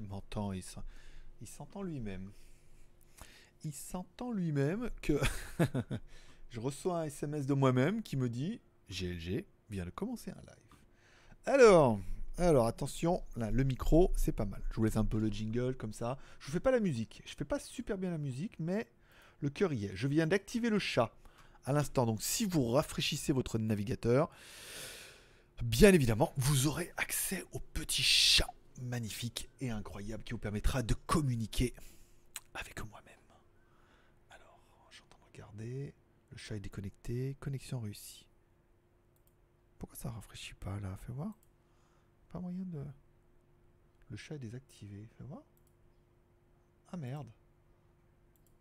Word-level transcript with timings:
M'entends, 0.00 0.52
il 0.52 0.62
s'en- 0.62 0.84
il 1.40 1.46
s'entend 1.46 1.82
lui-même. 1.82 2.30
Il 3.64 3.72
s'entend 3.72 4.32
lui-même 4.32 4.90
que 5.02 5.18
je 6.50 6.60
reçois 6.60 7.00
un 7.00 7.04
SMS 7.04 7.46
de 7.46 7.54
moi-même 7.54 8.02
qui 8.02 8.16
me 8.16 8.28
dit 8.28 8.60
GLG 8.90 9.44
vient 9.70 9.84
de 9.84 9.90
commencer 9.90 10.30
un 10.30 10.40
live. 10.40 10.78
Alors, 11.46 11.98
alors 12.38 12.66
attention, 12.66 13.22
le 13.36 13.64
micro 13.64 14.12
c'est 14.16 14.32
pas 14.32 14.44
mal. 14.44 14.62
Je 14.70 14.76
vous 14.76 14.84
laisse 14.84 14.96
un 14.96 15.04
peu 15.04 15.18
le 15.18 15.28
jingle 15.28 15.74
comme 15.76 15.92
ça. 15.92 16.18
Je 16.38 16.46
vous 16.46 16.52
fais 16.52 16.60
pas 16.60 16.70
la 16.70 16.80
musique. 16.80 17.22
Je 17.26 17.34
fais 17.34 17.44
pas 17.44 17.58
super 17.58 17.98
bien 17.98 18.10
la 18.10 18.18
musique, 18.18 18.58
mais 18.58 18.86
le 19.40 19.50
cœur 19.50 19.72
y 19.72 19.86
est. 19.86 19.96
Je 19.96 20.06
viens 20.08 20.26
d'activer 20.26 20.70
le 20.70 20.78
chat 20.78 21.12
à 21.64 21.72
l'instant. 21.72 22.06
Donc 22.06 22.22
si 22.22 22.44
vous 22.44 22.68
rafraîchissez 22.70 23.32
votre 23.32 23.58
navigateur, 23.58 24.30
bien 25.62 25.92
évidemment, 25.92 26.32
vous 26.36 26.66
aurez 26.66 26.92
accès 26.96 27.44
au 27.52 27.58
petit 27.58 28.02
chat 28.02 28.48
magnifique 28.82 29.50
et 29.60 29.70
incroyable 29.70 30.24
qui 30.24 30.32
vous 30.32 30.38
permettra 30.38 30.82
de 30.82 30.94
communiquer 30.94 31.74
avec 32.54 32.84
moi-même. 32.84 33.14
Alors, 34.30 34.60
je 34.90 34.96
suis 34.96 35.04
en 35.04 35.08
train 35.08 35.20
de 35.20 35.32
regarder. 35.32 35.94
Le 36.30 36.36
chat 36.36 36.56
est 36.56 36.60
déconnecté. 36.60 37.36
Connexion 37.40 37.80
réussie. 37.80 38.26
Pourquoi 39.78 39.96
ça 39.96 40.10
rafraîchit 40.10 40.54
pas 40.54 40.78
là? 40.80 40.96
Fais 40.98 41.12
voir. 41.12 41.34
Pas 42.30 42.40
moyen 42.40 42.64
de. 42.64 42.84
Le 44.10 44.16
chat 44.16 44.36
est 44.36 44.40
désactivé. 44.40 45.08
Fais 45.18 45.24
voir. 45.24 45.42
Ah 46.88 46.96
merde. 46.96 47.30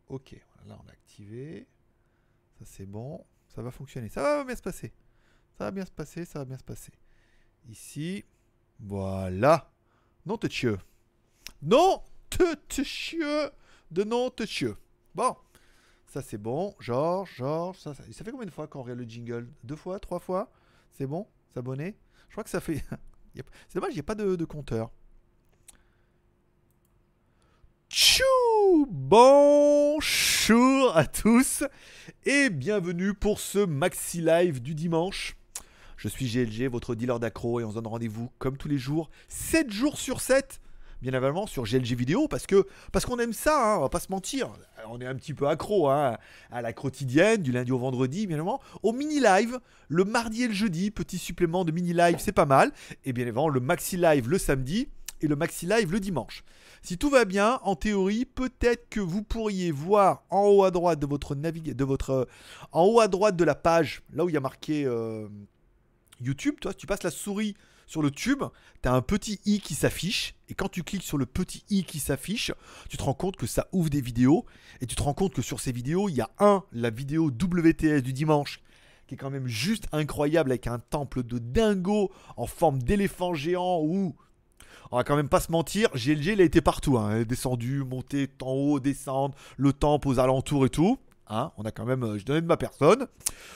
Ok, 0.07 0.35
là 0.65 0.79
on 0.83 0.89
a 0.89 0.91
activé. 0.91 1.67
Ça 2.59 2.65
c'est 2.65 2.85
bon. 2.85 3.25
Ça 3.47 3.61
va 3.61 3.71
fonctionner. 3.71 4.09
Ça 4.09 4.21
va 4.21 4.43
bien 4.43 4.55
se 4.55 4.61
passer. 4.61 4.93
Ça 5.57 5.65
va 5.65 5.71
bien 5.71 5.85
se 5.85 5.91
passer, 5.91 6.25
ça 6.25 6.39
va 6.39 6.45
bien 6.45 6.57
se 6.57 6.63
passer. 6.63 6.91
Ici. 7.67 8.25
Voilà. 8.79 9.71
Non 10.25 10.37
te 10.37 10.47
chieux. 10.47 10.77
Non 11.61 12.01
te 12.29 12.83
chieux 12.83 13.49
de 13.91 14.03
non 14.03 14.29
te 14.29 14.45
chieux. 14.45 14.75
Bon. 15.13 15.35
Ça 16.07 16.21
c'est 16.21 16.37
bon. 16.37 16.75
Georges, 16.79 17.35
Georges. 17.35 17.77
Ça, 17.79 17.93
ça, 17.93 18.03
ça 18.11 18.23
fait 18.23 18.31
combien 18.31 18.45
de 18.45 18.51
fois 18.51 18.67
qu'on 18.67 18.81
regarde 18.81 18.99
le 18.99 19.05
jingle? 19.05 19.49
Deux 19.63 19.75
fois 19.75 19.99
Trois 19.99 20.19
fois? 20.19 20.51
C'est 20.91 21.07
bon? 21.07 21.27
S'abonner? 21.53 21.95
Je 22.29 22.33
crois 22.33 22.43
que 22.43 22.49
ça 22.49 22.59
fait... 22.59 22.83
C'est 23.67 23.75
dommage, 23.75 23.91
il 23.91 23.95
n'y 23.95 23.99
a 23.99 24.03
pas 24.03 24.15
de, 24.15 24.35
de 24.35 24.45
compteur. 24.45 24.91
Tchou 27.89 28.23
Bonjour 28.89 30.05
à 30.95 31.05
tous 31.05 31.63
et 32.25 32.49
bienvenue 32.49 33.13
pour 33.13 33.39
ce 33.39 33.59
maxi 33.59 34.21
live 34.21 34.61
du 34.61 34.73
dimanche. 34.73 35.37
Je 36.05 36.09
suis 36.11 36.27
GLG, 36.27 36.69
votre 36.69 36.93
dealer 36.93 37.19
d'accro, 37.19 37.59
et 37.59 37.63
on 37.63 37.71
se 37.71 37.73
donne 37.73 37.87
rendez-vous 37.87 38.29
comme 38.37 38.57
tous 38.57 38.67
les 38.67 38.77
jours, 38.77 39.09
7 39.27 39.71
jours 39.71 39.97
sur 39.97 40.21
7, 40.21 40.61
bien 41.01 41.11
évidemment 41.11 41.47
sur 41.47 41.63
GLG 41.63 41.95
vidéo, 41.95 42.27
parce 42.27 42.45
qu'on 42.45 43.17
aime 43.17 43.33
ça, 43.33 43.73
hein, 43.73 43.77
on 43.79 43.81
va 43.81 43.89
pas 43.89 43.99
se 43.99 44.11
mentir. 44.11 44.53
On 44.87 45.01
est 45.01 45.07
un 45.07 45.15
petit 45.15 45.33
peu 45.33 45.47
accro 45.47 45.89
hein, 45.89 46.17
à 46.51 46.61
la 46.61 46.73
quotidienne, 46.73 47.41
du 47.41 47.51
lundi 47.51 47.71
au 47.71 47.79
vendredi, 47.79 48.27
bien 48.27 48.35
évidemment, 48.35 48.61
au 48.83 48.93
mini 48.93 49.19
live, 49.19 49.59
le 49.87 50.03
mardi 50.03 50.43
et 50.43 50.47
le 50.47 50.53
jeudi, 50.53 50.91
petit 50.91 51.17
supplément 51.17 51.65
de 51.65 51.71
mini 51.71 51.91
live, 51.91 52.17
c'est 52.19 52.31
pas 52.31 52.45
mal, 52.45 52.71
et 53.03 53.11
bien 53.11 53.23
évidemment 53.23 53.49
le 53.49 53.59
maxi 53.59 53.97
live 53.97 54.29
le 54.29 54.37
samedi 54.37 54.87
et 55.21 55.27
le 55.27 55.35
maxi 55.35 55.65
live 55.65 55.91
le 55.91 55.99
dimanche. 55.99 56.43
Si 56.83 56.99
tout 56.99 57.09
va 57.09 57.25
bien, 57.25 57.59
en 57.63 57.75
théorie, 57.75 58.25
peut-être 58.25 58.89
que 58.89 58.99
vous 58.99 59.23
pourriez 59.23 59.71
voir 59.71 60.23
en 60.29 60.43
haut 60.49 60.65
à 60.65 60.69
droite 60.69 60.99
de 60.99 61.07
votre 61.07 61.33
de 61.33 61.83
votre, 61.83 62.09
euh, 62.11 62.25
en 62.71 62.83
haut 62.83 62.99
à 62.99 63.07
droite 63.07 63.35
de 63.35 63.43
la 63.43 63.55
page, 63.55 64.03
là 64.13 64.23
où 64.23 64.29
il 64.29 64.33
y 64.33 64.37
a 64.37 64.41
marqué 64.41 64.85
euh, 64.85 65.27
YouTube, 66.21 66.55
toi, 66.59 66.73
tu 66.73 66.87
passes 66.87 67.03
la 67.03 67.11
souris 67.11 67.55
sur 67.87 68.01
le 68.01 68.11
tube, 68.11 68.43
tu 68.81 68.89
as 68.89 68.93
un 68.93 69.01
petit 69.01 69.39
i 69.45 69.59
qui 69.59 69.75
s'affiche, 69.75 70.35
et 70.49 70.55
quand 70.55 70.69
tu 70.69 70.83
cliques 70.83 71.03
sur 71.03 71.17
le 71.17 71.25
petit 71.25 71.63
i 71.69 71.83
qui 71.83 71.99
s'affiche, 71.99 72.51
tu 72.89 72.97
te 72.97 73.03
rends 73.03 73.13
compte 73.13 73.35
que 73.35 73.47
ça 73.47 73.67
ouvre 73.71 73.89
des 73.89 74.01
vidéos, 74.01 74.45
et 74.81 74.87
tu 74.87 74.95
te 74.95 75.03
rends 75.03 75.13
compte 75.13 75.33
que 75.33 75.41
sur 75.41 75.59
ces 75.59 75.71
vidéos, 75.71 76.09
il 76.09 76.15
y 76.15 76.21
a 76.21 76.29
un, 76.39 76.63
la 76.71 76.89
vidéo 76.89 77.27
WTS 77.27 78.01
du 78.01 78.13
dimanche, 78.13 78.61
qui 79.07 79.15
est 79.15 79.17
quand 79.17 79.29
même 79.29 79.47
juste 79.47 79.87
incroyable 79.91 80.51
avec 80.51 80.67
un 80.67 80.79
temple 80.79 81.23
de 81.23 81.37
dingo 81.37 82.11
en 82.37 82.47
forme 82.47 82.81
d'éléphant 82.81 83.35
géant 83.35 83.81
où 83.83 84.15
on 84.91 84.97
va 84.97 85.03
quand 85.03 85.15
même 85.15 85.29
pas 85.29 85.39
se 85.39 85.51
mentir, 85.51 85.89
GLG 85.93 86.33
il 86.33 86.41
a 86.41 86.43
été 86.43 86.61
partout, 86.61 86.97
hein. 86.97 87.23
descendu, 87.23 87.83
monté, 87.83 88.29
en 88.41 88.51
haut, 88.51 88.79
descendre, 88.79 89.35
le 89.57 89.73
temple 89.73 90.07
aux 90.07 90.19
alentours 90.19 90.65
et 90.65 90.69
tout. 90.69 90.97
Hein, 91.27 91.51
on 91.57 91.63
a 91.63 91.71
quand 91.71 91.85
même, 91.85 92.03
euh, 92.03 92.17
je 92.19 92.25
donnais 92.25 92.41
de 92.41 92.45
ma 92.45 92.57
personne. 92.57 93.07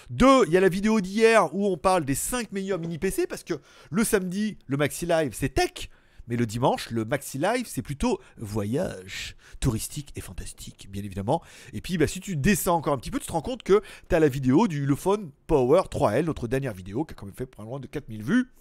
Deux, 0.09 0.45
il 0.47 0.53
y 0.53 0.57
a 0.57 0.59
la 0.59 0.69
vidéo 0.69 1.01
d'hier 1.01 1.53
où 1.53 1.67
on 1.67 1.77
parle 1.77 2.03
des 2.03 2.15
5 2.15 2.51
meilleurs 2.51 2.79
mini 2.79 2.97
PC 2.97 3.27
parce 3.27 3.43
que 3.43 3.53
le 3.91 4.03
samedi, 4.03 4.57
le 4.67 4.77
Maxi 4.77 5.05
Live 5.05 5.33
c'est 5.35 5.49
tech, 5.49 5.89
mais 6.27 6.35
le 6.35 6.47
dimanche, 6.47 6.89
le 6.89 7.05
Maxi 7.05 7.37
Live 7.37 7.65
c'est 7.67 7.83
plutôt 7.83 8.19
voyage 8.37 9.35
touristique 9.59 10.11
et 10.15 10.21
fantastique, 10.21 10.87
bien 10.89 11.03
évidemment. 11.03 11.43
Et 11.73 11.81
puis, 11.81 11.97
bah, 11.97 12.07
si 12.07 12.19
tu 12.19 12.35
descends 12.35 12.77
encore 12.77 12.93
un 12.93 12.97
petit 12.97 13.11
peu, 13.11 13.19
tu 13.19 13.27
te 13.27 13.31
rends 13.31 13.41
compte 13.41 13.61
que 13.61 13.81
tu 14.07 14.15
as 14.15 14.19
la 14.19 14.29
vidéo 14.29 14.67
du 14.67 14.83
Ulefone 14.83 15.29
Power 15.45 15.81
3L, 15.91 16.25
notre 16.25 16.47
dernière 16.47 16.73
vidéo 16.73 17.03
qui 17.03 17.13
a 17.13 17.15
quand 17.15 17.25
même 17.27 17.35
fait 17.35 17.49
loin 17.59 17.79
de 17.79 17.87
4000 17.87 18.23
vues. 18.23 18.51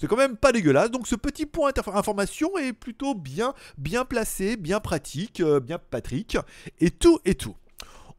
C'est 0.00 0.06
quand 0.06 0.16
même 0.16 0.36
pas 0.36 0.52
dégueulasse. 0.52 0.90
Donc 0.90 1.06
ce 1.06 1.16
petit 1.16 1.44
point 1.44 1.72
d'information 1.72 2.56
est 2.56 2.72
plutôt 2.72 3.14
bien, 3.14 3.52
bien 3.76 4.06
placé, 4.06 4.56
bien 4.56 4.80
pratique, 4.80 5.40
euh, 5.40 5.60
bien 5.60 5.78
Patrick, 5.78 6.38
et 6.80 6.90
tout 6.90 7.18
et 7.24 7.34
tout. 7.34 7.56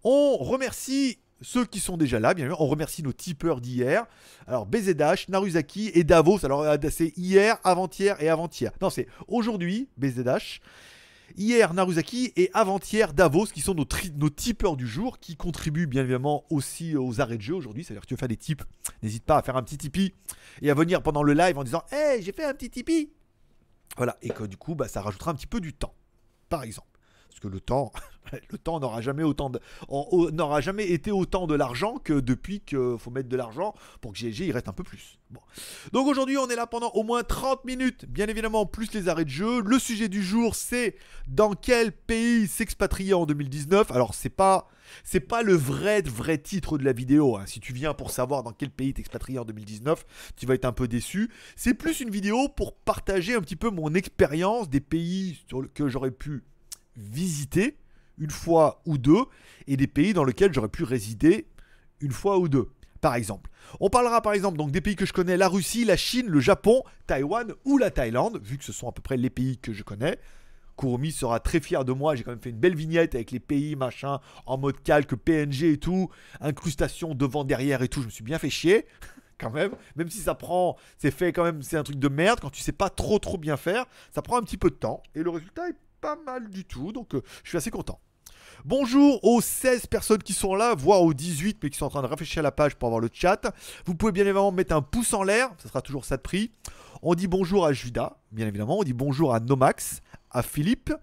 On 0.07 0.38
remercie 0.38 1.17
ceux 1.41 1.66
qui 1.66 1.79
sont 1.79 1.97
déjà 1.97 2.19
là, 2.19 2.35
bien 2.35 2.45
sûr. 2.45 2.61
On 2.61 2.67
remercie 2.67 3.01
nos 3.01 3.11
tipeurs 3.11 3.59
d'hier. 3.59 4.05
Alors 4.45 4.67
BZH, 4.67 5.29
Naruzaki 5.29 5.89
et 5.95 6.03
Davos. 6.03 6.45
Alors 6.45 6.61
euh, 6.61 6.77
c'est 6.91 7.11
hier, 7.17 7.57
avant-hier 7.63 8.21
et 8.21 8.29
avant-hier. 8.29 8.71
Non, 8.81 8.91
c'est 8.91 9.07
aujourd'hui 9.27 9.89
BZH. 9.97 10.61
Hier 11.38 11.73
Naruzaki 11.73 12.33
et 12.35 12.51
avant-hier 12.53 13.13
Davos 13.13 13.47
qui 13.47 13.61
sont 13.61 13.73
nos, 13.73 14.29
tipeurs 14.29 14.77
du 14.77 14.88
jour 14.88 15.19
qui 15.19 15.35
contribuent 15.35 15.88
bien 15.88 16.03
évidemment 16.03 16.45
aussi 16.51 16.95
aux 16.95 17.19
arrêts 17.19 17.37
de 17.37 17.41
jeu 17.41 17.55
aujourd'hui. 17.55 17.83
C'est-à-dire 17.83 18.03
que 18.03 18.07
tu 18.07 18.13
veux 18.13 18.19
faire 18.19 18.27
des 18.27 18.37
tips, 18.37 18.63
n'hésite 19.01 19.25
pas 19.25 19.37
à 19.37 19.41
faire 19.41 19.57
un 19.57 19.63
petit 19.63 19.79
tipi 19.79 20.13
et 20.61 20.69
à 20.69 20.75
venir 20.75 21.01
pendant 21.01 21.23
le 21.23 21.33
live 21.33 21.57
en 21.57 21.63
disant 21.63 21.83
Hey, 21.91 22.22
j'ai 22.22 22.31
fait 22.31 22.45
un 22.45 22.53
petit 22.53 22.69
tipi 22.69 23.09
Voilà, 23.97 24.17
et 24.22 24.29
que 24.29 24.43
du 24.43 24.55
coup, 24.55 24.75
bah, 24.75 24.87
ça 24.87 25.01
rajoutera 25.01 25.31
un 25.31 25.35
petit 25.35 25.47
peu 25.47 25.59
du 25.59 25.73
temps, 25.73 25.95
par 26.47 26.61
exemple. 26.61 26.94
Parce 27.35 27.41
que 27.41 27.47
le 27.50 27.59
temps, 27.59 27.91
n'aura 30.31 30.62
jamais 30.62 30.90
été 30.90 31.12
autant 31.12 31.47
de 31.47 31.53
l'argent 31.56 31.97
que 32.01 32.13
depuis 32.22 32.62
qu'il 32.62 32.96
faut 32.97 33.12
mettre 33.12 33.28
de 33.28 33.35
l'argent 33.35 33.73
pour 34.00 34.13
que 34.13 34.18
GLG 34.19 34.46
il 34.47 34.51
reste 34.53 34.69
un 34.69 34.73
peu 34.73 34.84
plus. 34.84 35.19
Donc 35.91 36.07
aujourd'hui, 36.07 36.38
on 36.38 36.47
est 36.47 36.56
là 36.56 36.66
pendant 36.66 36.91
au 36.91 37.03
moins 37.03 37.23
30 37.23 37.66
minutes, 37.66 38.06
bien 38.07 38.28
évidemment, 38.28 38.66
plus 38.66 38.94
les 38.94 39.09
arrêts 39.09 39.25
de 39.25 39.29
jeu. 39.29 39.62
Le 39.62 39.78
sujet 39.79 40.07
du 40.07 40.23
jour, 40.23 40.56
c'est 40.56 40.96
dans 41.28 41.56
quel 41.56 41.91
pays 41.91 42.47
s'expatrier 42.47 43.13
en 43.13 43.25
2019. 43.25 43.91
Alors, 43.91 44.13
c'est 44.16 44.29
pas, 44.29 44.69
c'est 45.03 45.19
pas 45.19 45.44
le 45.44 45.53
vrai, 45.56 46.02
vrai 46.03 46.38
titre 46.38 46.78
de 46.78 46.85
la 46.85 46.94
vidéo. 46.94 47.35
hein. 47.35 47.44
Si 47.47 47.59
tu 47.59 47.73
viens 47.73 47.94
pour 47.94 48.12
savoir 48.12 48.44
dans 48.44 48.53
quel 48.53 48.69
pays 48.69 48.94
t'expatrier 48.94 49.40
en 49.40 49.44
2019, 49.46 50.06
tu 50.38 50.46
vas 50.46 50.53
être 50.53 50.63
un 50.63 50.72
peu 50.72 50.88
déçu. 50.88 51.29
C'est 51.57 51.73
plus 51.73 52.00
une 52.00 52.12
vidéo 52.12 52.47
pour 52.47 52.75
partager 52.78 53.35
un 53.35 53.41
petit 53.41 53.57
peu 53.57 53.69
mon 53.72 53.94
expérience 53.94 54.69
des 54.69 54.79
pays 54.79 55.44
sur 55.50 55.62
le- 55.62 55.67
que 55.67 55.90
j'aurais 55.90 56.12
pu 56.12 56.44
visiter 56.95 57.78
une 58.17 58.31
fois 58.31 58.81
ou 58.85 58.97
deux 58.97 59.23
et 59.67 59.78
des 59.78 59.88
pays 59.88 60.13
dans 60.13 60.23
lesquels 60.23 60.53
j'aurais 60.53 60.69
pu 60.69 60.83
résider 60.83 61.47
une 62.00 62.11
fois 62.11 62.38
ou 62.38 62.47
deux. 62.47 62.69
Par 63.01 63.16
exemple, 63.16 63.51
on 63.79 63.89
parlera 63.89 64.22
par 64.22 64.33
exemple 64.33 64.57
donc 64.57 64.72
des 64.72 64.81
pays 64.81 64.95
que 64.95 65.05
je 65.05 65.13
connais, 65.13 65.38
la 65.38 65.47
Russie, 65.47 65.85
la 65.85 65.97
Chine, 65.97 66.28
le 66.28 66.39
Japon, 66.39 66.81
Taïwan 67.07 67.53
ou 67.63 67.78
la 67.78 67.91
Thaïlande, 67.91 68.39
vu 68.44 68.57
que 68.57 68.63
ce 68.63 68.72
sont 68.72 68.88
à 68.88 68.91
peu 68.91 69.01
près 69.01 69.17
les 69.17 69.29
pays 69.29 69.57
que 69.57 69.73
je 69.73 69.84
connais. 69.84 70.17
Kurumi 70.78 71.11
sera 71.11 71.39
très 71.39 71.59
fier 71.59 71.85
de 71.85 71.94
moi, 71.94 72.16
j'ai 72.16 72.23
quand 72.23 72.31
même 72.31 72.41
fait 72.41 72.50
une 72.50 72.59
belle 72.59 72.75
vignette 72.75 73.16
avec 73.16 73.31
les 73.31 73.39
pays, 73.39 73.75
machin, 73.75 74.19
en 74.46 74.58
mode 74.58 74.81
calque, 74.84 75.16
PNG 75.16 75.64
et 75.64 75.78
tout, 75.78 76.09
incrustation 76.41 77.16
devant, 77.16 77.43
derrière 77.43 77.81
et 77.81 77.87
tout, 77.87 78.02
je 78.02 78.08
me 78.08 78.11
suis 78.11 78.23
bien 78.23 78.40
fait 78.40 78.49
chier, 78.49 78.85
quand 79.37 79.52
même, 79.52 79.72
même 79.96 80.09
si 80.09 80.20
ça 80.20 80.35
prend, 80.35 80.75
c'est 80.97 81.11
fait 81.11 81.31
quand 81.31 81.43
même, 81.43 81.61
c'est 81.61 81.78
un 81.78 81.84
truc 81.84 81.97
de 81.97 82.09
merde, 82.09 82.40
quand 82.41 82.49
tu 82.49 82.61
sais 82.61 82.73
pas 82.73 82.90
trop 82.90 83.20
trop 83.20 83.37
bien 83.37 83.55
faire, 83.55 83.85
ça 84.14 84.22
prend 84.22 84.37
un 84.37 84.43
petit 84.43 84.58
peu 84.58 84.70
de 84.70 84.75
temps, 84.75 85.02
et 85.14 85.23
le 85.23 85.29
résultat 85.29 85.70
est 85.70 85.75
pas 86.02 86.16
mal 86.16 86.50
du 86.50 86.66
tout, 86.66 86.92
donc 86.92 87.16
euh, 87.16 87.22
je 87.44 87.50
suis 87.50 87.58
assez 87.58 87.72
content. 87.72 88.00
Bonjour 88.64 89.24
aux 89.24 89.42
16 89.42 89.88
personnes 89.88 90.24
qui 90.24 90.34
sont 90.34 90.56
là, 90.56 90.74
voire 90.76 91.02
aux 91.02 91.14
18 91.14 91.59
mais 91.62 91.70
qui 91.70 91.78
sont 91.78 91.86
en 91.86 91.90
train 91.90 92.02
de 92.02 92.08
réfléchir 92.08 92.42
la 92.42 92.52
page 92.52 92.76
pour 92.76 92.88
avoir 92.88 93.02
le 93.02 93.09
chat. 93.12 93.53
Vous 93.86 93.96
pouvez 93.96 94.12
bien 94.12 94.24
évidemment 94.24 94.52
mettre 94.52 94.76
un 94.76 94.82
pouce 94.82 95.14
en 95.14 95.24
l'air, 95.24 95.50
ça 95.58 95.68
sera 95.68 95.82
toujours 95.82 96.06
ça 96.06 96.18
de 96.18 96.22
prix. 96.22 96.52
On 97.02 97.14
dit 97.14 97.28
bonjour 97.28 97.66
à 97.66 97.74
Judas, 97.74 98.18
bien 98.32 98.47
évidemment. 98.47 98.80
On 98.80 98.84
dit 98.84 98.94
bonjour 98.94 99.34
à 99.34 99.40
Nomax, 99.40 100.02
à 100.32 100.42
Philippe, 100.42 100.94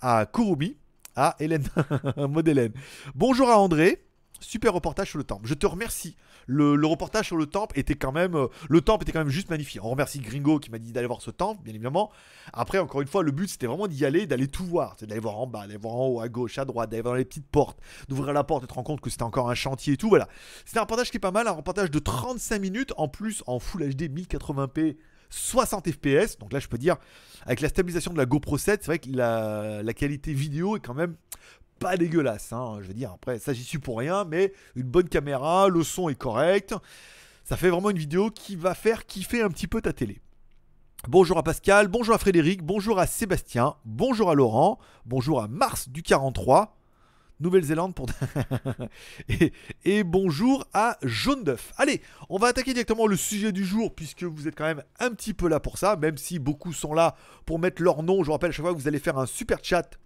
à 0.00 0.26
Kurumi, 0.26 0.76
à 1.16 1.36
Hélène, 1.40 1.68
Maud-Hélène. 2.16 2.72
Bonjour 3.14 3.50
à 3.50 3.58
André. 3.58 4.04
Super 4.40 4.72
reportage 4.72 5.10
sur 5.10 5.18
le 5.18 5.24
temple. 5.24 5.46
Je 5.46 5.54
te 5.54 5.66
remercie. 5.66 6.16
Le, 6.50 6.86
reportage 6.86 7.26
sur 7.26 7.36
le 7.36 7.46
temple 7.46 7.78
était 7.78 7.94
quand 7.94 8.10
même. 8.12 8.34
euh, 8.34 8.48
le 8.68 8.80
temple 8.80 9.04
était 9.04 9.12
quand 9.12 9.20
même 9.20 9.28
juste 9.28 9.50
magnifique. 9.50 9.80
On 9.82 9.90
remercie 9.90 10.18
Gringo 10.18 10.58
qui 10.58 10.70
m'a 10.70 10.78
dit 10.78 10.92
d'aller 10.92 11.06
voir 11.06 11.22
ce 11.22 11.30
temple, 11.30 11.62
bien 11.62 11.72
évidemment. 11.72 12.10
Après, 12.52 12.78
encore 12.78 13.00
une 13.00 13.06
fois, 13.08 13.22
le 13.22 13.30
but 13.30 13.48
c'était 13.48 13.66
vraiment 13.66 13.86
d'y 13.86 14.04
aller, 14.04 14.26
d'aller 14.26 14.48
tout 14.48 14.64
voir. 14.64 14.96
C'est 14.98 15.06
d'aller 15.06 15.20
voir 15.20 15.38
en 15.38 15.46
bas, 15.46 15.66
d'aller 15.66 15.78
voir 15.78 15.94
en 15.94 16.06
haut, 16.08 16.20
à 16.20 16.28
gauche, 16.28 16.58
à 16.58 16.64
droite, 16.64 16.90
d'aller 16.90 17.02
voir 17.02 17.14
dans 17.14 17.18
les 17.18 17.24
petites 17.24 17.46
portes, 17.46 17.78
d'ouvrir 18.08 18.32
la 18.32 18.42
porte 18.42 18.64
et 18.64 18.66
te 18.66 18.74
rendre 18.74 18.86
compte 18.86 19.00
que 19.00 19.10
c'était 19.10 19.22
encore 19.22 19.48
un 19.48 19.54
chantier 19.54 19.94
et 19.94 19.96
tout. 19.96 20.08
Voilà. 20.08 20.28
C'était 20.64 20.78
un 20.78 20.82
reportage 20.82 21.10
qui 21.10 21.18
est 21.18 21.20
pas 21.20 21.30
mal, 21.30 21.46
un 21.46 21.52
reportage 21.52 21.90
de 21.90 21.98
35 21.98 22.60
minutes, 22.60 22.92
en 22.96 23.08
plus 23.08 23.44
en 23.46 23.58
Full 23.60 23.88
HD 23.94 24.10
1080p 24.10 24.96
60 25.30 25.88
fps. 25.92 26.38
Donc 26.38 26.52
là, 26.52 26.58
je 26.58 26.66
peux 26.66 26.78
dire, 26.78 26.96
avec 27.46 27.60
la 27.60 27.68
stabilisation 27.68 28.12
de 28.12 28.18
la 28.18 28.26
GoPro 28.26 28.58
7, 28.58 28.82
c'est 28.82 28.86
vrai 28.86 28.98
que 28.98 29.08
la, 29.10 29.82
la 29.82 29.94
qualité 29.94 30.32
vidéo 30.34 30.76
est 30.76 30.80
quand 30.80 30.94
même 30.94 31.14
pas 31.80 31.96
dégueulasse. 31.96 32.52
hein. 32.52 32.78
Je 32.82 32.86
veux 32.86 32.94
dire, 32.94 33.10
après, 33.10 33.40
ça 33.40 33.52
j'y 33.52 33.64
suis 33.64 33.78
pour 33.78 33.98
rien, 33.98 34.24
mais 34.24 34.52
une 34.76 34.84
bonne 34.84 35.08
caméra, 35.08 35.68
le 35.68 35.82
son 35.82 36.08
est 36.08 36.14
correct. 36.14 36.74
Ça 37.42 37.56
fait 37.56 37.70
vraiment 37.70 37.90
une 37.90 37.98
vidéo 37.98 38.30
qui 38.30 38.54
va 38.54 38.74
faire 38.74 39.06
kiffer 39.06 39.42
un 39.42 39.48
petit 39.48 39.66
peu 39.66 39.80
ta 39.80 39.92
télé. 39.92 40.20
Bonjour 41.08 41.38
à 41.38 41.42
Pascal, 41.42 41.88
bonjour 41.88 42.14
à 42.14 42.18
Frédéric, 42.18 42.62
bonjour 42.62 42.98
à 42.98 43.06
Sébastien, 43.06 43.74
bonjour 43.86 44.30
à 44.30 44.34
Laurent, 44.34 44.78
bonjour 45.06 45.40
à 45.42 45.48
Mars 45.48 45.88
du 45.88 46.02
43, 46.02 46.76
Nouvelle-Zélande 47.40 47.94
pour... 47.94 48.06
et, 49.86 50.04
bonjour 50.04 50.66
à 50.74 50.98
Jaune 51.02 51.42
d'œuf. 51.42 51.72
Allez, 51.78 52.02
on 52.28 52.36
va 52.36 52.48
attaquer 52.48 52.74
directement 52.74 53.06
le 53.06 53.16
sujet 53.16 53.50
du 53.50 53.64
jour 53.64 53.94
puisque 53.94 54.24
vous 54.24 54.46
êtes 54.46 54.54
quand 54.54 54.66
même 54.66 54.82
un 54.98 55.10
petit 55.12 55.32
peu 55.32 55.48
là 55.48 55.58
pour 55.58 55.78
ça, 55.78 55.96
même 55.96 56.18
si 56.18 56.38
beaucoup 56.38 56.74
sont 56.74 56.92
là 56.92 57.16
pour 57.46 57.58
mettre 57.58 57.82
leur 57.82 58.02
nom. 58.02 58.22
Je 58.22 58.26
vous 58.26 58.32
rappelle 58.32 58.50
à 58.50 58.52
chaque 58.52 58.66
fois 58.66 58.74
que 58.74 58.78
vous 58.78 58.88
allez 58.88 58.98
faire 58.98 59.16
un 59.16 59.24
super 59.24 59.60
chat 59.62 59.98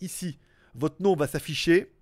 ici, 0.00 0.38
votre 0.74 1.02
nom 1.02 1.16
va 1.16 1.26
s'afficher 1.26 1.92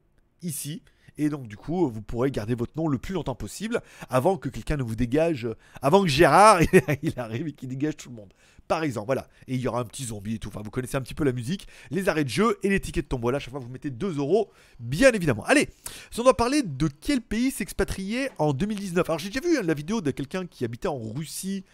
ici. 0.42 0.82
Et 1.18 1.28
donc, 1.30 1.48
du 1.48 1.56
coup, 1.56 1.88
vous 1.90 2.00
pourrez 2.00 2.30
garder 2.30 2.54
votre 2.54 2.72
nom 2.76 2.86
le 2.86 2.96
plus 2.96 3.12
longtemps 3.12 3.34
possible 3.34 3.80
avant 4.08 4.36
que 4.36 4.48
quelqu'un 4.48 4.76
ne 4.76 4.84
vous 4.84 4.94
dégage, 4.94 5.48
avant 5.82 6.02
que 6.02 6.08
Gérard 6.08 6.60
il 7.02 7.18
arrive 7.18 7.48
et 7.48 7.52
qu'il 7.52 7.68
dégage 7.68 7.96
tout 7.96 8.08
le 8.08 8.14
monde. 8.14 8.32
Par 8.68 8.82
exemple, 8.82 9.06
voilà. 9.06 9.26
Et 9.48 9.54
il 9.54 9.60
y 9.60 9.66
aura 9.66 9.80
un 9.80 9.84
petit 9.84 10.04
zombie 10.04 10.34
et 10.34 10.38
tout. 10.38 10.50
Enfin, 10.50 10.60
vous 10.62 10.70
connaissez 10.70 10.96
un 10.96 11.00
petit 11.00 11.14
peu 11.14 11.24
la 11.24 11.32
musique, 11.32 11.66
les 11.90 12.08
arrêts 12.08 12.24
de 12.24 12.28
jeu 12.28 12.58
et 12.62 12.68
les 12.68 12.78
tickets 12.78 13.06
de 13.06 13.08
tombola. 13.08 13.38
À 13.38 13.40
chaque 13.40 13.50
fois, 13.50 13.60
vous 13.60 13.68
mettez 13.68 13.90
2 13.90 14.18
euros, 14.18 14.52
bien 14.78 15.10
évidemment. 15.12 15.44
Allez, 15.46 15.70
si 16.10 16.20
on 16.20 16.22
doit 16.22 16.36
parler 16.36 16.62
de 16.62 16.88
quel 17.00 17.22
pays 17.22 17.50
s'expatrier 17.50 18.28
en 18.38 18.52
2019. 18.52 19.08
Alors, 19.08 19.18
j'ai 19.18 19.30
déjà 19.30 19.40
vu 19.40 19.56
hein, 19.56 19.62
la 19.64 19.74
vidéo 19.74 20.02
de 20.02 20.10
quelqu'un 20.10 20.46
qui 20.46 20.66
habitait 20.66 20.88
en 20.88 21.00
Russie 21.00 21.64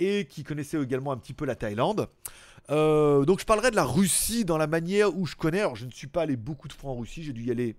et 0.00 0.24
qui 0.24 0.42
connaissait 0.42 0.82
également 0.82 1.12
un 1.12 1.16
petit 1.16 1.34
peu 1.34 1.44
la 1.44 1.54
Thaïlande. 1.54 2.08
Euh, 2.70 3.24
donc 3.24 3.40
je 3.40 3.44
parlerai 3.44 3.70
de 3.70 3.76
la 3.76 3.84
Russie 3.84 4.44
dans 4.44 4.58
la 4.58 4.66
manière 4.66 5.16
où 5.16 5.26
je 5.26 5.36
connais. 5.36 5.60
Alors 5.60 5.76
je 5.76 5.86
ne 5.86 5.90
suis 5.90 6.06
pas 6.06 6.22
allé 6.22 6.36
beaucoup 6.36 6.66
de 6.66 6.72
fois 6.72 6.90
en 6.90 6.96
Russie, 6.96 7.22
j'ai 7.22 7.32
dû 7.32 7.44
y 7.44 7.50
aller 7.50 7.76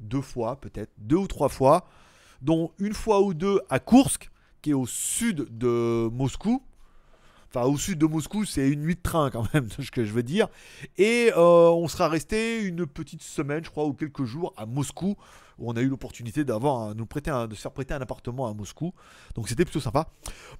deux 0.00 0.20
fois 0.20 0.56
peut-être, 0.60 0.90
deux 0.98 1.16
ou 1.16 1.26
trois 1.26 1.48
fois, 1.48 1.86
dont 2.40 2.70
une 2.78 2.94
fois 2.94 3.20
ou 3.20 3.34
deux 3.34 3.60
à 3.68 3.78
Kursk, 3.78 4.30
qui 4.62 4.70
est 4.70 4.74
au 4.74 4.86
sud 4.86 5.46
de 5.50 6.08
Moscou. 6.12 6.62
Enfin, 7.54 7.66
au 7.66 7.76
sud 7.76 7.98
de 7.98 8.06
Moscou, 8.06 8.46
c'est 8.46 8.70
une 8.70 8.80
nuit 8.80 8.94
de 8.94 9.02
train 9.02 9.30
quand 9.30 9.52
même, 9.52 9.68
ce 9.78 9.90
que 9.90 10.04
je 10.04 10.12
veux 10.12 10.22
dire. 10.22 10.48
Et 10.96 11.30
euh, 11.36 11.70
on 11.70 11.86
sera 11.86 12.08
resté 12.08 12.62
une 12.62 12.86
petite 12.86 13.22
semaine, 13.22 13.62
je 13.62 13.70
crois, 13.70 13.84
ou 13.84 13.92
quelques 13.92 14.24
jours 14.24 14.54
à 14.56 14.64
Moscou, 14.64 15.16
on 15.66 15.76
a 15.76 15.80
eu 15.80 15.88
l'opportunité 15.88 16.44
d'avoir, 16.44 16.94
de 16.94 17.04
se 17.54 17.60
faire 17.60 17.72
prêter 17.72 17.94
un 17.94 18.00
appartement 18.00 18.48
à 18.48 18.54
Moscou. 18.54 18.92
Donc 19.34 19.48
c'était 19.48 19.64
plutôt 19.64 19.80
sympa. 19.80 20.08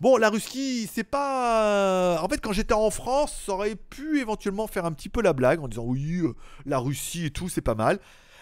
Bon, 0.00 0.16
la 0.16 0.30
Russie, 0.30 0.88
c'est 0.92 1.04
pas. 1.04 2.20
En 2.22 2.28
fait, 2.28 2.40
quand 2.40 2.52
j'étais 2.52 2.74
en 2.74 2.90
France, 2.90 3.42
ça 3.46 3.52
aurait 3.52 3.76
pu 3.76 4.20
éventuellement 4.20 4.66
faire 4.66 4.84
un 4.84 4.92
petit 4.92 5.08
peu 5.08 5.22
la 5.22 5.32
blague 5.32 5.60
en 5.60 5.68
disant 5.68 5.84
oui, 5.84 6.20
euh, 6.22 6.34
la 6.66 6.78
Russie 6.78 7.26
et 7.26 7.30
tout, 7.30 7.48
c'est 7.48 7.60
pas 7.60 7.74
mal. 7.74 7.98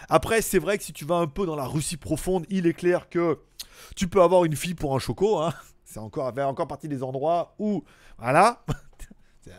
Après, 0.09 0.41
c'est 0.41 0.59
vrai 0.59 0.77
que 0.77 0.83
si 0.83 0.93
tu 0.93 1.05
vas 1.05 1.15
un 1.15 1.27
peu 1.27 1.45
dans 1.45 1.55
la 1.55 1.65
Russie 1.65 1.97
profonde, 1.97 2.45
il 2.49 2.65
est 2.65 2.73
clair 2.73 3.09
que 3.09 3.39
tu 3.95 4.07
peux 4.07 4.21
avoir 4.21 4.45
une 4.45 4.55
fille 4.55 4.75
pour 4.75 4.95
un 4.95 4.99
choco. 4.99 5.39
Hein. 5.39 5.53
C'est 5.85 5.99
encore, 5.99 6.31
encore 6.37 6.67
partie 6.67 6.87
des 6.87 7.03
endroits 7.03 7.55
où. 7.59 7.83
Voilà. 8.17 8.63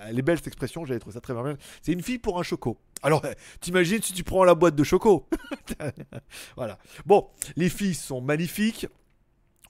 Elle 0.06 0.18
est 0.18 0.22
belle 0.22 0.36
cette 0.36 0.46
expression, 0.46 0.84
j'avais 0.84 1.00
trouvé 1.00 1.14
ça 1.14 1.20
très 1.20 1.34
bien. 1.34 1.56
C'est 1.82 1.92
une 1.92 2.02
fille 2.02 2.18
pour 2.18 2.38
un 2.38 2.42
choco. 2.42 2.78
Alors, 3.02 3.22
t'imagines 3.60 4.02
si 4.02 4.12
tu 4.12 4.24
prends 4.24 4.44
la 4.44 4.54
boîte 4.54 4.76
de 4.76 4.84
choco? 4.84 5.28
voilà. 6.56 6.78
Bon, 7.04 7.28
les 7.56 7.68
filles 7.68 7.94
sont 7.94 8.20
magnifiques. 8.20 8.86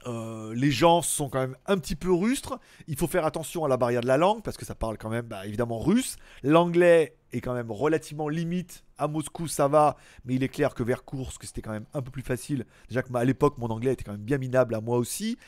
Euh, 0.07 0.53
les 0.55 0.71
gens 0.71 1.03
sont 1.03 1.29
quand 1.29 1.41
même 1.41 1.57
un 1.67 1.79
petit 1.79 1.97
peu 1.97 2.13
rustres. 2.13 2.59
Il 2.89 2.97
faut 2.97 3.07
faire 3.07 3.25
attention 3.25 3.65
à 3.65 3.69
la 3.69 3.77
barrière 3.77 4.01
de 4.01 4.07
la 4.07 4.17
langue 4.17 4.43
parce 4.43 4.57
que 4.57 4.65
ça 4.65 4.75
parle 4.75 4.99
quand 4.99 5.11
même 5.11 5.27
bah, 5.27 5.47
évidemment 5.47 5.79
russe. 5.79 6.17
L'anglais 6.43 7.17
est 7.33 7.41
quand 7.41 7.55
même 7.55 7.71
relativement 7.71 8.29
limite. 8.29 8.85
À 8.99 9.09
Moscou, 9.09 9.49
ça 9.49 9.67
va, 9.67 9.97
mais 10.25 10.35
il 10.35 10.45
est 10.45 10.49
clair 10.49 10.75
que 10.75 10.83
vers 10.85 11.05
Kursk, 11.05 11.43
c'était 11.45 11.61
quand 11.61 11.73
même 11.73 11.87
un 11.93 12.03
peu 12.03 12.11
plus 12.13 12.23
facile. 12.23 12.67
Déjà 12.89 13.03
que 13.03 13.13
à 13.17 13.25
l'époque, 13.25 13.59
mon 13.59 13.69
anglais 13.69 13.95
était 13.95 14.05
quand 14.05 14.13
même 14.13 14.21
bien 14.21 14.39
minable 14.39 14.75
à 14.77 14.81
moi 14.81 14.97
aussi. 14.97 15.39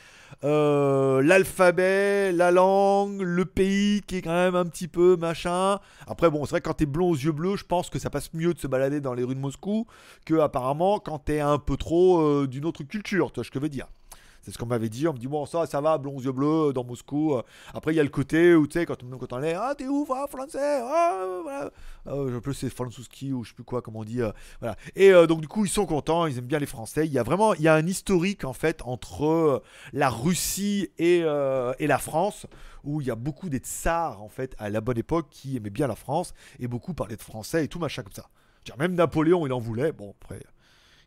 Euh, 0.43 1.21
L'alphabet, 1.21 2.33
la 2.33 2.51
langue, 2.51 3.21
le 3.21 3.45
pays 3.45 4.01
qui 4.01 4.17
est 4.17 4.21
quand 4.21 4.33
même 4.33 4.55
un 4.55 4.65
petit 4.65 4.89
peu 4.89 5.15
machin. 5.15 5.79
Après, 6.07 6.29
bon, 6.29 6.43
c'est 6.43 6.51
vrai 6.51 6.61
que 6.61 6.67
quand 6.67 6.73
t'es 6.73 6.85
blond 6.85 7.11
aux 7.11 7.15
yeux 7.15 7.31
bleus, 7.31 7.55
je 7.55 7.63
pense 7.63 7.89
que 7.89 7.99
ça 7.99 8.09
passe 8.09 8.33
mieux 8.33 8.53
de 8.53 8.59
se 8.59 8.67
balader 8.67 8.99
dans 8.99 9.13
les 9.13 9.23
rues 9.23 9.35
de 9.35 9.39
Moscou 9.39 9.87
que 10.25 10.39
apparemment 10.39 10.99
quand 10.99 11.19
t'es 11.19 11.39
un 11.39 11.59
peu 11.59 11.77
trop 11.77 12.19
euh, 12.19 12.47
d'une 12.47 12.65
autre 12.65 12.83
culture. 12.83 13.31
Tu 13.31 13.35
vois 13.35 13.45
ce 13.45 13.51
que 13.51 13.59
je 13.59 13.63
veux 13.63 13.69
dire? 13.69 13.87
C'est 14.45 14.51
ce 14.51 14.59
qu'on 14.59 14.67
m'avait 14.67 14.89
dit. 14.89 15.07
On 15.07 15.13
me 15.13 15.17
dit, 15.17 15.27
bon, 15.27 15.47
ça, 15.47 15.65
ça 15.65 15.81
va, 15.81 15.97
blond 15.97 16.19
yeux 16.21 16.31
bleus, 16.31 16.71
dans 16.71 16.83
Moscou. 16.83 17.33
Euh, 17.33 17.41
Après, 17.73 17.93
il 17.93 17.97
y 17.97 17.99
a 17.99 18.03
le 18.03 18.09
côté 18.09 18.53
où, 18.53 18.67
tu 18.67 18.73
sais, 18.73 18.85
quand, 18.85 19.01
même 19.01 19.17
quand 19.17 19.33
on 19.33 19.41
est, 19.41 19.55
ah, 19.55 19.73
t'es 19.75 19.87
ouf, 19.87 20.09
ah, 20.13 20.27
français, 20.29 20.81
ah, 20.83 21.39
voilà. 21.41 21.71
Euh, 22.07 22.31
je 22.31 22.37
plus, 22.37 22.53
c'est 22.53 22.69
Fransouski 22.69 23.33
ou 23.33 23.43
je 23.43 23.49
sais 23.49 23.55
plus 23.55 23.63
quoi, 23.63 23.81
comment 23.81 24.01
on 24.01 24.03
dit. 24.03 24.21
euh, 24.21 24.31
voilà. 24.59 24.75
Et 24.95 25.11
euh, 25.11 25.25
donc, 25.25 25.41
du 25.41 25.47
coup, 25.47 25.65
ils 25.65 25.69
sont 25.69 25.87
contents, 25.87 26.27
ils 26.27 26.37
aiment 26.37 26.45
bien 26.45 26.59
les 26.59 26.67
Français. 26.67 27.07
Il 27.07 27.11
y 27.11 27.17
a 27.17 27.23
vraiment, 27.23 27.55
il 27.55 27.61
y 27.61 27.67
a 27.67 27.73
un 27.73 27.87
historique, 27.87 28.45
en 28.45 28.53
fait, 28.53 28.83
entre 28.83 29.25
euh, 29.25 29.63
la 29.93 30.09
Russie 30.11 30.89
et, 30.99 31.21
euh, 31.23 31.73
et 31.79 31.87
la 31.87 31.97
France, 31.97 32.45
où 32.83 33.01
il 33.01 33.07
y 33.07 33.11
a 33.11 33.15
beaucoup 33.15 33.49
des 33.49 33.57
tsars, 33.57 34.21
en 34.21 34.29
fait, 34.29 34.55
à 34.59 34.69
la 34.69 34.79
bonne 34.81 34.99
époque, 34.99 35.25
qui 35.31 35.57
aimaient 35.57 35.71
bien 35.71 35.87
la 35.87 35.95
France, 35.95 36.35
et 36.59 36.67
beaucoup 36.67 36.93
parlaient 36.93 37.15
de 37.15 37.21
français 37.23 37.65
et 37.65 37.67
tout, 37.67 37.79
machin 37.79 38.03
comme 38.03 38.13
ça. 38.13 38.29
Même 38.77 38.93
Napoléon, 38.93 39.45
il 39.47 39.53
en 39.53 39.59
voulait. 39.59 39.91
Bon, 39.91 40.13
après. 40.21 40.41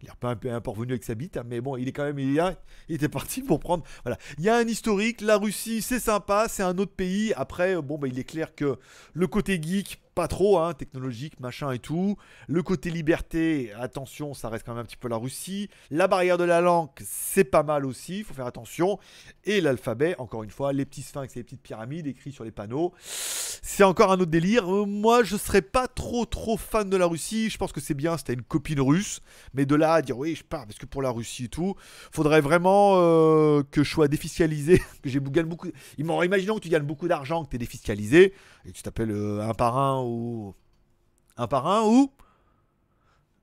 Il 0.02 0.08
est 0.08 0.12
pas 0.20 0.30
un 0.30 0.36
peu 0.36 0.52
un 0.52 0.60
peu 0.60 0.70
revenu 0.70 0.92
avec 0.92 1.04
sa 1.04 1.14
bite, 1.14 1.36
hein, 1.36 1.44
mais 1.46 1.60
bon, 1.60 1.76
il 1.76 1.88
est 1.88 1.92
quand 1.92 2.04
même, 2.04 2.18
il, 2.18 2.38
a- 2.38 2.54
il 2.88 2.94
était 2.96 3.08
parti 3.08 3.42
pour 3.42 3.58
prendre. 3.58 3.82
Voilà, 4.04 4.16
il 4.38 4.44
y 4.44 4.48
a 4.48 4.56
un 4.56 4.66
historique. 4.66 5.20
La 5.20 5.36
Russie, 5.38 5.82
c'est 5.82 5.98
sympa, 5.98 6.46
c'est 6.48 6.62
un 6.62 6.78
autre 6.78 6.92
pays. 6.94 7.32
Après, 7.34 7.80
bon, 7.82 7.98
bah, 7.98 8.06
il 8.08 8.18
est 8.18 8.24
clair 8.24 8.54
que 8.54 8.76
le 9.12 9.26
côté 9.26 9.60
geek, 9.60 10.00
pas 10.18 10.26
trop, 10.26 10.58
hein, 10.58 10.74
technologique, 10.74 11.38
machin 11.38 11.70
et 11.70 11.78
tout. 11.78 12.16
Le 12.48 12.64
côté 12.64 12.90
liberté, 12.90 13.72
attention, 13.74 14.34
ça 14.34 14.48
reste 14.48 14.66
quand 14.66 14.74
même 14.74 14.82
un 14.82 14.84
petit 14.84 14.96
peu 14.96 15.06
la 15.06 15.14
Russie. 15.14 15.70
La 15.92 16.08
barrière 16.08 16.36
de 16.36 16.42
la 16.42 16.60
langue, 16.60 16.88
c'est 17.04 17.44
pas 17.44 17.62
mal 17.62 17.86
aussi, 17.86 18.18
il 18.18 18.24
faut 18.24 18.34
faire 18.34 18.46
attention. 18.46 18.98
Et 19.44 19.60
l'alphabet, 19.60 20.16
encore 20.18 20.42
une 20.42 20.50
fois, 20.50 20.72
les 20.72 20.84
petits 20.84 21.02
sphinx 21.02 21.36
et 21.36 21.38
les 21.38 21.44
petites 21.44 21.62
pyramides 21.62 22.08
écrits 22.08 22.32
sur 22.32 22.42
les 22.42 22.50
panneaux. 22.50 22.92
C'est 23.00 23.84
encore 23.84 24.10
un 24.10 24.18
autre 24.18 24.32
délire. 24.32 24.68
Euh, 24.68 24.86
moi, 24.86 25.22
je 25.22 25.36
serais 25.36 25.62
pas 25.62 25.86
trop 25.86 26.26
trop 26.26 26.56
fan 26.56 26.90
de 26.90 26.96
la 26.96 27.06
Russie. 27.06 27.48
Je 27.48 27.56
pense 27.56 27.70
que 27.70 27.80
c'est 27.80 27.94
bien, 27.94 28.16
c'était 28.16 28.32
une 28.32 28.42
copine 28.42 28.80
russe. 28.80 29.20
Mais 29.54 29.66
de 29.66 29.76
là 29.76 29.92
à 29.92 30.02
dire 30.02 30.18
oui, 30.18 30.34
je 30.34 30.42
pars 30.42 30.66
parce 30.66 30.78
que 30.78 30.86
pour 30.86 31.00
la 31.00 31.10
Russie 31.10 31.44
et 31.44 31.48
tout, 31.48 31.76
faudrait 32.10 32.40
vraiment 32.40 32.94
euh, 32.96 33.62
que 33.70 33.84
je 33.84 33.90
sois 33.90 34.08
défiscalisé. 34.08 34.78
que 35.00 35.08
j'ai 35.08 35.20
beaucoup. 35.20 35.68
Imaginé 35.96 36.54
que 36.56 36.58
tu 36.58 36.70
gagnes 36.70 36.82
beaucoup 36.82 37.06
d'argent, 37.06 37.44
que 37.44 37.50
tu 37.50 37.54
es 37.56 37.60
défiscalisé 37.60 38.34
tu 38.72 38.82
t'appelles 38.82 39.10
euh, 39.10 39.48
un 39.48 39.54
par 39.54 39.78
un 39.78 40.02
ou 40.02 40.54
un 41.36 41.46
par 41.46 41.66
un 41.66 41.82
ou 41.84 42.10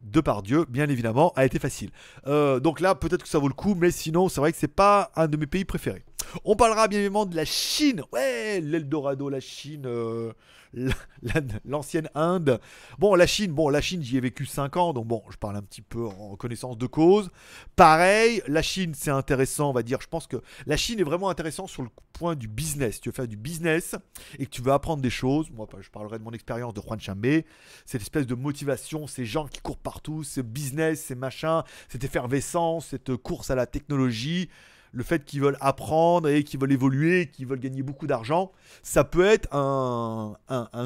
deux 0.01 0.21
par 0.21 0.43
Dieu, 0.43 0.65
bien 0.69 0.87
évidemment, 0.89 1.33
a 1.35 1.45
été 1.45 1.59
facile. 1.59 1.89
Euh, 2.27 2.59
donc 2.59 2.79
là, 2.79 2.95
peut-être 2.95 3.23
que 3.23 3.29
ça 3.29 3.39
vaut 3.39 3.47
le 3.47 3.53
coup, 3.53 3.75
mais 3.75 3.91
sinon, 3.91 4.29
c'est 4.29 4.39
vrai 4.39 4.51
que 4.51 4.57
c'est 4.57 4.67
pas 4.67 5.11
un 5.15 5.27
de 5.27 5.35
mes 5.37 5.47
pays 5.47 5.65
préférés. 5.65 6.05
On 6.43 6.55
parlera 6.55 6.87
bien 6.87 6.99
évidemment 6.99 7.25
de 7.25 7.35
la 7.35 7.45
Chine. 7.45 8.03
Ouais, 8.11 8.59
l'Eldorado, 8.61 9.29
la 9.29 9.39
Chine, 9.39 9.83
euh, 9.85 10.33
la- 10.73 10.93
la- 11.21 11.41
l'ancienne 11.65 12.09
Inde. 12.15 12.59
Bon, 12.99 13.15
la 13.15 13.27
Chine, 13.27 13.51
bon, 13.51 13.69
la 13.69 13.81
Chine, 13.81 14.01
j'y 14.03 14.17
ai 14.17 14.19
vécu 14.19 14.45
5 14.45 14.75
ans, 14.77 14.93
donc 14.93 15.07
bon, 15.07 15.23
je 15.29 15.37
parle 15.37 15.55
un 15.55 15.61
petit 15.61 15.81
peu 15.81 16.05
en 16.05 16.35
connaissance 16.35 16.77
de 16.77 16.85
cause. 16.87 17.29
Pareil, 17.75 18.41
la 18.47 18.61
Chine, 18.61 18.93
c'est 18.95 19.11
intéressant, 19.11 19.69
on 19.69 19.73
va 19.73 19.83
dire. 19.83 19.99
Je 20.01 20.07
pense 20.07 20.27
que 20.27 20.37
la 20.65 20.77
Chine 20.77 20.99
est 20.99 21.03
vraiment 21.03 21.29
intéressant 21.29 21.67
sur 21.67 21.81
le 21.83 21.89
point 22.13 22.35
du 22.35 22.47
business. 22.47 22.99
Tu 23.01 23.09
veux 23.09 23.13
faire 23.13 23.27
du 23.27 23.37
business 23.37 23.95
et 24.39 24.45
que 24.45 24.49
tu 24.51 24.61
veux 24.61 24.71
apprendre 24.71 25.01
des 25.01 25.09
choses. 25.09 25.49
Moi, 25.51 25.67
je 25.81 25.89
parlerai 25.89 26.19
de 26.19 26.23
mon 26.23 26.31
expérience 26.31 26.73
de 26.73 26.81
Juan 26.81 26.99
Chambé. 26.99 27.45
Cette 27.85 28.01
espèce 28.01 28.27
de 28.27 28.35
motivation, 28.35 29.07
ces 29.07 29.25
gens 29.25 29.47
qui 29.47 29.59
courent 29.59 29.77
partout, 29.77 30.23
ce 30.23 30.41
business, 30.41 31.01
ces 31.03 31.15
machins, 31.15 31.63
cette 31.89 32.03
effervescence, 32.03 32.87
cette 32.87 33.15
course 33.17 33.49
à 33.49 33.55
la 33.55 33.65
technologie 33.65 34.49
le 34.95 35.03
fait 35.03 35.25
qu'ils 35.25 35.41
veulent 35.41 35.57
apprendre 35.59 36.29
et 36.29 36.43
qu'ils 36.43 36.59
veulent 36.59 36.71
évoluer, 36.71 37.29
qu'ils 37.29 37.45
veulent 37.45 37.59
gagner 37.59 37.83
beaucoup 37.83 38.07
d'argent, 38.07 38.53
ça 38.81 39.03
peut 39.03 39.25
être 39.25 39.53
un, 39.53 40.37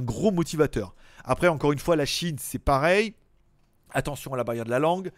gros 0.01 0.31
motivateur. 0.31 0.95
Après, 1.23 1.47
encore 1.47 1.71
une 1.71 1.79
fois, 1.79 1.95
la 1.95 2.07
Chine, 2.07 2.37
c'est 2.39 2.59
pareil. 2.59 3.13
Attention 3.91 4.33
à 4.33 4.37
la 4.37 4.43
barrière 4.43 4.65
de 4.65 4.71
la 4.71 4.79
langue. 4.79 5.11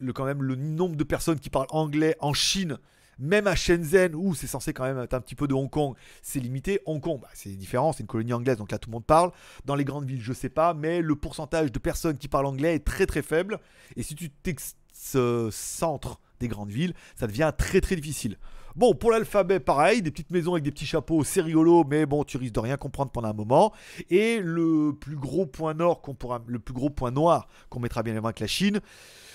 Le, 0.00 0.54
nombre 0.56 0.96
de 0.96 1.04
personnes 1.04 1.38
qui 1.38 1.50
parlent 1.50 1.66
anglais 1.68 2.16
en 2.20 2.32
Chine, 2.32 2.78
même 3.18 3.46
à 3.46 3.54
Shenzhen, 3.54 4.14
où 4.14 4.34
c'est 4.34 4.46
censé 4.46 4.72
quand 4.72 4.84
même 4.84 4.98
être 4.98 5.12
un 5.12 5.20
petit 5.20 5.34
peu 5.34 5.46
de 5.46 5.52
Hong 5.52 5.68
Kong, 5.68 5.94
c'est 6.22 6.40
limité. 6.40 6.80
Hong 6.86 7.02
Kong, 7.02 7.20
bah, 7.20 7.28
c'est 7.34 7.50
différent, 7.50 7.92
c'est 7.92 8.00
une 8.00 8.06
colonie 8.06 8.32
anglaise, 8.32 8.56
donc 8.56 8.72
là 8.72 8.78
tout 8.78 8.88
le 8.88 8.94
monde 8.94 9.04
parle. 9.04 9.32
Dans 9.66 9.74
les 9.74 9.84
grandes 9.84 10.06
villes, 10.06 10.22
je 10.22 10.32
sais 10.32 10.48
pas, 10.48 10.72
mais 10.72 11.02
le 11.02 11.14
pourcentage 11.14 11.70
de 11.72 11.78
personnes 11.78 12.16
qui 12.16 12.28
parlent 12.28 12.46
anglais 12.46 12.76
est 12.76 12.86
très 12.86 13.04
très 13.04 13.20
faible. 13.20 13.60
Et 13.96 14.02
si 14.02 14.14
tu 14.14 14.30
t'excentres 14.30 16.20
des 16.40 16.48
grandes 16.48 16.70
villes, 16.70 16.94
ça 17.16 17.26
devient 17.26 17.52
très 17.56 17.80
très 17.80 17.94
difficile. 17.94 18.36
Bon, 18.76 18.94
pour 18.94 19.10
l'alphabet, 19.10 19.60
pareil, 19.60 20.02
des 20.02 20.10
petites 20.10 20.30
maisons 20.30 20.52
avec 20.52 20.64
des 20.64 20.70
petits 20.70 20.86
chapeaux, 20.86 21.24
c'est 21.24 21.40
rigolo, 21.40 21.84
mais 21.88 22.06
bon, 22.06 22.24
tu 22.24 22.36
risques 22.36 22.54
de 22.54 22.60
rien 22.60 22.76
comprendre 22.76 23.10
pendant 23.10 23.28
un 23.28 23.32
moment. 23.32 23.72
Et 24.10 24.40
le 24.40 24.92
plus 24.92 25.16
gros 25.16 25.46
point 25.46 25.74
nord 25.74 26.00
qu'on 26.02 26.14
pourra, 26.14 26.42
le 26.46 26.58
plus 26.58 26.74
gros 26.74 26.90
point 26.90 27.10
noir 27.10 27.48
qu'on 27.68 27.80
mettra 27.80 28.02
bien 28.02 28.12
évidemment 28.12 28.28
avec 28.28 28.40
la 28.40 28.46
Chine, 28.46 28.80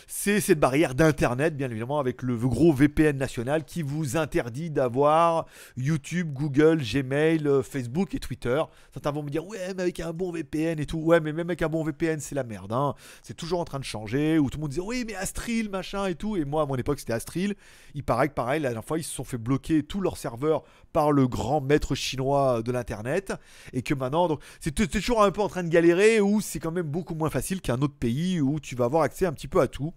c'est 0.07 0.39
cette 0.39 0.59
barrière 0.59 0.93
d'Internet, 0.93 1.57
bien 1.57 1.69
évidemment, 1.69 1.99
avec 1.99 2.21
le 2.21 2.37
gros 2.37 2.71
VPN 2.71 3.17
national 3.17 3.65
qui 3.65 3.81
vous 3.81 4.17
interdit 4.17 4.69
d'avoir 4.69 5.45
YouTube, 5.77 6.31
Google, 6.33 6.81
Gmail, 6.81 7.47
euh, 7.47 7.63
Facebook 7.63 8.13
et 8.13 8.19
Twitter. 8.19 8.61
Certains 8.93 9.11
vont 9.11 9.23
me 9.23 9.29
dire, 9.29 9.45
ouais, 9.45 9.73
mais 9.75 9.83
avec 9.83 9.99
un 9.99 10.13
bon 10.13 10.31
VPN 10.31 10.79
et 10.79 10.85
tout. 10.85 10.99
Ouais, 10.99 11.19
mais 11.19 11.33
même 11.33 11.49
avec 11.49 11.61
un 11.61 11.69
bon 11.69 11.83
VPN, 11.83 12.19
c'est 12.19 12.35
la 12.35 12.43
merde. 12.43 12.71
Hein. 12.71 12.93
C'est 13.23 13.35
toujours 13.35 13.59
en 13.59 13.65
train 13.65 13.79
de 13.79 13.83
changer. 13.83 14.37
Ou 14.37 14.49
tout 14.49 14.57
le 14.57 14.61
monde 14.61 14.69
disait, 14.69 14.81
oui, 14.81 15.03
mais 15.07 15.15
Astril, 15.15 15.69
machin 15.69 16.05
et 16.05 16.15
tout. 16.15 16.37
Et 16.37 16.45
moi, 16.45 16.63
à 16.63 16.65
mon 16.65 16.75
époque, 16.75 16.99
c'était 16.99 17.13
Astril. 17.13 17.55
Il 17.95 18.03
paraît 18.03 18.29
que 18.29 18.33
pareil, 18.33 18.61
la 18.61 18.69
dernière 18.69 18.85
fois, 18.85 18.99
ils 18.99 19.03
se 19.03 19.13
sont 19.13 19.23
fait 19.25 19.37
bloquer 19.37 19.83
tous 19.83 20.01
leurs 20.01 20.17
serveurs 20.17 20.63
par 20.93 21.11
le 21.11 21.27
grand 21.27 21.61
maître 21.61 21.95
chinois 21.95 22.61
de 22.63 22.71
l'Internet. 22.71 23.33
Et 23.73 23.81
que 23.81 23.93
maintenant, 23.93 24.27
donc, 24.27 24.41
c'est 24.59 24.73
toujours 24.73 25.23
un 25.23 25.31
peu 25.31 25.41
en 25.41 25.49
train 25.49 25.63
de 25.63 25.69
galérer, 25.69 26.21
ou 26.21 26.41
c'est 26.41 26.59
quand 26.59 26.71
même 26.71 26.87
beaucoup 26.87 27.15
moins 27.15 27.29
facile 27.29 27.61
qu'un 27.61 27.81
autre 27.81 27.95
pays 27.95 28.39
où 28.41 28.59
tu 28.59 28.75
vas 28.75 28.85
avoir 28.85 29.03
accès 29.03 29.25
un 29.25 29.33
petit 29.33 29.47
peu 29.47 29.59
à 29.59 29.67
tout. 29.67 29.93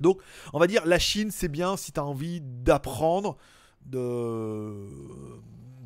Donc, 0.00 0.20
on 0.52 0.58
va 0.58 0.66
dire, 0.66 0.84
la 0.86 0.98
Chine, 0.98 1.30
c'est 1.30 1.48
bien 1.48 1.76
si 1.76 1.92
tu 1.92 2.00
as 2.00 2.04
envie 2.04 2.40
d'apprendre 2.42 3.36
de... 3.84 4.90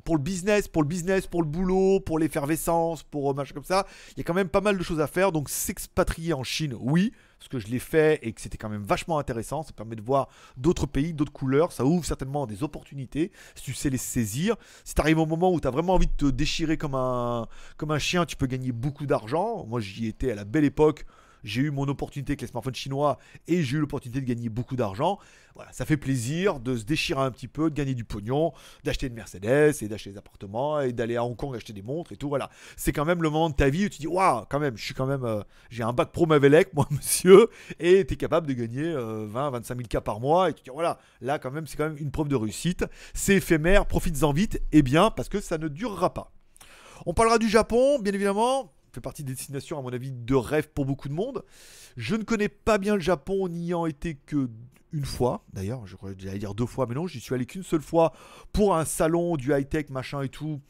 pour 0.05 0.17
le 0.17 0.23
business, 0.23 0.67
pour 0.69 0.83
le 0.83 0.89
business, 0.89 1.27
pour 1.27 1.43
le 1.43 1.49
boulot, 1.49 2.01
pour 2.01 2.19
l'effervescence, 2.19 3.03
pour 3.05 3.35
machin 3.35 3.55
comme 3.55 3.65
ça. 3.65 3.87
Il 4.13 4.19
y 4.19 4.21
a 4.21 4.25
quand 4.25 4.35
même 4.35 4.49
pas 4.49 4.61
mal 4.61 4.77
de 4.77 4.83
choses 4.83 5.01
à 5.01 5.07
faire. 5.07 5.33
Donc, 5.33 5.49
s'expatrier 5.49 6.33
en 6.33 6.43
Chine, 6.43 6.77
oui, 6.81 7.13
parce 7.41 7.49
que 7.49 7.59
je 7.59 7.69
l'ai 7.69 7.79
fait 7.79 8.19
et 8.23 8.35
que 8.35 8.41
c'était 8.41 8.59
quand 8.59 8.69
même 8.69 8.83
vachement 8.83 9.19
intéressant. 9.19 9.63
Ça 9.63 9.73
permet 9.73 9.97
de 9.97 10.03
voir 10.03 10.29
d'autres 10.59 10.87
pays, 10.87 11.15
d'autres 11.15 11.33
couleurs. 11.33 11.73
Ça 11.73 11.87
ouvre 11.87 12.05
certainement 12.05 12.47
des 12.47 12.63
opportunités 12.63 13.33
si 13.55 13.65
tu 13.65 13.73
sais 13.73 13.89
les 13.89 13.97
saisir. 13.97 14.57
Si 14.85 14.95
tu 14.95 15.15
au 15.15 15.27
moment 15.27 15.51
où 15.51 15.59
tu 15.59 15.67
as 15.67 15.71
vraiment 15.71 15.95
envie 15.95 16.07
de 16.07 16.13
te 16.13 16.27
déchirer 16.27 16.77
comme 16.77 16.95
un, 16.95 17.49
comme 17.79 17.93
un 17.93 17.99
chien, 17.99 18.27
tu 18.27 18.37
peux 18.37 18.47
gagner 18.47 18.73
beaucoup 18.73 19.07
d'argent. 19.07 19.65
Moi, 19.67 19.81
j'y 19.81 20.07
étais 20.07 20.33
à 20.33 20.35
la 20.35 20.45
belle 20.45 20.65
époque 20.65 21.07
j'ai 21.45 21.63
eu 21.63 21.71
mon 21.71 21.89
opportunité 21.89 22.33
avec 22.33 22.43
les 22.43 22.47
smartphones 22.47 22.75
chinois 22.75 23.19
et 23.49 23.63
j'ai 23.63 23.77
eu 23.77 23.81
l'opportunité 23.81 24.21
de 24.21 24.27
gagner 24.27 24.49
beaucoup 24.49 24.77
d'argent. 24.77 25.19
Voilà, 25.55 25.73
ça 25.73 25.85
fait 25.85 25.97
plaisir 25.97 26.61
de 26.61 26.77
se 26.77 26.85
déchirer 26.85 27.21
un 27.21 27.31
petit 27.31 27.49
peu, 27.49 27.71
de 27.71 27.75
gagner 27.75 27.95
du 27.95 28.05
pognon, 28.05 28.53
d'acheter 28.85 29.09
une 29.09 29.15
Mercedes 29.15 29.75
et 29.83 29.89
d'acheter 29.89 30.11
des 30.11 30.19
appartements 30.19 30.81
et 30.81 30.93
d'aller 30.93 31.17
à 31.17 31.25
Hong 31.25 31.37
Kong 31.37 31.55
acheter 31.57 31.73
des 31.73 31.83
montres 31.83 32.13
et 32.13 32.17
tout. 32.17 32.29
Voilà, 32.29 32.51
c'est 32.77 32.93
quand 32.93 33.05
même 33.05 33.23
le 33.23 33.31
moment 33.31 33.51
de 33.51 33.55
ta 33.55 33.69
vie 33.69 33.87
où 33.87 33.89
tu 33.89 33.99
dis 33.99 34.07
waouh, 34.07 34.45
quand 34.49 34.61
même, 34.61 34.77
je 34.77 34.85
suis 34.85 34.95
quand 34.95 35.07
même, 35.07 35.25
euh, 35.25 35.43
j'ai 35.71 35.83
un 35.83 35.93
bac 35.93 36.13
pro 36.13 36.27
Mavelec, 36.27 36.73
moi 36.75 36.87
monsieur, 36.91 37.49
et 37.79 38.07
tu 38.07 38.15
es 38.15 38.17
capable 38.17 38.47
de 38.47 38.53
gagner 38.53 38.93
20, 38.95 39.51
25 39.51 39.77
000 39.77 39.89
cas 39.89 40.01
par 40.01 40.21
mois 40.21 40.51
et 40.51 40.55
tu 40.55 40.63
dis 40.63 40.71
voilà, 40.71 40.99
là 41.21 41.39
quand 41.39 41.51
même, 41.51 41.67
c'est 41.67 41.77
quand 41.77 41.89
même 41.89 41.99
une 41.99 42.11
preuve 42.11 42.29
de 42.29 42.37
réussite. 42.37 42.85
C'est 43.13 43.37
éphémère, 43.37 43.87
profites-en 43.87 44.33
vite 44.33 44.63
et 44.73 44.83
bien 44.83 45.11
parce 45.11 45.29
que 45.29 45.41
ça 45.41 45.59
ne 45.59 45.69
durera 45.69 46.15
pas. 46.15 46.33
On 47.07 47.15
parlera 47.15 47.39
du 47.39 47.49
Japon, 47.49 47.99
bien 47.99 48.13
évidemment 48.13 48.73
fait 48.93 49.01
partie 49.01 49.25
des 49.25 49.33
destinations, 49.33 49.79
à 49.79 49.83
mon 49.83 49.93
avis, 49.93 50.13
de 50.13 50.35
rêve 50.35 50.69
pour 50.69 50.85
beaucoup 50.85 51.09
de 51.09 51.15
monde. 51.15 51.45
Je 51.97 52.17
ne 52.17 52.23
connais 52.23 52.49
pas 52.49 52.79
bien 52.79 52.95
le 52.95 53.01
Japon, 53.01 53.49
n'y 53.49 53.67
ayant 53.67 53.87
été 53.87 54.15
que 54.15 54.49
une 54.93 55.05
fois, 55.05 55.45
d'ailleurs, 55.53 55.87
je 55.87 55.97
j'allais 56.19 56.39
dire 56.39 56.55
deux 56.55 56.67
fois, 56.67 56.87
mais 56.89 56.95
non, 56.95 57.07
j'y 57.07 57.21
suis 57.21 57.35
allé 57.35 57.47
qu'une 57.47 57.63
seule 57.63 57.83
fois 57.83 58.13
pour 58.53 58.77
un 58.77 58.85
salon 58.85 59.37
du 59.37 59.53
high-tech, 59.53 59.89
machin 59.91 60.23
et 60.23 60.29
tout, 60.29 60.61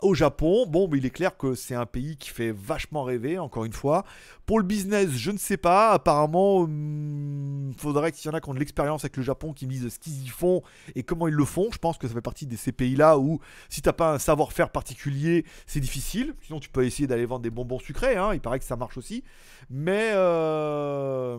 au 0.00 0.14
Japon. 0.14 0.66
Bon, 0.66 0.88
il 0.94 1.04
est 1.04 1.10
clair 1.10 1.36
que 1.36 1.54
c'est 1.54 1.74
un 1.74 1.84
pays 1.84 2.16
qui 2.16 2.30
fait 2.30 2.50
vachement 2.50 3.02
rêver, 3.02 3.38
encore 3.38 3.64
une 3.64 3.72
fois. 3.72 4.04
Pour 4.46 4.58
le 4.58 4.64
business, 4.64 5.10
je 5.10 5.30
ne 5.30 5.36
sais 5.36 5.58
pas. 5.58 5.90
Apparemment, 5.90 6.60
il 6.60 6.64
hum, 6.64 7.74
faudrait 7.76 8.12
qu'il 8.12 8.30
y 8.30 8.32
en 8.32 8.36
a 8.36 8.40
qui 8.40 8.48
ont 8.48 8.54
de 8.54 8.58
l'expérience 8.58 9.04
avec 9.04 9.16
le 9.18 9.22
Japon, 9.22 9.52
qui 9.52 9.66
me 9.66 9.72
disent 9.72 9.88
ce 9.88 9.98
qu'ils 9.98 10.24
y 10.24 10.28
font 10.28 10.62
et 10.94 11.02
comment 11.02 11.28
ils 11.28 11.34
le 11.34 11.44
font. 11.44 11.68
Je 11.70 11.78
pense 11.78 11.98
que 11.98 12.08
ça 12.08 12.14
fait 12.14 12.22
partie 12.22 12.46
de 12.46 12.56
ces 12.56 12.72
pays-là 12.72 13.18
où, 13.18 13.40
si 13.68 13.82
t'as 13.82 13.92
pas 13.92 14.14
un 14.14 14.18
savoir-faire 14.18 14.70
particulier, 14.70 15.44
c'est 15.66 15.80
difficile. 15.80 16.34
Sinon, 16.42 16.58
tu 16.60 16.70
peux 16.70 16.86
essayer 16.86 17.06
d'aller 17.06 17.26
vendre 17.26 17.42
des 17.42 17.50
bonbons 17.50 17.78
sucrés. 17.78 18.16
Hein. 18.16 18.30
Il 18.32 18.40
paraît 18.40 18.58
que 18.58 18.64
ça 18.64 18.76
marche 18.76 18.96
aussi. 18.96 19.24
Mais... 19.68 20.10
Euh 20.14 21.38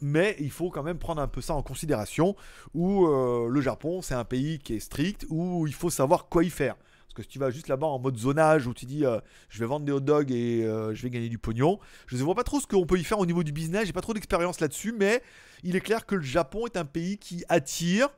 mais 0.00 0.36
il 0.40 0.50
faut 0.50 0.70
quand 0.70 0.82
même 0.82 0.98
prendre 0.98 1.20
un 1.20 1.28
peu 1.28 1.40
ça 1.40 1.54
en 1.54 1.62
considération, 1.62 2.34
où 2.74 3.06
euh, 3.06 3.48
le 3.48 3.60
Japon, 3.60 4.02
c'est 4.02 4.14
un 4.14 4.24
pays 4.24 4.58
qui 4.58 4.74
est 4.74 4.80
strict, 4.80 5.26
où 5.28 5.66
il 5.66 5.74
faut 5.74 5.90
savoir 5.90 6.28
quoi 6.28 6.44
y 6.44 6.50
faire. 6.50 6.76
Parce 6.76 7.14
que 7.14 7.22
si 7.22 7.28
tu 7.28 7.38
vas 7.38 7.50
juste 7.50 7.68
là-bas 7.68 7.86
en 7.86 7.98
mode 7.98 8.16
zonage, 8.16 8.66
où 8.66 8.72
tu 8.72 8.86
dis 8.86 9.04
euh, 9.04 9.20
je 9.50 9.58
vais 9.60 9.66
vendre 9.66 9.84
des 9.84 9.92
hot 9.92 10.00
dogs 10.00 10.32
et 10.32 10.64
euh, 10.64 10.94
je 10.94 11.02
vais 11.02 11.10
gagner 11.10 11.28
du 11.28 11.38
pognon, 11.38 11.78
je 12.06 12.16
ne 12.16 12.22
vois 12.22 12.34
pas 12.34 12.44
trop 12.44 12.58
ce 12.58 12.66
qu'on 12.66 12.86
peut 12.86 12.98
y 12.98 13.04
faire 13.04 13.18
au 13.18 13.26
niveau 13.26 13.42
du 13.42 13.52
business, 13.52 13.86
j'ai 13.86 13.92
pas 13.92 14.00
trop 14.00 14.14
d'expérience 14.14 14.60
là-dessus, 14.60 14.94
mais 14.98 15.22
il 15.62 15.76
est 15.76 15.80
clair 15.80 16.06
que 16.06 16.14
le 16.14 16.22
Japon 16.22 16.66
est 16.66 16.78
un 16.78 16.86
pays 16.86 17.18
qui 17.18 17.44
attire, 17.50 18.08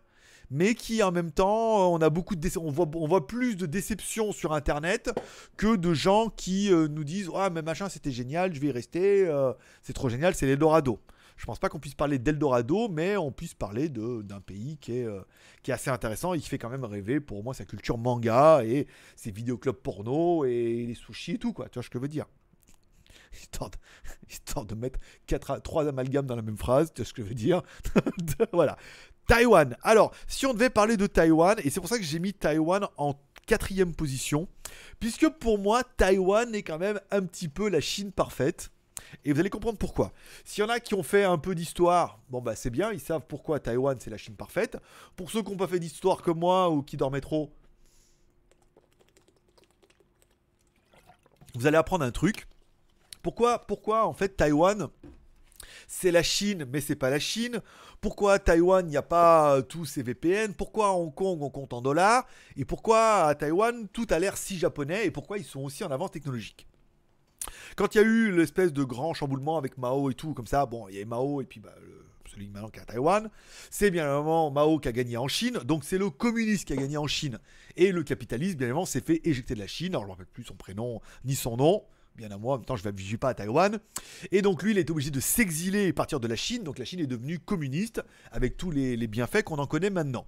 mais 0.49 0.76
qui 0.76 1.02
en 1.02 1.11
même 1.11 1.33
temps, 1.33 1.93
on 1.93 1.99
a 1.99 2.09
beaucoup 2.09 2.37
de 2.37 2.50
on 2.57 2.71
voit, 2.71 3.26
plus 3.26 3.57
de 3.57 3.66
déceptions 3.66 4.31
sur 4.31 4.52
Internet 4.52 5.11
que 5.57 5.75
de 5.75 5.93
gens 5.93 6.28
qui 6.28 6.71
nous 6.71 7.02
disent 7.02 7.31
ah 7.35 7.50
mais 7.50 7.62
machin 7.62 7.88
c'était 7.88 8.12
génial, 8.12 8.54
je 8.54 8.61
vais 8.61 8.69
y 8.69 8.73
rester, 8.73 9.28
c'est 9.83 9.95
trop 9.95 10.09
génial, 10.09 10.37
c'est 10.37 10.47
l'Eldorado 10.47 11.00
je 11.36 11.46
pense 11.46 11.58
pas 11.58 11.68
qu'on 11.68 11.80
puisse 11.80 11.94
parler 11.94 12.18
d'Eldorado, 12.18 12.88
mais 12.88 13.16
on 13.16 13.32
puisse 13.32 13.54
parler 13.54 13.88
d'un 13.88 14.40
pays 14.40 14.78
qui 14.78 14.98
est, 14.98 15.04
euh, 15.04 15.20
qui 15.62 15.70
est 15.70 15.74
assez 15.74 15.90
intéressant 15.90 16.34
et 16.34 16.38
qui 16.38 16.48
fait 16.48 16.58
quand 16.58 16.70
même 16.70 16.84
rêver 16.84 17.20
pour 17.20 17.42
moi 17.42 17.54
sa 17.54 17.64
culture 17.64 17.98
manga 17.98 18.64
et 18.64 18.86
ses 19.16 19.30
vidéoclubs 19.30 19.74
porno 19.74 20.44
et 20.44 20.84
les 20.86 20.94
sushis 20.94 21.32
et 21.32 21.38
tout, 21.38 21.52
quoi. 21.52 21.68
Tu 21.68 21.74
vois 21.74 21.82
ce 21.82 21.90
que 21.90 21.98
je 21.98 22.02
veux 22.02 22.08
dire? 22.08 22.26
Histoire 24.30 24.64
de, 24.64 24.74
mettre 24.74 24.98
quatre, 25.26 25.60
trois 25.60 25.88
amalgames 25.88 26.26
dans 26.26 26.36
la 26.36 26.42
même 26.42 26.58
phrase, 26.58 26.92
tu 26.92 27.02
vois 27.02 27.08
ce 27.08 27.12
que 27.12 27.22
je 27.22 27.28
veux 27.28 27.34
dire? 27.34 27.62
Voilà. 28.52 28.76
Taïwan. 29.26 29.76
Alors, 29.82 30.14
si 30.26 30.44
on 30.46 30.52
devait 30.52 30.70
parler 30.70 30.96
de 30.96 31.06
Taïwan, 31.06 31.56
et 31.64 31.70
c'est 31.70 31.80
pour 31.80 31.88
ça 31.88 31.98
que 31.98 32.04
j'ai 32.04 32.18
mis 32.18 32.34
Taïwan 32.34 32.86
en 32.98 33.14
quatrième 33.46 33.94
position, 33.94 34.48
puisque 35.00 35.28
pour 35.28 35.58
moi, 35.58 35.82
Taïwan 35.96 36.54
est 36.54 36.62
quand 36.62 36.78
même 36.78 37.00
un 37.10 37.22
petit 37.22 37.48
peu 37.48 37.68
la 37.68 37.80
Chine 37.80 38.12
parfaite. 38.12 38.70
Et 39.25 39.32
vous 39.32 39.40
allez 39.40 39.50
comprendre 39.50 39.78
pourquoi. 39.78 40.12
S'il 40.44 40.62
y 40.62 40.66
en 40.66 40.70
a 40.70 40.80
qui 40.80 40.94
ont 40.94 41.02
fait 41.02 41.25
un 41.25 41.38
peu 41.38 41.54
d'histoire, 41.54 42.20
bon 42.30 42.40
bah 42.40 42.56
c'est 42.56 42.70
bien, 42.70 42.92
ils 42.92 43.00
savent 43.00 43.25
pourquoi 43.28 43.61
Taïwan 43.61 43.96
c'est 44.00 44.11
la 44.11 44.16
Chine 44.16 44.37
parfaite. 44.37 44.78
Pour 45.16 45.30
ceux 45.30 45.42
qui 45.42 45.50
n'ont 45.50 45.56
pas 45.56 45.66
fait 45.66 45.80
d'histoire 45.80 46.23
comme 46.23 46.38
moi 46.38 46.70
ou 46.70 46.82
qui 46.82 46.96
dormaient 46.96 47.20
trop, 47.20 47.52
vous 51.54 51.66
allez 51.66 51.76
apprendre 51.76 52.04
un 52.04 52.11
truc. 52.11 52.46
Pourquoi, 53.23 53.61
pourquoi 53.66 54.06
en 54.06 54.12
fait 54.12 54.37
Taïwan 54.37 54.88
c'est 55.87 56.11
la 56.11 56.23
Chine, 56.23 56.66
mais 56.73 56.80
c'est 56.80 56.96
pas 56.96 57.11
la 57.11 57.18
Chine? 57.18 57.61
Pourquoi 58.00 58.38
Taïwan, 58.38 58.87
il 58.87 58.90
n'y 58.90 58.96
a 58.96 59.02
pas 59.02 59.62
tous 59.62 59.84
ces 59.84 60.02
VPN 60.02 60.54
Pourquoi 60.54 60.88
à 60.88 60.90
Hong 60.90 61.14
Kong, 61.14 61.42
on 61.42 61.50
compte 61.50 61.73
en 61.73 61.80
dollars? 61.80 62.26
Et 62.56 62.64
pourquoi 62.64 63.25
à 63.26 63.34
Taïwan, 63.34 63.88
tout 63.88 64.06
a 64.11 64.18
l'air 64.18 64.37
si 64.37 64.58
japonais? 64.58 65.06
Et 65.06 65.11
pourquoi 65.11 65.38
ils 65.38 65.44
sont 65.44 65.61
aussi 65.61 65.84
en 65.84 65.90
avance 65.90 66.11
technologique? 66.11 66.66
Quand 67.76 67.94
il 67.94 67.99
y 67.99 68.00
a 68.00 68.04
eu 68.04 68.30
l'espèce 68.32 68.73
de 68.73 68.84
grand 68.84 69.14
chamboulement 69.14 69.58
avec 69.58 69.78
Mao 69.78 70.11
et 70.11 70.14
tout, 70.14 70.34
comme 70.34 70.46
ça, 70.46 70.66
bon, 70.66 70.88
il 70.88 70.96
y 70.96 71.02
a 71.02 71.04
Mao 71.04 71.40
et 71.40 71.44
puis 71.44 71.61
bah, 71.61 71.75
celui 72.30 72.49
maintenant 72.49 72.68
qui 72.68 72.78
est 72.78 72.82
à 72.82 72.87
Taïwan, 72.87 73.30
c'est 73.70 73.90
bien 73.90 74.04
évidemment 74.04 74.50
Mao 74.50 74.78
qui 74.78 74.88
a 74.88 74.92
gagné 74.92 75.16
en 75.16 75.28
Chine, 75.28 75.58
donc 75.64 75.84
c'est 75.84 75.99
le 75.99 76.11
communiste 76.11 76.66
qui 76.66 76.73
a 76.73 76.76
gagné 76.76 76.96
en 76.96 77.06
Chine. 77.06 77.38
Et 77.76 77.92
le 77.92 78.02
capitalisme, 78.02 78.56
bien 78.56 78.66
évidemment, 78.66 78.87
s'est 78.87 79.00
fait 79.00 79.20
éjecter 79.25 79.54
de 79.54 79.61
la 79.61 79.66
Chine. 79.66 79.92
Alors 79.92 80.02
je 80.02 80.06
ne 80.06 80.12
rappelle 80.12 80.26
plus 80.26 80.44
son 80.44 80.54
prénom 80.54 81.00
ni 81.25 81.34
son 81.34 81.56
nom. 81.56 81.82
Bien 82.16 82.30
à 82.30 82.38
moi, 82.38 82.54
en 82.54 82.58
même 82.58 82.64
temps, 82.64 82.76
je 82.76 82.87
ne 82.87 82.92
vais 82.92 83.16
pas 83.16 83.30
à 83.30 83.34
Taïwan. 83.34 83.80
Et 84.30 84.40
donc, 84.40 84.62
lui, 84.62 84.70
il 84.70 84.78
est 84.78 84.88
obligé 84.88 85.11
de 85.11 85.18
s'exiler 85.18 85.87
et 85.87 85.92
partir 85.92 86.20
de 86.20 86.28
la 86.28 86.37
Chine. 86.37 86.62
Donc, 86.62 86.78
la 86.78 86.84
Chine 86.84 87.00
est 87.00 87.08
devenue 87.08 87.40
communiste 87.40 88.02
avec 88.30 88.56
tous 88.56 88.70
les 88.70 89.06
bienfaits 89.08 89.42
qu'on 89.42 89.58
en 89.58 89.66
connaît 89.66 89.90
maintenant. 89.90 90.25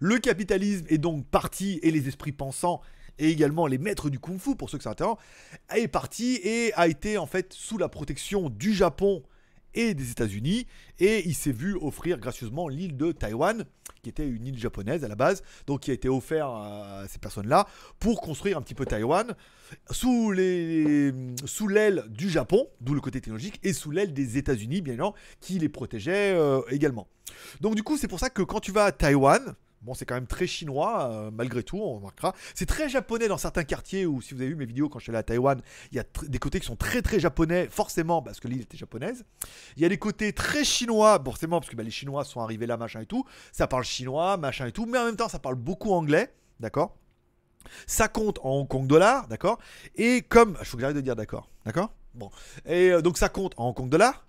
Le 0.00 0.18
capitalisme 0.18 0.86
est 0.88 0.98
donc 0.98 1.26
parti 1.26 1.78
et 1.82 1.92
les 1.92 2.08
esprits 2.08 2.32
pensants 2.32 2.80
et 3.18 3.30
également 3.30 3.66
les 3.66 3.78
maîtres 3.78 4.10
du 4.10 4.18
kung-fu, 4.18 4.56
pour 4.56 4.70
ceux 4.70 4.78
que 4.78 4.84
ça 4.84 4.90
intéresse, 4.90 5.16
est 5.74 5.88
parti 5.88 6.40
et 6.42 6.72
a 6.74 6.88
été 6.88 7.18
en 7.18 7.26
fait 7.26 7.52
sous 7.52 7.78
la 7.78 7.88
protection 7.88 8.50
du 8.50 8.74
Japon 8.74 9.22
et 9.74 9.94
des 9.94 10.10
États-Unis, 10.10 10.66
et 10.98 11.26
il 11.28 11.34
s'est 11.34 11.52
vu 11.52 11.76
offrir 11.76 12.18
gracieusement 12.18 12.68
l'île 12.68 12.96
de 12.96 13.12
Taïwan, 13.12 13.64
qui 14.02 14.08
était 14.08 14.26
une 14.26 14.46
île 14.46 14.58
japonaise 14.58 15.04
à 15.04 15.08
la 15.08 15.14
base, 15.14 15.42
donc 15.66 15.80
qui 15.80 15.90
a 15.90 15.94
été 15.94 16.08
offert 16.08 16.48
à 16.48 17.04
ces 17.08 17.18
personnes-là 17.18 17.66
pour 17.98 18.20
construire 18.20 18.56
un 18.58 18.62
petit 18.62 18.74
peu 18.74 18.86
Taïwan 18.86 19.34
sous 19.90 20.32
les 20.32 21.12
sous 21.44 21.68
l'aile 21.68 22.04
du 22.08 22.30
Japon, 22.30 22.66
d'où 22.80 22.94
le 22.94 23.00
côté 23.00 23.20
technologique, 23.20 23.60
et 23.62 23.72
sous 23.72 23.90
l'aile 23.90 24.14
des 24.14 24.38
États-Unis, 24.38 24.80
bien 24.80 24.94
évidemment, 24.94 25.14
qui 25.40 25.58
les 25.58 25.68
protégeait 25.68 26.32
euh, 26.34 26.60
également. 26.70 27.06
Donc 27.60 27.74
du 27.74 27.82
coup, 27.82 27.98
c'est 27.98 28.08
pour 28.08 28.20
ça 28.20 28.30
que 28.30 28.42
quand 28.42 28.60
tu 28.60 28.72
vas 28.72 28.86
à 28.86 28.92
Taïwan, 28.92 29.54
Bon, 29.82 29.94
c'est 29.94 30.04
quand 30.04 30.16
même 30.16 30.26
très 30.26 30.46
chinois, 30.46 31.08
euh, 31.08 31.30
malgré 31.30 31.62
tout, 31.62 31.78
on 31.78 31.96
remarquera. 31.96 32.34
C'est 32.54 32.66
très 32.66 32.88
japonais 32.88 33.28
dans 33.28 33.38
certains 33.38 33.62
quartiers 33.62 34.06
où, 34.06 34.20
si 34.20 34.34
vous 34.34 34.40
avez 34.40 34.50
vu 34.50 34.56
mes 34.56 34.66
vidéos 34.66 34.88
quand 34.88 34.98
je 34.98 35.04
suis 35.04 35.10
allé 35.10 35.18
à 35.18 35.22
Taïwan, 35.22 35.60
il 35.92 35.96
y 35.96 36.00
a 36.00 36.04
des 36.26 36.38
côtés 36.38 36.58
qui 36.58 36.66
sont 36.66 36.76
très 36.76 37.00
très 37.00 37.20
japonais, 37.20 37.68
forcément, 37.70 38.20
parce 38.20 38.40
que 38.40 38.48
l'île 38.48 38.62
était 38.62 38.76
japonaise. 38.76 39.24
Il 39.76 39.82
y 39.82 39.86
a 39.86 39.88
des 39.88 39.98
côtés 39.98 40.32
très 40.32 40.64
chinois, 40.64 41.20
forcément, 41.24 41.60
parce 41.60 41.70
que 41.70 41.76
bah, 41.76 41.84
les 41.84 41.92
Chinois 41.92 42.24
sont 42.24 42.40
arrivés 42.40 42.66
là, 42.66 42.76
machin 42.76 43.00
et 43.00 43.06
tout. 43.06 43.24
Ça 43.52 43.68
parle 43.68 43.84
chinois, 43.84 44.36
machin 44.36 44.66
et 44.66 44.72
tout, 44.72 44.86
mais 44.86 44.98
en 44.98 45.04
même 45.04 45.16
temps, 45.16 45.28
ça 45.28 45.38
parle 45.38 45.54
beaucoup 45.54 45.92
anglais, 45.92 46.34
d'accord? 46.58 46.96
Ça 47.86 48.08
compte 48.08 48.38
en 48.42 48.50
Hong 48.50 48.68
Kong 48.68 48.86
dollar, 48.86 49.28
d'accord? 49.28 49.58
Et 49.94 50.22
comme. 50.22 50.56
Il 50.60 50.66
faut 50.66 50.76
que 50.76 50.80
j'arrête 50.80 50.96
de 50.96 51.02
dire 51.02 51.16
d'accord, 51.16 51.50
d'accord? 51.64 51.92
Bon. 52.14 52.30
Et 52.66 52.90
euh, 52.90 53.02
donc 53.02 53.18
ça 53.18 53.28
compte 53.28 53.54
en 53.56 53.68
Hong 53.68 53.74
Kong 53.74 53.88
dollar, 53.88 54.26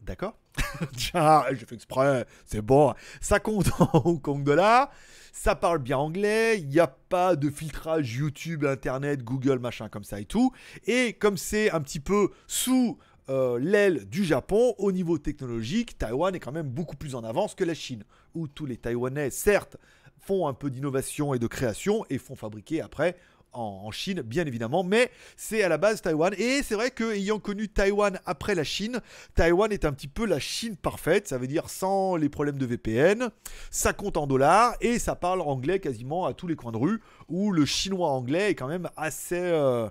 d'accord? 0.00 0.38
Tiens, 0.96 1.44
j'ai 1.50 1.66
fait 1.66 1.74
exprès, 1.74 2.26
c'est 2.44 2.62
bon. 2.62 2.94
Ça 3.20 3.40
compte 3.40 3.68
en 3.78 3.90
Hong 4.04 4.20
Kong 4.20 4.44
dollars. 4.44 4.90
Ça 5.32 5.54
parle 5.54 5.78
bien 5.78 5.98
anglais. 5.98 6.58
Il 6.58 6.68
n'y 6.68 6.80
a 6.80 6.86
pas 6.86 7.36
de 7.36 7.50
filtrage 7.50 8.16
YouTube, 8.16 8.64
Internet, 8.64 9.22
Google, 9.22 9.58
machin 9.58 9.88
comme 9.88 10.04
ça 10.04 10.20
et 10.20 10.24
tout. 10.24 10.52
Et 10.86 11.12
comme 11.12 11.36
c'est 11.36 11.70
un 11.70 11.80
petit 11.80 12.00
peu 12.00 12.30
sous 12.46 12.98
euh, 13.28 13.58
l'aile 13.60 14.08
du 14.08 14.24
Japon, 14.24 14.74
au 14.78 14.90
niveau 14.90 15.18
technologique, 15.18 15.98
Taïwan 15.98 16.34
est 16.34 16.40
quand 16.40 16.52
même 16.52 16.68
beaucoup 16.68 16.96
plus 16.96 17.14
en 17.14 17.24
avance 17.24 17.54
que 17.54 17.64
la 17.64 17.74
Chine. 17.74 18.04
Où 18.34 18.48
tous 18.48 18.66
les 18.66 18.76
Taïwanais, 18.76 19.30
certes, 19.30 19.76
font 20.20 20.48
un 20.48 20.54
peu 20.54 20.70
d'innovation 20.70 21.34
et 21.34 21.38
de 21.38 21.46
création 21.46 22.04
et 22.10 22.18
font 22.18 22.36
fabriquer 22.36 22.80
après 22.80 23.16
en, 23.52 23.90
Chine, 23.90 24.22
bien 24.22 24.46
évidemment, 24.46 24.84
mais 24.84 25.10
c'est 25.36 25.62
à 25.62 25.68
la 25.68 25.78
base 25.78 26.02
Taïwan. 26.02 26.34
Et 26.38 26.62
c'est 26.62 26.74
vrai 26.74 26.90
que 26.90 27.12
ayant 27.14 27.38
connu 27.38 27.68
Taïwan 27.68 28.20
après 28.26 28.54
la 28.54 28.64
Chine, 28.64 29.00
Taïwan 29.34 29.72
est 29.72 29.84
un 29.84 29.92
petit 29.92 30.08
peu 30.08 30.26
la 30.26 30.38
Chine 30.38 30.76
parfaite, 30.76 31.28
ça 31.28 31.38
veut 31.38 31.46
dire 31.46 31.68
sans 31.68 32.16
les 32.16 32.28
problèmes 32.28 32.58
de 32.58 32.66
VPN, 32.66 33.30
ça 33.70 33.92
compte 33.92 34.16
en 34.16 34.26
dollars 34.26 34.74
et 34.80 34.98
ça 34.98 35.16
parle 35.16 35.40
anglais 35.40 35.80
quasiment 35.80 36.26
à 36.26 36.34
tous 36.34 36.46
les 36.46 36.56
coins 36.56 36.72
de 36.72 36.76
rue, 36.76 37.00
où 37.28 37.52
le 37.52 37.64
chinois 37.64 38.08
anglais 38.08 38.50
est 38.50 38.54
quand 38.54 38.68
même 38.68 38.88
assez, 38.96 39.40
euh, 39.40 39.88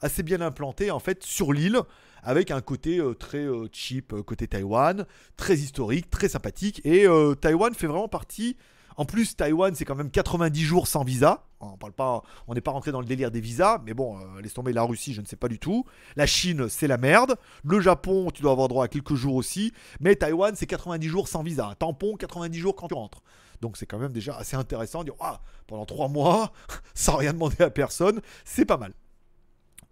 assez 0.00 0.22
bien 0.22 0.40
implanté 0.40 0.90
en 0.90 1.00
fait 1.00 1.22
sur 1.22 1.52
l'île 1.52 1.80
avec 2.22 2.50
un 2.50 2.60
côté 2.60 2.98
euh, 2.98 3.14
très 3.14 3.44
euh, 3.44 3.68
cheap 3.72 4.12
côté 4.22 4.48
Taïwan, 4.48 5.06
très 5.36 5.54
historique, 5.54 6.10
très 6.10 6.28
sympathique. 6.28 6.80
Et 6.84 7.06
Taïwan 7.40 7.72
fait 7.74 7.86
vraiment 7.86 8.08
partie 8.08 8.56
en 8.96 9.04
plus, 9.04 9.36
Taïwan, 9.36 9.74
c'est 9.74 9.84
quand 9.84 9.94
même 9.94 10.10
90 10.10 10.62
jours 10.62 10.86
sans 10.86 11.04
visa. 11.04 11.44
On 11.60 11.76
parle 11.76 11.92
pas, 11.92 12.22
n'est 12.48 12.60
pas 12.60 12.70
rentré 12.70 12.92
dans 12.92 13.00
le 13.00 13.06
délire 13.06 13.30
des 13.30 13.40
visas, 13.40 13.80
mais 13.84 13.94
bon, 13.94 14.18
euh, 14.18 14.40
laisse 14.42 14.54
tomber 14.54 14.72
la 14.72 14.82
Russie, 14.82 15.14
je 15.14 15.20
ne 15.20 15.26
sais 15.26 15.36
pas 15.36 15.48
du 15.48 15.58
tout. 15.58 15.84
La 16.16 16.26
Chine, 16.26 16.68
c'est 16.68 16.86
la 16.86 16.98
merde. 16.98 17.36
Le 17.64 17.80
Japon, 17.80 18.30
tu 18.30 18.42
dois 18.42 18.52
avoir 18.52 18.68
droit 18.68 18.84
à 18.84 18.88
quelques 18.88 19.14
jours 19.14 19.34
aussi. 19.34 19.72
Mais 20.00 20.16
Taïwan, 20.16 20.54
c'est 20.54 20.66
90 20.66 21.08
jours 21.08 21.28
sans 21.28 21.42
visa. 21.42 21.74
Tampon, 21.78 22.16
90 22.16 22.58
jours 22.58 22.76
quand 22.76 22.88
tu 22.88 22.94
rentres. 22.94 23.22
Donc 23.60 23.76
c'est 23.76 23.86
quand 23.86 23.98
même 23.98 24.12
déjà 24.12 24.36
assez 24.36 24.56
intéressant 24.56 25.00
de 25.00 25.10
dire, 25.10 25.40
pendant 25.66 25.86
3 25.86 26.08
mois, 26.08 26.52
sans 26.94 27.16
rien 27.16 27.32
demander 27.32 27.62
à 27.62 27.70
personne, 27.70 28.20
c'est 28.44 28.66
pas 28.66 28.76
mal. 28.76 28.92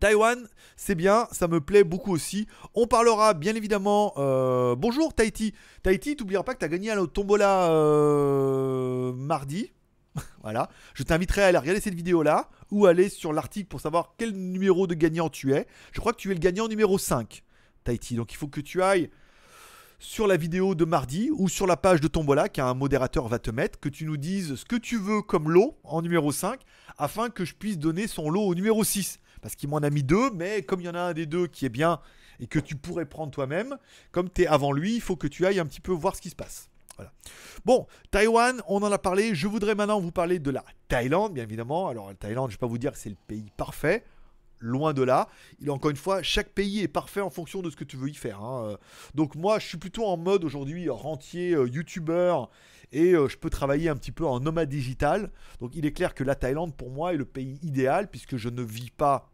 Taïwan, 0.05 0.47
c'est 0.77 0.97
bien, 0.97 1.27
ça 1.33 1.49
me 1.49 1.63
plaît 1.63 1.83
beaucoup 1.83 2.13
aussi. 2.13 2.47
On 2.75 2.87
parlera 2.87 3.33
bien 3.33 3.55
évidemment. 3.55 4.13
Euh, 4.19 4.77
bonjour 4.77 5.15
Tahiti. 5.15 5.55
Tahiti, 5.83 6.15
t'oublieras 6.15 6.43
pas 6.43 6.53
que 6.53 6.59
tu 6.59 6.67
as 6.67 6.69
gagné 6.69 6.91
à 6.91 6.95
la 6.95 7.07
tombola 7.07 7.71
euh, 7.71 9.15
mardi. 9.15 9.73
voilà. 10.43 10.69
Je 10.93 11.05
t'inviterai 11.05 11.45
à 11.45 11.47
aller 11.47 11.57
regarder 11.57 11.81
cette 11.81 11.95
vidéo 11.95 12.23
là 12.23 12.51
ou 12.71 12.85
aller 12.85 13.09
sur 13.09 13.33
l'article 13.33 13.69
pour 13.69 13.81
savoir 13.81 14.13
quel 14.19 14.33
numéro 14.33 14.87
de 14.87 14.93
gagnant 14.93 15.31
tu 15.31 15.55
es. 15.55 15.67
Je 15.93 16.01
crois 16.01 16.13
que 16.13 16.19
tu 16.19 16.31
es 16.31 16.35
le 16.35 16.41
gagnant 16.41 16.69
numéro 16.69 16.99
5, 16.99 17.43
Tahiti. 17.85 18.15
Donc 18.15 18.31
il 18.31 18.37
faut 18.37 18.49
que 18.49 18.61
tu 18.61 18.83
ailles 18.83 19.09
sur 20.01 20.27
la 20.27 20.37
vidéo 20.37 20.75
de 20.75 20.85
mardi 20.85 21.31
ou 21.33 21.49
sur 21.49 21.67
la 21.67 21.79
page 21.79 22.03
de 22.03 22.09
Tombola 22.09 22.51
qu'un 22.51 22.75
modérateur 22.75 23.27
va 23.27 23.39
te 23.39 23.51
mettre, 23.51 23.81
que 23.81 23.89
tu 23.89 24.05
nous 24.05 24.19
dises 24.19 24.57
ce 24.57 24.67
que 24.67 24.77
tu 24.77 24.99
veux 24.99 25.23
comme 25.23 25.51
lot 25.51 25.79
en 25.83 26.03
numéro 26.03 26.31
5 26.31 26.61
afin 26.99 27.31
que 27.31 27.47
je 27.47 27.55
puisse 27.55 27.79
donner 27.79 28.07
son 28.07 28.29
lot 28.29 28.43
au 28.43 28.55
numéro 28.55 28.85
6 28.85 29.19
parce 29.45 29.57
qu'il 29.57 29.69
m'en 29.69 29.77
a 29.77 29.91
mis 29.91 30.03
deux, 30.03 30.31
mais 30.31 30.63
comme 30.63 30.81
il 30.81 30.85
y 30.85 30.89
en 30.89 30.95
a 30.95 31.01
un 31.01 31.13
des 31.13 31.27
deux 31.27 31.49
qui 31.49 31.67
est 31.67 31.69
bien 31.69 32.01
et 32.41 32.47
que 32.47 32.59
tu 32.59 32.77
pourrais 32.77 33.05
prendre 33.05 33.31
toi-même, 33.31 33.77
comme 34.11 34.31
tu 34.31 34.41
es 34.41 34.47
avant 34.47 34.73
lui, 34.73 34.95
il 34.95 35.03
faut 35.03 35.17
que 35.17 35.27
tu 35.27 35.45
ailles 35.45 35.61
un 35.61 35.67
petit 35.67 35.83
peu 35.83 35.93
voir 35.93 36.17
ce 36.17 36.23
qui 36.23 36.31
se 36.31 36.35
passe. 36.35 36.71
Voilà. 36.97 37.13
Bon, 37.67 37.87
Taïwan, 38.11 38.63
on 38.69 38.83
en 38.83 38.91
a 38.91 38.97
parlé. 38.97 39.35
Je 39.35 39.47
voudrais 39.47 39.75
maintenant 39.75 40.01
vous 40.01 40.13
parler 40.13 40.39
de 40.39 40.51
la 40.51 40.65
Thaïlande, 40.89 41.35
bien 41.35 41.43
évidemment. 41.43 41.89
Alors, 41.89 42.09
la 42.09 42.15
Thaïlande, 42.15 42.49
je 42.49 42.55
ne 42.55 42.57
vais 42.57 42.61
pas 42.61 42.67
vous 42.67 42.79
dire 42.79 42.93
que 42.93 42.99
c'est 42.99 43.11
le 43.11 43.19
pays 43.27 43.53
parfait. 43.59 44.03
Loin 44.61 44.95
de 44.95 45.03
là. 45.03 45.29
Il 45.61 45.71
encore 45.71 45.91
une 45.91 45.99
fois, 45.99 46.23
chaque 46.23 46.49
pays 46.49 46.81
est 46.81 46.89
parfait 46.89 47.21
en 47.21 47.29
fonction 47.29 47.61
de 47.61 47.69
ce 47.69 47.77
que 47.77 47.85
tu 47.85 47.99
veux 47.99 48.09
y 48.09 48.15
faire. 48.15 48.41
Hein. 48.41 48.79
Donc 49.15 49.35
moi, 49.35 49.59
je 49.59 49.67
suis 49.67 49.77
plutôt 49.77 50.07
en 50.07 50.17
mode 50.17 50.43
aujourd'hui 50.43 50.89
rentier, 50.89 51.53
euh, 51.53 51.69
youtubeur, 51.69 52.49
et 52.93 53.13
euh, 53.13 53.29
je 53.29 53.37
peux 53.37 53.51
travailler 53.51 53.91
un 53.91 53.97
petit 53.97 54.13
peu 54.13 54.25
en 54.25 54.41
nomade 54.41 54.71
digital. 54.71 55.31
Donc 55.61 55.73
il 55.75 55.85
est 55.85 55.93
clair 55.93 56.15
que 56.15 56.25
la 56.25 56.35
Thaïlande, 56.35 56.75
pour 56.75 56.89
moi, 56.89 57.13
est 57.13 57.19
le 57.19 57.27
pays 57.27 57.59
idéal, 57.63 58.09
puisque 58.09 58.39
je 58.39 58.49
ne 58.49 58.63
vis 58.63 58.91
pas 58.91 59.34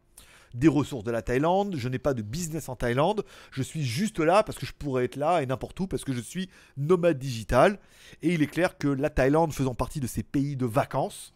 des 0.54 0.69
ressources 0.69 1.04
de 1.04 1.11
la 1.11 1.23
Thaïlande, 1.23 1.76
je 1.76 1.88
n'ai 1.88 1.99
pas 1.99 2.14
de 2.14 2.23
business 2.23 2.69
en 2.69 2.76
Thaïlande, 2.76 3.25
je 3.50 3.62
suis 3.62 3.85
juste 3.85 4.19
là 4.19 4.42
parce 4.42 4.59
que 4.59 4.66
je 4.66 4.73
pourrais 4.73 5.04
être 5.04 5.16
là 5.16 5.42
et 5.42 5.47
n'importe 5.47 5.78
où 5.80 5.87
parce 5.87 6.04
que 6.04 6.12
je 6.12 6.21
suis 6.21 6.50
nomade 6.76 7.19
digital. 7.19 7.78
Et 8.23 8.35
il 8.35 8.42
est 8.42 8.46
clair 8.46 8.77
que 8.79 8.88
la 8.88 9.11
Thaïlande 9.11 9.53
faisant 9.53 9.74
partie 9.74 10.01
de 10.01 10.07
ces 10.07 10.22
pays 10.22 10.57
de 10.57 10.66
vacances, 10.66 11.35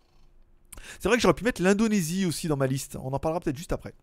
c'est 0.98 1.08
vrai 1.08 1.16
que 1.16 1.22
j'aurais 1.22 1.34
pu 1.34 1.44
mettre 1.44 1.62
l'Indonésie 1.62 2.26
aussi 2.26 2.48
dans 2.48 2.56
ma 2.56 2.66
liste, 2.66 2.96
on 2.96 3.12
en 3.12 3.18
parlera 3.18 3.40
peut-être 3.40 3.56
juste 3.56 3.72
après. 3.72 3.94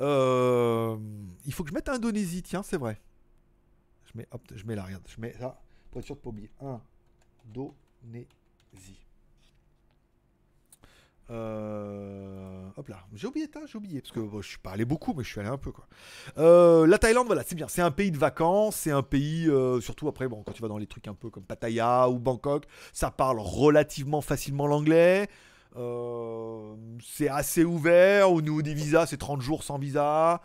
Euh, 0.00 0.96
il 1.44 1.52
faut 1.52 1.64
que 1.64 1.70
je 1.70 1.74
mette 1.74 1.88
l'Indonésie, 1.88 2.42
tiens, 2.42 2.62
c'est 2.62 2.78
vrai. 2.78 3.00
Je 4.06 4.18
mets, 4.18 4.26
hop, 4.30 4.42
je 4.54 4.64
mets 4.64 4.74
là, 4.74 4.84
regarde, 4.84 5.04
je 5.06 5.20
mets 5.20 5.34
ça 5.38 5.60
pour 5.90 6.00
être 6.00 6.06
sûr 6.06 6.16
de 6.16 6.20
pas 6.20 6.30
oublier. 6.30 6.50
Indonésie. 6.60 7.74
Euh, 11.30 12.68
hop 12.76 12.88
là, 12.88 12.98
j'ai 13.14 13.28
oublié, 13.28 13.48
j'ai 13.66 13.78
oublié, 13.78 14.00
parce 14.00 14.12
que 14.12 14.20
je 14.40 14.48
suis 14.48 14.58
pas 14.58 14.72
allé 14.72 14.84
beaucoup, 14.84 15.14
mais 15.16 15.22
je 15.22 15.28
suis 15.28 15.40
allé 15.40 15.48
un 15.48 15.58
peu 15.58 15.70
quoi. 15.70 15.86
Euh, 16.38 16.86
la 16.86 16.98
Thaïlande, 16.98 17.26
voilà, 17.26 17.42
c'est 17.46 17.54
bien, 17.54 17.68
c'est 17.68 17.82
un 17.82 17.92
pays 17.92 18.10
de 18.10 18.18
vacances, 18.18 18.76
c'est 18.76 18.90
un 18.90 19.02
pays, 19.02 19.48
euh, 19.48 19.80
surtout 19.80 20.08
après, 20.08 20.26
bon, 20.26 20.42
quand 20.44 20.52
tu 20.52 20.62
vas 20.62 20.68
dans 20.68 20.78
les 20.78 20.88
trucs 20.88 21.06
un 21.06 21.14
peu 21.14 21.30
comme 21.30 21.44
Pattaya 21.44 22.08
ou 22.08 22.18
Bangkok, 22.18 22.64
ça 22.92 23.10
parle 23.10 23.38
relativement 23.38 24.20
facilement 24.20 24.66
l'anglais. 24.66 25.28
c'est 27.04 27.28
assez 27.28 27.64
ouvert 27.64 28.32
au 28.32 28.42
niveau 28.42 28.62
des 28.62 28.74
visas, 28.74 29.06
c'est 29.06 29.16
30 29.16 29.40
jours 29.40 29.62
sans 29.62 29.78
visa. 29.78 30.40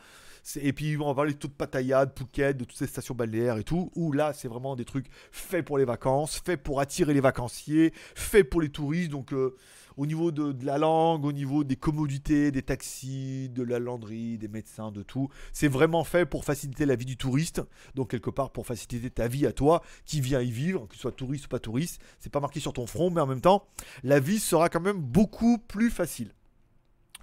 Et 0.62 0.74
puis 0.74 0.96
on 1.00 1.08
va 1.08 1.16
parler 1.16 1.34
de 1.34 1.48
Pattaya, 1.48 2.06
de 2.06 2.12
Phuket, 2.16 2.56
de 2.56 2.66
toutes 2.66 2.78
ces 2.78 2.86
stations 2.86 3.16
balnéaires 3.16 3.58
et 3.58 3.64
tout, 3.64 3.92
où 3.96 4.12
là 4.12 4.32
c'est 4.34 4.48
vraiment 4.48 4.76
des 4.76 4.86
trucs 4.86 5.08
faits 5.32 5.66
pour 5.66 5.80
les 5.80 5.86
vacances, 5.86 6.40
faits 6.46 6.62
pour 6.62 6.80
attirer 6.80 7.16
les 7.16 7.20
vacanciers, 7.20 7.92
faits 8.14 8.48
pour 8.48 8.62
les 8.62 8.70
touristes. 8.70 9.10
Donc 9.10 9.34
au 9.98 10.06
niveau 10.06 10.32
de, 10.32 10.56
la 10.66 10.78
langue, 10.78 11.26
au 11.26 11.32
niveau 11.32 11.64
des 11.64 11.76
commodités, 11.76 12.52
des 12.52 12.62
taxis, 12.62 13.50
de 13.50 13.64
la 13.64 13.80
landrie, 13.80 14.38
des 14.38 14.48
médecins, 14.48 14.92
de 14.92 15.04
tout. 15.04 15.30
C'est 15.54 15.68
vraiment 15.68 16.04
fait 16.04 16.26
pour 16.26 16.46
faciliter 16.46 16.86
la 16.86 16.96
vie 16.96 17.06
du 17.06 17.18
touriste. 17.18 17.62
Donc 17.96 18.12
quelque 18.12 18.30
part 18.30 18.52
pour 18.52 18.66
faciliter 18.66 19.10
ta 19.10 19.28
vie 19.28 19.46
à 19.46 19.52
toi 19.52 19.82
qui 20.06 20.22
viens 20.22 20.42
y 20.42 20.52
vivre, 20.52 20.88
que 20.88 20.94
tu 20.94 21.00
sois 21.00 21.12
touriste 21.12 21.46
ou 21.46 21.50
pas 21.50 21.60
touriste. 21.60 22.02
C'est 22.20 22.32
pas 22.32 22.40
marqué 22.40 22.60
sur 22.60 22.74
ton 22.74 22.88
front, 22.88 23.10
mais 23.10 23.22
en 23.22 23.28
même 23.28 23.42
temps, 23.42 23.66
la 24.04 24.20
vie 24.20 24.40
sera 24.40 24.70
quand 24.70 24.82
même 24.82 25.00
beaucoup 25.00 25.58
plus 25.58 25.90
facile. 25.90 26.32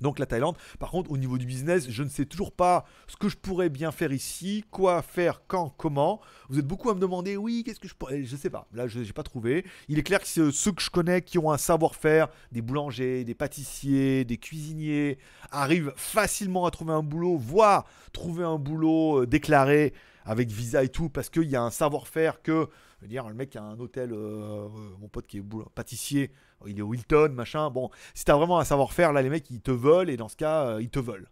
Donc 0.03 0.19
la 0.19 0.27
Thaïlande. 0.27 0.57
Par 0.79 0.91
contre, 0.91 1.11
au 1.11 1.17
niveau 1.17 1.39
du 1.39 1.47
business, 1.47 1.89
je 1.89 2.03
ne 2.03 2.09
sais 2.09 2.27
toujours 2.27 2.53
pas 2.53 2.85
ce 3.07 3.17
que 3.17 3.29
je 3.29 3.37
pourrais 3.37 3.69
bien 3.69 3.93
faire 3.93 4.13
ici, 4.13 4.65
quoi 4.71 5.01
faire, 5.01 5.43
quand, 5.47 5.71
comment. 5.77 6.21
Vous 6.49 6.59
êtes 6.59 6.67
beaucoup 6.67 6.91
à 6.91 6.95
me 6.95 7.01
demander, 7.01 7.37
oui, 7.37 7.63
qu'est-ce 7.65 7.81
que 7.81 7.89
je 7.89 7.95
pourrais... 7.95 8.25
Je 8.25 8.37
sais 8.37 8.51
pas, 8.51 8.67
là 8.75 8.87
je 8.89 8.99
n'ai 8.99 9.13
pas 9.13 9.23
trouvé. 9.23 9.65
Il 9.89 9.99
est 9.99 10.03
clair 10.03 10.21
que 10.21 10.51
ceux 10.51 10.73
que 10.73 10.83
je 10.83 10.91
connais 10.91 11.23
qui 11.23 11.39
ont 11.39 11.51
un 11.51 11.59
savoir-faire, 11.59 12.29
des 12.51 12.63
boulangers, 12.63 13.25
des 13.25 13.35
pâtissiers, 13.35 14.25
des 14.25 14.39
cuisiniers, 14.39 15.19
arrivent 15.51 15.93
facilement 15.97 16.67
à 16.67 16.71
trouver 16.71 16.93
un 16.93 17.03
boulot, 17.03 17.37
voire 17.37 17.87
trouver 18.13 18.45
un 18.45 18.59
boulot 18.59 19.23
euh, 19.23 19.27
déclaré 19.27 19.95
avec 20.25 20.51
visa 20.51 20.85
et 20.85 20.89
tout, 20.89 21.09
parce 21.09 21.31
qu'il 21.31 21.49
y 21.49 21.57
a 21.57 21.63
un 21.63 21.71
savoir-faire 21.71 22.43
que, 22.43 22.69
je 22.99 23.03
veux 23.03 23.09
dire, 23.09 23.29
le 23.29 23.35
mec 23.35 23.51
qui 23.51 23.59
a 23.59 23.63
un 23.63 23.79
hôtel, 23.79 24.13
euh, 24.13 24.69
mon 25.01 25.09
pote 25.09 25.27
qui 25.27 25.39
est 25.39 25.45
pâtissier, 25.75 26.31
il 26.67 26.79
est 26.79 26.83
Wilton, 26.83 27.31
machin. 27.33 27.71
Bon, 27.71 27.91
si 28.15 28.25
t'as 28.25 28.37
vraiment 28.37 28.59
un 28.59 28.65
savoir-faire, 28.65 29.13
là, 29.13 29.23
les 29.23 29.31
mecs, 29.31 29.51
ils 29.51 29.61
te 29.61 29.71
veulent, 29.71 30.11
et 30.11 30.17
dans 30.17 30.29
ce 30.29 30.37
cas, 30.37 30.67
euh, 30.67 30.83
ils 30.83 30.91
te 30.91 30.99
veulent. 30.99 31.29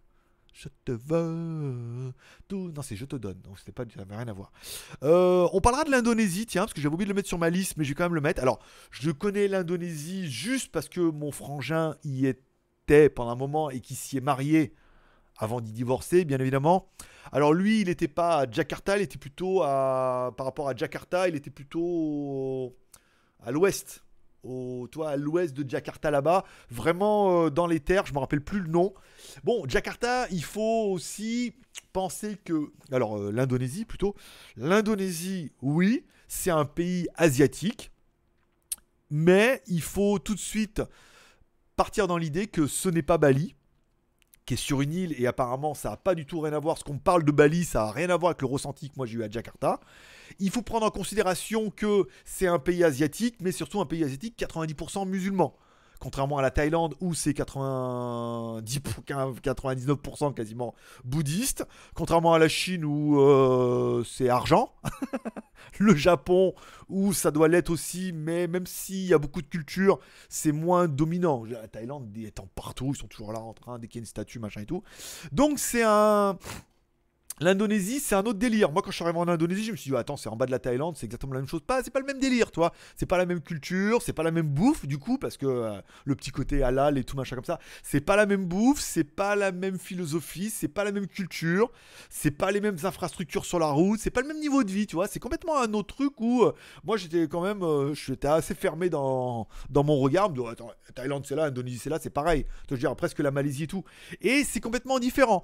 Je 0.53 0.69
te 0.85 0.93
veux. 0.93 2.13
Non, 2.51 2.83
c'est 2.83 2.97
je 2.97 3.05
te 3.05 3.17
donne. 3.17 3.41
Donc, 3.43 3.59
c'était 3.59 3.73
pas, 3.73 3.85
ça 3.85 4.01
n'avait 4.01 4.17
rien 4.17 4.29
à 4.29 4.33
voir. 4.33 4.53
Euh, 5.03 5.49
on 5.53 5.61
parlera 5.61 5.85
de 5.85 5.91
l'Indonésie, 5.91 6.47
tiens, 6.47 6.63
parce 6.63 6.75
que 6.75 6.81
j'avais 6.81 6.93
oublié 6.93 7.07
de 7.07 7.11
le 7.11 7.15
mettre 7.15 7.29
sur 7.29 7.39
ma 7.39 7.51
liste, 7.51 7.77
mais 7.77 7.85
je 7.85 7.91
vais 7.91 7.95
quand 7.95 8.05
même 8.05 8.15
le 8.15 8.21
mettre. 8.21 8.43
Alors, 8.43 8.59
je 8.91 9.11
connais 9.11 9.49
l'Indonésie 9.49 10.31
juste 10.31 10.71
parce 10.73 10.89
que 10.89 11.01
mon 11.01 11.31
frangin 11.31 11.95
y 12.05 12.27
était 12.27 13.09
pendant 13.09 13.31
un 13.31 13.37
moment 13.37 13.71
et 13.71 13.81
qui 13.81 13.95
s'y 13.95 14.17
est 14.17 14.21
marié 14.21 14.75
avant 15.39 15.61
d'y 15.61 15.73
divorcer, 15.73 16.25
bien 16.25 16.39
évidemment. 16.39 16.91
Alors 17.33 17.53
lui, 17.55 17.81
il 17.81 17.87
n'était 17.87 18.09
pas 18.09 18.41
à 18.41 18.51
Jakarta, 18.51 18.99
il 18.99 19.03
était 19.03 19.19
plutôt 19.19 19.63
à... 19.63 20.35
Par 20.37 20.47
rapport 20.47 20.69
à 20.69 20.77
Jakarta, 20.77 21.29
il 21.29 21.37
était 21.37 21.51
plutôt 21.51 22.77
à 23.43 23.51
l'ouest 23.51 24.05
toi, 24.91 25.11
à 25.11 25.17
l'ouest 25.17 25.55
de 25.55 25.69
Jakarta 25.69 26.11
là-bas, 26.11 26.45
vraiment 26.71 27.45
euh, 27.45 27.51
dans 27.51 27.67
les 27.67 27.81
terres, 27.81 28.07
je 28.07 28.13
me 28.13 28.19
rappelle 28.19 28.41
plus 28.41 28.61
le 28.61 28.69
nom. 28.69 28.95
Bon, 29.45 29.65
Jakarta, 29.69 30.27
il 30.31 30.45
faut 30.45 30.91
aussi 30.91 31.55
penser 31.93 32.37
que, 32.45 32.73
alors 32.93 33.19
euh, 33.19 33.31
l'Indonésie 33.31 33.85
plutôt, 33.85 34.15
l'Indonésie, 34.57 35.53
oui, 35.63 36.05
c'est 36.29 36.51
un 36.51 36.65
pays 36.65 37.09
asiatique, 37.17 37.91
mais 39.11 39.63
il 39.67 39.83
faut 39.83 40.19
tout 40.19 40.35
de 40.35 40.41
suite 40.41 40.83
partir 41.77 42.07
dans 42.07 42.17
l'idée 42.17 42.47
que 42.47 42.67
ce 42.67 42.89
n'est 42.89 43.03
pas 43.03 43.19
Bali, 43.19 43.55
est 44.55 44.57
sur 44.57 44.81
une 44.81 44.93
île 44.93 45.15
et 45.19 45.27
apparemment 45.27 45.75
ça 45.75 45.91
n'a 45.91 45.97
pas 45.97 46.15
du 46.15 46.27
tout 46.27 46.41
rien 46.41 46.53
à 46.53 46.59
voir. 46.59 46.79
Ce 46.79 46.85
qu'on 46.85 46.99
parle 46.99 47.25
de 47.25 47.33
Bali, 47.33 47.65
ça 47.65 47.85
n'a 47.85 47.91
rien 47.91 48.11
à 48.11 48.17
voir 48.17 48.31
avec 48.31 48.43
le 48.43 48.49
ressenti 48.49 48.89
que 48.89 48.95
moi 48.97 49.07
j'ai 49.07 49.19
eu 49.19 49.23
à 49.23 49.31
Jakarta. 49.31 49.81
Il 50.39 50.51
faut 50.51 50.63
prendre 50.63 50.87
en 50.87 50.91
considération 50.91 51.71
que 51.71 52.07
c'est 52.25 52.47
un 52.47 52.59
pays 52.59 52.85
asiatique, 52.85 53.37
mais 53.41 53.53
surtout 53.53 53.81
un 53.81 53.87
pays 53.87 54.05
asiatique 54.05 54.39
90% 54.39 55.07
musulman. 55.09 55.57
Contrairement 56.01 56.39
à 56.39 56.43
la 56.43 56.51
Thaïlande 56.51 56.95
où 57.01 57.15
c'est 57.15 57.35
90, 57.35 58.81
99% 59.05 60.35
quasiment 60.35 60.75
bouddhiste, 61.05 61.65
contrairement 61.95 62.35
à 62.35 62.39
la 62.39 62.49
Chine 62.49 62.85
où 62.85 63.21
euh, 63.21 64.03
c'est 64.05 64.29
argent, 64.29 64.73
le 65.79 65.95
Japon 65.95 66.55
où 66.89 67.13
ça 67.13 67.31
doit 67.31 67.47
l'être 67.49 67.71
aussi, 67.71 68.13
mais 68.13 68.49
même 68.49 68.67
s'il 68.67 69.07
y 69.07 69.15
a 69.15 69.19
beaucoup 69.19 69.43
de 69.43 69.47
culture, 69.47 70.01
c'est 70.29 70.53
moins 70.53 70.89
dominant. 70.89 71.45
La 71.45 71.69
Thaïlande 71.69 72.09
étant 72.17 72.49
partout, 72.55 72.93
ils 72.95 72.99
sont 72.99 73.07
toujours 73.07 73.33
là 73.33 73.41
en 73.41 73.53
train, 73.53 73.79
dès 73.79 73.87
qu'il 73.87 74.01
y 74.01 74.01
a 74.01 74.03
une 74.03 74.07
statue, 74.07 74.41
machin 74.41 74.63
et 74.63 74.67
tout. 74.67 74.83
Donc 75.31 75.59
c'est 75.59 75.85
un... 75.85 76.39
L'Indonésie, 77.43 78.01
c'est 78.01 78.15
un 78.15 78.25
autre 78.27 78.39
délire. 78.39 78.71
Moi, 78.71 78.83
quand 78.83 78.91
je 78.91 78.97
suis 78.97 79.05
arrivé 79.05 79.19
en 79.19 79.27
Indonésie, 79.27 79.65
je 79.65 79.73
me 79.73 79.77
suis 79.77 79.91
dit, 79.91 79.97
attends, 79.97 80.19
c'est 80.19 80.29
en 80.29 80.37
bas 80.37 80.45
de 80.45 80.51
la 80.51 80.59
Thaïlande, 80.59 80.97
c'est 80.99 81.07
exactement 81.07 81.33
la 81.33 81.41
même 81.41 81.49
chose. 81.49 81.63
Pas, 81.67 81.83
c'est 81.83 81.91
pas 81.91 82.01
le 82.01 82.05
même 82.05 82.19
délire, 82.19 82.51
toi. 82.51 82.71
C'est 82.97 83.07
pas 83.07 83.17
la 83.17 83.25
même 83.25 83.41
culture, 83.41 84.03
c'est 84.03 84.13
pas 84.13 84.23
la 84.23 84.31
même 84.31 84.49
bouffe, 84.49 84.85
du 84.85 84.99
coup, 84.99 85.17
parce 85.17 85.39
que 85.39 85.47
euh, 85.47 85.81
le 86.05 86.15
petit 86.15 86.33
côté 86.33 86.63
halal 86.63 86.99
et 86.99 87.05
tout 87.05 87.17
machin 87.17 87.37
comme 87.37 87.45
ça, 87.47 87.59
c'est 87.83 88.03
pas 88.03 88.17
la 88.17 88.27
même 88.27 88.45
bouffe, 88.45 88.81
c'est 88.81 89.05
pas 89.05 89.37
la 89.37 89.53
même 89.53 89.79
philosophie, 89.79 90.51
c'est 90.51 90.69
pas 90.69 90.85
la 90.85 90.93
même 90.93 91.07
culture, 91.07 91.71
c'est 92.11 92.31
pas 92.31 92.51
les 92.51 92.61
mêmes 92.61 92.77
infrastructures 92.83 93.47
sur 93.47 93.59
la 93.59 93.69
route, 93.69 93.99
c'est 94.01 94.11
pas 94.11 94.21
le 94.21 94.29
même 94.29 94.41
niveau 94.41 94.63
de 94.63 94.71
vie, 94.71 94.87
tu 94.87 94.97
vois. 94.97 95.09
C'est 95.09 95.19
complètement 95.19 95.63
un 95.63 95.73
autre 95.73 95.95
truc 95.95 96.21
où 96.21 96.43
euh, 96.43 96.53
moi, 96.85 96.99
j'étais 96.99 97.27
quand 97.27 97.41
même, 97.41 97.63
euh, 97.63 97.95
j'étais 97.95 98.29
assez 98.29 98.55
fermé 98.55 98.91
dans, 98.91 99.49
dans 99.71 99.83
mon 99.83 99.97
regard. 99.97 100.31
Me 100.31 100.45
attends, 100.47 100.73
Thaïlande, 100.95 101.25
c'est 101.27 101.37
là, 101.37 101.45
Indonésie, 101.45 101.79
c'est 101.79 101.91
là, 101.91 101.99
c'est 101.99 102.11
pareil. 102.11 102.45
Je 102.69 102.75
veux 102.75 102.79
dire, 102.79 102.95
presque 102.97 103.21
la 103.21 103.31
Malaisie 103.31 103.63
et 103.63 103.67
tout. 103.67 103.85
Et 104.21 104.45
c'est 104.45 104.61
complètement 104.61 104.99
différent. 104.99 105.43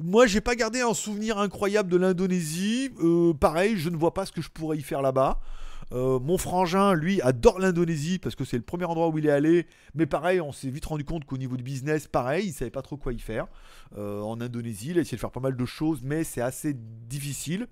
Moi, 0.00 0.26
j'ai 0.26 0.40
pas 0.40 0.56
gardé 0.56 0.80
un 0.80 0.92
souvenir 0.92 1.35
incroyable 1.36 1.88
de 1.88 1.96
l'Indonésie. 1.96 2.90
Euh, 3.02 3.32
pareil, 3.34 3.76
je 3.76 3.90
ne 3.90 3.96
vois 3.96 4.14
pas 4.14 4.26
ce 4.26 4.32
que 4.32 4.42
je 4.42 4.50
pourrais 4.50 4.76
y 4.76 4.82
faire 4.82 5.02
là-bas. 5.02 5.40
Euh, 5.92 6.18
mon 6.18 6.36
frangin, 6.36 6.94
lui, 6.94 7.20
adore 7.22 7.58
l'Indonésie 7.58 8.18
parce 8.18 8.34
que 8.34 8.44
c'est 8.44 8.56
le 8.56 8.62
premier 8.62 8.84
endroit 8.84 9.08
où 9.08 9.18
il 9.18 9.26
est 9.26 9.30
allé. 9.30 9.66
Mais 9.94 10.06
pareil, 10.06 10.40
on 10.40 10.52
s'est 10.52 10.68
vite 10.68 10.86
rendu 10.86 11.04
compte 11.04 11.24
qu'au 11.24 11.38
niveau 11.38 11.56
du 11.56 11.62
business, 11.62 12.08
pareil, 12.08 12.48
il 12.48 12.52
savait 12.52 12.70
pas 12.70 12.82
trop 12.82 12.96
quoi 12.96 13.12
y 13.12 13.18
faire. 13.18 13.46
Euh, 13.96 14.20
en 14.20 14.40
Indonésie, 14.40 14.90
il 14.90 14.98
a 14.98 15.02
essayé 15.02 15.16
de 15.16 15.20
faire 15.20 15.30
pas 15.30 15.40
mal 15.40 15.56
de 15.56 15.64
choses, 15.64 16.00
mais 16.02 16.24
c'est 16.24 16.40
assez 16.40 16.74
difficile. 16.74 17.68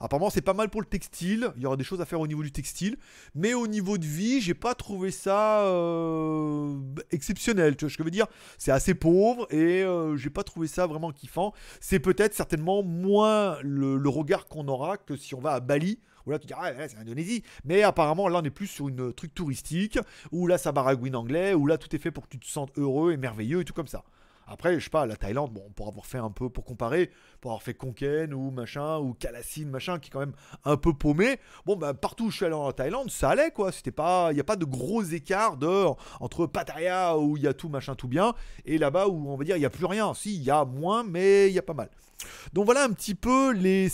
Apparemment, 0.00 0.30
c'est 0.30 0.42
pas 0.42 0.54
mal 0.54 0.70
pour 0.70 0.80
le 0.80 0.86
textile. 0.86 1.50
Il 1.56 1.62
y 1.62 1.66
aura 1.66 1.76
des 1.76 1.84
choses 1.84 2.00
à 2.00 2.04
faire 2.04 2.20
au 2.20 2.26
niveau 2.26 2.42
du 2.42 2.52
textile. 2.52 2.96
Mais 3.34 3.54
au 3.54 3.66
niveau 3.66 3.98
de 3.98 4.06
vie, 4.06 4.40
j'ai 4.40 4.54
pas 4.54 4.74
trouvé 4.74 5.10
ça 5.10 5.62
euh, 5.62 6.78
exceptionnel. 7.10 7.76
Tu 7.76 7.84
vois 7.84 7.90
ce 7.90 7.96
que 7.96 8.02
je 8.02 8.06
veux 8.06 8.10
dire? 8.12 8.26
C'est 8.58 8.70
assez 8.70 8.94
pauvre 8.94 9.52
et 9.52 9.84
j'ai 10.16 10.30
pas 10.30 10.44
trouvé 10.44 10.68
ça 10.68 10.86
vraiment 10.86 11.10
kiffant. 11.10 11.52
C'est 11.80 11.98
peut-être 11.98 12.34
certainement 12.34 12.82
moins 12.82 13.58
le 13.62 14.08
regard 14.08 14.46
qu'on 14.46 14.68
aura 14.68 14.96
que 14.96 15.16
si 15.16 15.34
on 15.34 15.40
va 15.40 15.52
à 15.52 15.60
Bali 15.60 15.98
où 16.26 16.30
là 16.30 16.38
tu 16.38 16.46
dis 16.46 16.54
ah 16.56 16.72
c'est 16.88 16.96
l'Indonésie 16.96 17.42
mais 17.64 17.82
apparemment 17.82 18.28
là 18.28 18.40
on 18.42 18.44
est 18.44 18.50
plus 18.50 18.66
sur 18.66 18.88
une 18.88 19.12
truc 19.12 19.34
touristique 19.34 19.98
où 20.32 20.46
là 20.46 20.58
ça 20.58 20.72
baragouine 20.72 21.16
anglais 21.16 21.54
où 21.54 21.66
là 21.66 21.78
tout 21.78 21.94
est 21.94 21.98
fait 21.98 22.10
pour 22.10 22.24
que 22.24 22.30
tu 22.30 22.38
te 22.38 22.46
sentes 22.46 22.76
heureux 22.76 23.12
et 23.12 23.16
merveilleux 23.16 23.60
et 23.60 23.64
tout 23.64 23.74
comme 23.74 23.86
ça 23.86 24.04
après, 24.48 24.78
je 24.78 24.84
sais 24.84 24.90
pas, 24.90 25.06
la 25.06 25.16
Thaïlande, 25.16 25.52
bon, 25.52 25.68
pour 25.74 25.88
avoir 25.88 26.06
fait 26.06 26.18
un 26.18 26.30
peu, 26.30 26.48
pour 26.48 26.64
comparer, 26.64 27.10
pour 27.40 27.50
avoir 27.50 27.62
fait 27.62 27.74
Konken 27.74 28.32
ou 28.32 28.52
machin, 28.52 28.98
ou 28.98 29.12
Kalassin, 29.12 29.66
machin, 29.66 29.98
qui 29.98 30.08
est 30.08 30.12
quand 30.12 30.20
même 30.20 30.34
un 30.64 30.76
peu 30.76 30.92
paumé, 30.92 31.40
bon, 31.64 31.74
bah, 31.74 31.94
partout 31.94 32.26
où 32.26 32.30
je 32.30 32.36
suis 32.36 32.44
allé 32.44 32.54
en 32.54 32.70
Thaïlande, 32.70 33.10
ça 33.10 33.30
allait, 33.30 33.50
quoi. 33.50 33.72
C'était 33.72 33.90
pas, 33.90 34.28
il 34.30 34.34
n'y 34.34 34.40
a 34.40 34.44
pas 34.44 34.54
de 34.54 34.64
gros 34.64 35.02
écarts 35.02 35.56
de, 35.56 35.86
entre 36.20 36.46
Pattaya, 36.46 37.18
où 37.18 37.36
il 37.36 37.42
y 37.42 37.48
a 37.48 37.54
tout, 37.54 37.68
machin, 37.68 37.96
tout 37.96 38.06
bien, 38.06 38.34
et 38.64 38.78
là-bas 38.78 39.08
où 39.08 39.28
on 39.28 39.36
va 39.36 39.44
dire, 39.44 39.56
il 39.56 39.60
n'y 39.60 39.66
a 39.66 39.70
plus 39.70 39.86
rien. 39.86 40.14
Si, 40.14 40.36
il 40.36 40.44
y 40.44 40.50
a 40.50 40.64
moins, 40.64 41.02
mais 41.02 41.48
il 41.48 41.52
y 41.52 41.58
a 41.58 41.62
pas 41.62 41.74
mal. 41.74 41.90
Donc 42.52 42.66
voilà 42.66 42.84
un 42.84 42.92
petit 42.92 43.14
peu 43.16 43.52
les 43.52 43.88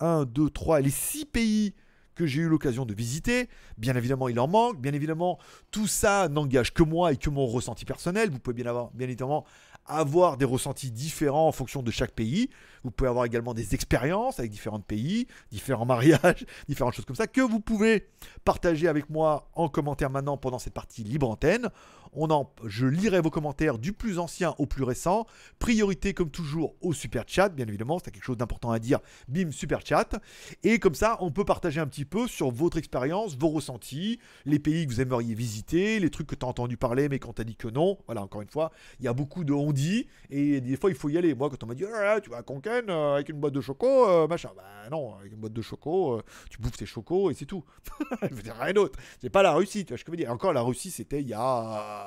1, 0.00 0.24
2, 0.24 0.50
3, 0.50 0.80
les 0.80 0.90
6 0.90 1.26
pays 1.26 1.74
que 2.16 2.26
j'ai 2.26 2.40
eu 2.40 2.48
l'occasion 2.48 2.84
de 2.84 2.94
visiter. 2.94 3.48
Bien 3.78 3.94
évidemment, 3.94 4.28
il 4.28 4.40
en 4.40 4.48
manque. 4.48 4.80
Bien 4.80 4.92
évidemment, 4.92 5.38
tout 5.70 5.86
ça 5.86 6.28
n'engage 6.28 6.72
que 6.72 6.82
moi 6.82 7.12
et 7.12 7.16
que 7.16 7.30
mon 7.30 7.46
ressenti 7.46 7.84
personnel. 7.84 8.30
Vous 8.30 8.38
pouvez 8.40 8.54
bien, 8.54 8.90
bien 8.94 9.06
évidemment 9.06 9.44
avoir 9.88 10.36
des 10.36 10.44
ressentis 10.44 10.90
différents 10.90 11.46
en 11.46 11.52
fonction 11.52 11.82
de 11.82 11.90
chaque 11.90 12.12
pays. 12.12 12.50
Vous 12.82 12.90
pouvez 12.90 13.08
avoir 13.08 13.24
également 13.24 13.54
des 13.54 13.74
expériences 13.74 14.38
avec 14.38 14.50
différents 14.50 14.80
pays, 14.80 15.26
différents 15.50 15.84
mariages, 15.86 16.44
différentes 16.68 16.94
choses 16.94 17.04
comme 17.04 17.16
ça 17.16 17.26
que 17.26 17.40
vous 17.40 17.60
pouvez 17.60 18.08
partager 18.44 18.88
avec 18.88 19.10
moi 19.10 19.48
en 19.54 19.68
commentaire 19.68 20.10
maintenant 20.10 20.36
pendant 20.36 20.58
cette 20.58 20.74
partie 20.74 21.04
libre 21.04 21.30
antenne. 21.30 21.68
On 22.16 22.30
en, 22.30 22.50
je 22.64 22.86
lirai 22.86 23.20
vos 23.20 23.30
commentaires 23.30 23.78
du 23.78 23.92
plus 23.92 24.18
ancien 24.18 24.54
au 24.58 24.66
plus 24.66 24.84
récent. 24.84 25.26
Priorité 25.58 26.14
comme 26.14 26.30
toujours 26.30 26.74
au 26.80 26.92
super 26.92 27.24
chat, 27.26 27.50
bien 27.50 27.66
évidemment, 27.66 27.98
c'est 28.02 28.10
quelque 28.10 28.24
chose 28.24 28.38
d'important 28.38 28.70
à 28.70 28.78
dire. 28.78 29.00
Bim, 29.28 29.52
super 29.52 29.84
chat. 29.84 30.18
Et 30.62 30.78
comme 30.78 30.94
ça, 30.94 31.18
on 31.20 31.30
peut 31.30 31.44
partager 31.44 31.78
un 31.78 31.86
petit 31.86 32.06
peu 32.06 32.26
sur 32.26 32.50
votre 32.50 32.78
expérience, 32.78 33.36
vos 33.36 33.48
ressentis, 33.48 34.18
les 34.46 34.58
pays 34.58 34.86
que 34.86 34.92
vous 34.92 35.00
aimeriez 35.00 35.34
visiter, 35.34 36.00
les 36.00 36.10
trucs 36.10 36.26
que 36.26 36.34
tu 36.34 36.44
as 36.44 36.48
entendu 36.48 36.76
parler 36.76 37.08
mais 37.08 37.18
qu'on 37.18 37.32
t'a 37.32 37.44
dit 37.44 37.56
que 37.56 37.68
non. 37.68 37.98
Voilà, 38.06 38.22
encore 38.22 38.42
une 38.42 38.48
fois, 38.48 38.72
il 38.98 39.04
y 39.04 39.08
a 39.08 39.12
beaucoup 39.12 39.44
de 39.44 39.52
on 39.52 39.72
dit 39.72 40.06
et 40.30 40.60
des 40.60 40.76
fois 40.76 40.90
il 40.90 40.96
faut 40.96 41.08
y 41.08 41.18
aller. 41.18 41.34
Moi, 41.34 41.50
quand 41.50 41.62
on 41.64 41.66
m'a 41.66 41.74
dit 41.74 41.84
ah, 41.84 42.20
tu 42.20 42.30
vas 42.30 42.38
à 42.38 42.42
Conken 42.42 42.88
euh, 42.88 43.14
avec 43.14 43.28
une 43.28 43.38
boîte 43.38 43.54
de 43.54 43.60
choco, 43.60 44.08
euh, 44.08 44.26
machin, 44.26 44.50
bah 44.56 44.62
non, 44.90 45.14
avec 45.18 45.32
une 45.32 45.38
boîte 45.38 45.52
de 45.52 45.62
choco, 45.62 46.14
euh, 46.14 46.22
tu 46.50 46.58
bouffes 46.58 46.76
tes 46.76 46.86
chocos 46.86 47.30
et 47.30 47.34
c'est 47.34 47.46
tout. 47.46 47.64
je 48.22 48.34
veux 48.34 48.42
dire 48.42 48.56
rien 48.56 48.72
d'autre. 48.72 48.98
C'est 49.20 49.30
pas 49.30 49.42
la 49.42 49.52
Russie, 49.52 49.84
tu 49.84 49.92
vois 49.92 49.98
ce 49.98 50.04
que 50.04 50.08
je 50.08 50.12
veux 50.12 50.16
dire. 50.16 50.32
Encore 50.32 50.52
la 50.52 50.62
Russie, 50.62 50.90
c'était 50.90 51.20
il 51.20 51.28
y 51.28 51.34
a 51.34 52.05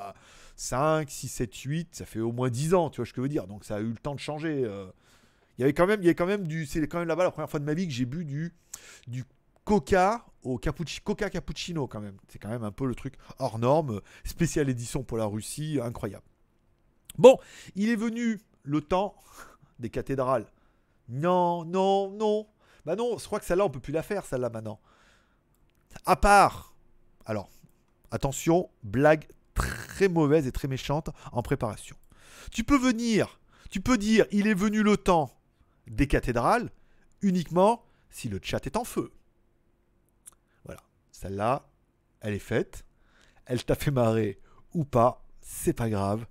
5, 0.55 1.09
6, 1.09 1.27
7, 1.27 1.55
8, 1.55 1.95
ça 1.95 2.05
fait 2.05 2.19
au 2.19 2.31
moins 2.31 2.49
10 2.49 2.73
ans, 2.73 2.89
tu 2.89 2.97
vois 2.97 3.05
ce 3.05 3.11
que 3.11 3.17
je 3.17 3.21
veux 3.21 3.29
dire. 3.29 3.47
Donc 3.47 3.63
ça 3.63 3.77
a 3.77 3.79
eu 3.79 3.89
le 3.89 3.97
temps 3.97 4.15
de 4.15 4.19
changer. 4.19 4.63
Euh. 4.65 4.87
Il 5.57 5.61
y 5.61 5.63
avait 5.63 5.73
quand 5.73 5.87
même, 5.87 6.01
il 6.01 6.05
y 6.05 6.07
avait 6.07 6.15
quand 6.15 6.25
même 6.25 6.47
du. 6.47 6.65
C'est 6.65 6.85
quand 6.87 6.99
même 6.99 7.07
là-bas 7.07 7.23
la 7.23 7.31
première 7.31 7.49
fois 7.49 7.59
de 7.59 7.65
ma 7.65 7.73
vie 7.73 7.87
que 7.87 7.93
j'ai 7.93 8.05
bu 8.05 8.25
du, 8.25 8.53
du 9.07 9.23
coca 9.63 10.25
au 10.43 10.57
cappuccino, 10.57 11.03
coca 11.03 11.29
cappuccino 11.29 11.87
quand 11.87 12.01
même. 12.01 12.17
C'est 12.27 12.39
quand 12.39 12.49
même 12.49 12.63
un 12.63 12.71
peu 12.71 12.85
le 12.85 12.95
truc 12.95 13.15
hors 13.39 13.59
norme, 13.59 14.01
spéciale 14.23 14.69
édition 14.69 15.03
pour 15.03 15.17
la 15.17 15.25
Russie, 15.25 15.79
incroyable. 15.81 16.25
Bon, 17.17 17.37
il 17.75 17.89
est 17.89 17.95
venu 17.95 18.39
le 18.63 18.81
temps 18.81 19.15
des 19.79 19.89
cathédrales. 19.89 20.45
Non, 21.09 21.65
non, 21.65 22.11
non. 22.11 22.47
Bah 22.85 22.95
non, 22.95 23.17
je 23.17 23.25
crois 23.25 23.39
que 23.39 23.45
celle-là, 23.45 23.65
on 23.65 23.69
peut 23.69 23.79
plus 23.79 23.93
la 23.93 24.03
faire, 24.03 24.25
celle-là 24.25 24.49
maintenant. 24.49 24.79
À 26.05 26.15
part. 26.15 26.73
Alors, 27.25 27.49
attention, 28.11 28.69
blague 28.83 29.27
très 29.99 30.07
mauvaise 30.07 30.47
et 30.47 30.51
très 30.53 30.69
méchante 30.69 31.09
en 31.33 31.41
préparation. 31.41 31.97
Tu 32.51 32.63
peux 32.63 32.77
venir, 32.77 33.41
tu 33.69 33.81
peux 33.81 33.97
dire 33.97 34.25
il 34.31 34.47
est 34.47 34.53
venu 34.53 34.81
le 34.81 34.95
temps 34.95 35.29
des 35.87 36.07
cathédrales 36.07 36.71
uniquement 37.21 37.83
si 38.09 38.29
le 38.29 38.39
chat 38.41 38.65
est 38.65 38.77
en 38.77 38.85
feu. 38.85 39.11
Voilà, 40.63 40.79
celle-là, 41.11 41.67
elle 42.21 42.33
est 42.33 42.39
faite. 42.39 42.85
Elle 43.45 43.61
t'a 43.65 43.75
fait 43.75 43.91
marrer 43.91 44.39
ou 44.73 44.85
pas, 44.85 45.25
c'est 45.41 45.73
pas 45.73 45.89
grave. 45.89 46.25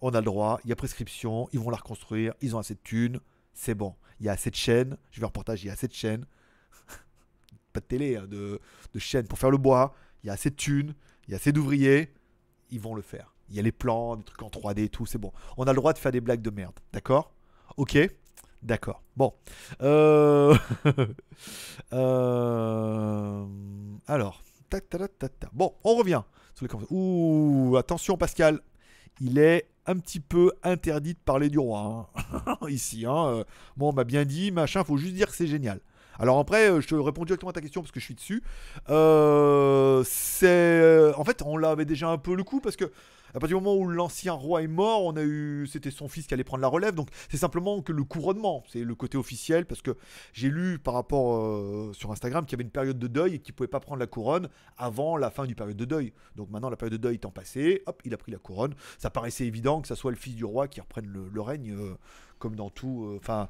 On 0.00 0.10
a 0.10 0.18
le 0.18 0.24
droit, 0.24 0.58
il 0.64 0.70
y 0.70 0.72
a 0.72 0.76
prescription, 0.76 1.48
ils 1.52 1.60
vont 1.60 1.70
la 1.70 1.76
reconstruire, 1.76 2.34
ils 2.40 2.56
ont 2.56 2.58
assez 2.58 2.74
de 2.74 2.80
thunes, 2.82 3.20
c'est 3.54 3.76
bon. 3.76 3.94
Il 4.18 4.26
y 4.26 4.30
a 4.30 4.32
assez 4.32 4.50
de 4.50 4.56
chaînes, 4.56 4.96
je 5.12 5.20
vais 5.20 5.26
reportage, 5.26 5.62
il 5.62 5.68
y 5.68 5.70
a 5.70 5.74
assez 5.74 5.86
de 5.86 5.94
chaînes. 5.94 6.26
pas 7.72 7.78
de 7.78 7.86
télé, 7.86 8.16
hein, 8.16 8.26
de, 8.26 8.60
de 8.92 8.98
chaînes 8.98 9.28
pour 9.28 9.38
faire 9.38 9.52
le 9.52 9.58
bois, 9.58 9.94
il 10.24 10.26
y 10.26 10.30
a 10.30 10.32
assez 10.32 10.50
de 10.50 10.56
thunes, 10.56 10.96
il 11.28 11.30
y 11.30 11.34
a 11.34 11.36
assez 11.36 11.52
d'ouvriers, 11.52 12.12
ils 12.72 12.80
vont 12.80 12.94
le 12.94 13.02
faire. 13.02 13.32
Il 13.50 13.56
y 13.56 13.58
a 13.60 13.62
les 13.62 13.70
plans, 13.70 14.16
des 14.16 14.24
trucs 14.24 14.42
en 14.42 14.48
3D 14.48 14.84
et 14.84 14.88
tout, 14.88 15.06
c'est 15.06 15.18
bon. 15.18 15.30
On 15.56 15.64
a 15.64 15.72
le 15.72 15.76
droit 15.76 15.92
de 15.92 15.98
faire 15.98 16.10
des 16.10 16.20
blagues 16.20 16.42
de 16.42 16.50
merde, 16.50 16.74
d'accord? 16.92 17.32
Ok? 17.76 17.98
D'accord. 18.62 19.02
Bon. 19.16 19.34
Euh... 19.82 20.56
euh... 21.92 23.46
Alors. 24.06 24.42
Bon, 25.52 25.74
on 25.84 25.96
revient. 25.96 26.22
Ouh, 26.90 27.76
attention 27.76 28.16
Pascal. 28.16 28.60
Il 29.20 29.38
est 29.38 29.68
un 29.84 29.98
petit 29.98 30.20
peu 30.20 30.52
interdit 30.62 31.12
de 31.14 31.18
parler 31.18 31.50
du 31.50 31.58
roi. 31.58 32.08
Hein. 32.16 32.56
Ici. 32.68 33.04
Hein. 33.04 33.26
Euh, 33.26 33.44
bon, 33.76 33.90
on 33.90 33.92
m'a 33.92 34.04
bien 34.04 34.24
dit, 34.24 34.50
machin, 34.50 34.82
faut 34.84 34.96
juste 34.96 35.14
dire 35.14 35.26
que 35.28 35.34
c'est 35.34 35.46
génial. 35.46 35.80
Alors 36.18 36.38
après, 36.38 36.70
euh, 36.70 36.80
je 36.80 36.88
te 36.88 36.94
réponds 36.94 37.24
directement 37.24 37.50
à 37.50 37.54
ta 37.54 37.60
question 37.60 37.80
parce 37.80 37.92
que 37.92 38.00
je 38.00 38.04
suis 38.04 38.14
dessus. 38.14 38.42
Euh, 38.90 40.02
c'est, 40.04 41.12
en 41.16 41.24
fait, 41.24 41.42
on 41.44 41.56
l'avait 41.56 41.84
déjà 41.84 42.08
un 42.08 42.18
peu 42.18 42.34
le 42.34 42.44
coup 42.44 42.60
parce 42.60 42.76
que 42.76 42.90
à 43.34 43.40
partir 43.40 43.58
du 43.58 43.64
moment 43.64 43.76
où 43.76 43.88
l'ancien 43.88 44.34
roi 44.34 44.62
est 44.62 44.68
mort, 44.68 45.04
on 45.04 45.16
a 45.16 45.22
eu, 45.22 45.66
c'était 45.66 45.90
son 45.90 46.06
fils 46.06 46.26
qui 46.26 46.34
allait 46.34 46.44
prendre 46.44 46.60
la 46.60 46.68
relève. 46.68 46.94
Donc 46.94 47.08
c'est 47.30 47.38
simplement 47.38 47.80
que 47.80 47.92
le 47.92 48.04
couronnement, 48.04 48.62
c'est 48.68 48.84
le 48.84 48.94
côté 48.94 49.16
officiel 49.16 49.64
parce 49.64 49.80
que 49.80 49.96
j'ai 50.34 50.50
lu 50.50 50.78
par 50.78 50.94
rapport 50.94 51.36
euh, 51.36 51.92
sur 51.94 52.12
Instagram 52.12 52.44
qu'il 52.44 52.52
y 52.52 52.56
avait 52.56 52.64
une 52.64 52.70
période 52.70 52.98
de 52.98 53.06
deuil 53.06 53.36
et 53.36 53.38
qu'il 53.38 53.54
pouvait 53.54 53.68
pas 53.68 53.80
prendre 53.80 54.00
la 54.00 54.06
couronne 54.06 54.48
avant 54.76 55.16
la 55.16 55.30
fin 55.30 55.46
du 55.46 55.54
période 55.54 55.78
de 55.78 55.84
deuil. 55.86 56.12
Donc 56.36 56.50
maintenant 56.50 56.68
la 56.68 56.76
période 56.76 56.92
de 56.92 57.02
deuil 57.02 57.14
étant 57.14 57.30
passée, 57.30 57.82
hop, 57.86 58.02
il 58.04 58.12
a 58.12 58.18
pris 58.18 58.32
la 58.32 58.38
couronne. 58.38 58.74
Ça 58.98 59.08
paraissait 59.08 59.46
évident 59.46 59.80
que 59.80 59.88
ça 59.88 59.96
soit 59.96 60.10
le 60.10 60.16
fils 60.18 60.34
du 60.34 60.44
roi 60.44 60.68
qui 60.68 60.80
reprenne 60.82 61.06
le, 61.06 61.40
règne, 61.40 61.74
comme 62.38 62.54
dans 62.54 62.70
tout, 62.70 63.16
enfin 63.16 63.48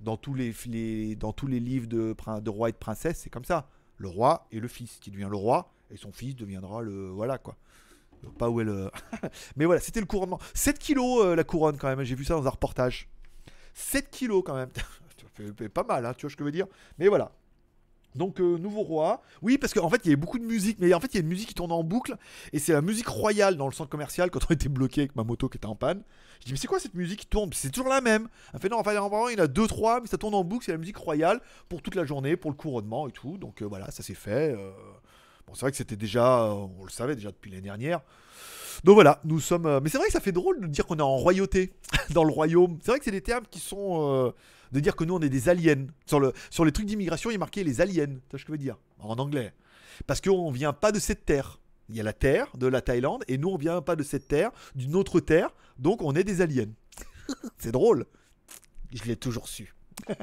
dans 0.00 0.16
tous 0.16 0.34
les, 0.34 1.16
dans 1.16 1.32
tous 1.32 1.46
les 1.46 1.60
livres 1.60 1.86
de, 1.86 2.14
de 2.40 2.50
roi 2.50 2.68
et 2.68 2.72
de 2.72 2.76
princesse, 2.76 3.20
c'est 3.20 3.30
comme 3.30 3.44
ça. 3.44 3.68
Le 3.98 4.08
roi 4.08 4.46
et 4.50 4.60
le 4.60 4.68
fils, 4.68 4.98
qui 5.00 5.10
devient 5.10 5.28
le 5.30 5.36
roi, 5.36 5.72
et 5.90 5.96
son 5.96 6.12
fils 6.12 6.34
deviendra 6.34 6.80
le. 6.82 7.10
Voilà 7.10 7.38
quoi. 7.38 7.56
Pas 8.38 8.50
où 8.50 8.60
est 8.60 8.64
le. 8.64 8.90
Mais 9.56 9.64
voilà, 9.64 9.80
c'était 9.80 10.00
le 10.00 10.06
couronnement. 10.06 10.38
7 10.54 10.78
kilos 10.78 11.24
euh, 11.24 11.34
la 11.34 11.44
couronne 11.44 11.76
quand 11.76 11.88
même, 11.88 12.02
j'ai 12.04 12.14
vu 12.14 12.24
ça 12.24 12.34
dans 12.34 12.46
un 12.46 12.50
reportage. 12.50 13.08
7 13.74 14.10
kilos 14.10 14.42
quand 14.44 14.54
même. 14.54 14.70
pas 15.74 15.84
mal, 15.84 16.06
hein, 16.06 16.14
tu 16.14 16.26
vois 16.26 16.30
ce 16.30 16.36
que 16.36 16.44
je 16.44 16.46
veux 16.46 16.52
dire 16.52 16.66
Mais 16.98 17.08
voilà. 17.08 17.32
Donc 18.14 18.40
euh, 18.40 18.58
nouveau 18.58 18.82
roi. 18.82 19.22
Oui, 19.42 19.56
parce 19.58 19.72
qu'en 19.72 19.88
fait 19.88 20.00
il 20.04 20.06
y 20.06 20.10
avait 20.10 20.16
beaucoup 20.16 20.38
de 20.38 20.44
musique, 20.44 20.78
mais 20.80 20.92
en 20.94 21.00
fait 21.00 21.08
il 21.12 21.14
y 21.14 21.18
a 21.18 21.20
une 21.20 21.28
musique 21.28 21.48
qui 21.48 21.54
tourne 21.54 21.72
en 21.72 21.84
boucle 21.84 22.16
et 22.52 22.58
c'est 22.58 22.72
la 22.72 22.82
musique 22.82 23.06
royale 23.06 23.56
dans 23.56 23.66
le 23.66 23.72
centre 23.72 23.90
commercial 23.90 24.30
quand 24.30 24.40
on 24.48 24.52
était 24.52 24.68
bloqué 24.68 25.02
avec 25.02 25.16
ma 25.16 25.22
moto 25.22 25.48
qui 25.48 25.58
était 25.58 25.66
en 25.66 25.76
panne. 25.76 26.02
Je 26.40 26.46
dis 26.46 26.52
mais 26.52 26.58
c'est 26.58 26.66
quoi 26.66 26.80
cette 26.80 26.94
musique 26.94 27.20
qui 27.20 27.26
tourne? 27.26 27.50
C'est 27.52 27.70
toujours 27.70 27.90
la 27.90 28.00
même. 28.00 28.28
Elle 28.52 28.60
fait 28.60 28.68
non, 28.68 28.78
enfin 28.78 28.92
il 28.92 28.96
y 28.96 29.40
en 29.40 29.44
a 29.44 29.46
deux 29.46 29.66
trois, 29.66 30.00
mais 30.00 30.08
ça 30.08 30.18
tourne 30.18 30.34
en 30.34 30.42
boucle, 30.42 30.64
c'est 30.64 30.72
la 30.72 30.78
musique 30.78 30.96
royale 30.96 31.40
pour 31.68 31.82
toute 31.82 31.94
la 31.94 32.04
journée, 32.04 32.36
pour 32.36 32.50
le 32.50 32.56
couronnement 32.56 33.06
et 33.06 33.12
tout. 33.12 33.38
Donc 33.38 33.62
euh, 33.62 33.66
voilà, 33.66 33.90
ça 33.90 34.02
s'est 34.02 34.14
fait. 34.14 34.52
euh. 34.52 34.70
Bon, 35.46 35.54
c'est 35.54 35.62
vrai 35.62 35.70
que 35.70 35.76
c'était 35.76 35.96
déjà, 35.96 36.52
on 36.54 36.84
le 36.84 36.90
savait 36.90 37.16
déjà 37.16 37.30
depuis 37.30 37.50
l'année 37.50 37.62
dernière. 37.62 38.00
Donc 38.84 38.94
voilà, 38.94 39.20
nous 39.24 39.40
sommes. 39.40 39.66
euh, 39.66 39.80
Mais 39.82 39.88
c'est 39.90 39.98
vrai 39.98 40.06
que 40.06 40.12
ça 40.12 40.20
fait 40.20 40.32
drôle 40.32 40.60
de 40.60 40.66
dire 40.66 40.86
qu'on 40.86 40.96
est 40.98 41.02
en 41.02 41.16
royauté 41.16 41.72
dans 42.10 42.24
le 42.24 42.32
royaume. 42.32 42.78
C'est 42.82 42.90
vrai 42.90 42.98
que 42.98 43.04
c'est 43.04 43.10
des 43.10 43.20
termes 43.22 43.44
qui 43.50 43.58
sont 43.60 44.26
euh, 44.26 44.30
de 44.72 44.80
dire 44.80 44.96
que 44.96 45.04
nous 45.04 45.14
on 45.14 45.20
est 45.20 45.28
des 45.28 45.48
aliens. 45.48 45.86
Sur, 46.06 46.20
le, 46.20 46.32
sur 46.50 46.64
les 46.64 46.72
trucs 46.72 46.86
d'immigration, 46.86 47.30
il 47.30 47.34
est 47.34 47.38
marqué 47.38 47.64
les 47.64 47.80
aliens. 47.80 48.06
Tu 48.06 48.14
ce 48.32 48.36
que 48.36 48.38
je 48.48 48.52
veux 48.52 48.58
dire? 48.58 48.76
En 48.98 49.16
anglais. 49.18 49.52
Parce 50.06 50.20
qu'on 50.20 50.50
vient 50.50 50.72
pas 50.72 50.92
de 50.92 50.98
cette 50.98 51.24
terre. 51.26 51.60
Il 51.88 51.96
y 51.96 52.00
a 52.00 52.04
la 52.04 52.12
terre 52.12 52.46
de 52.56 52.66
la 52.68 52.80
Thaïlande 52.80 53.24
et 53.26 53.36
nous 53.36 53.48
on 53.48 53.56
vient 53.56 53.82
pas 53.82 53.96
de 53.96 54.02
cette 54.04 54.28
terre, 54.28 54.50
d'une 54.76 54.94
autre 54.94 55.18
terre. 55.20 55.50
Donc 55.78 56.02
on 56.02 56.14
est 56.14 56.24
des 56.24 56.40
aliens. 56.40 56.70
c'est 57.58 57.72
drôle. 57.72 58.06
Je 58.94 59.02
l'ai 59.04 59.16
toujours 59.16 59.48
su. 59.48 59.74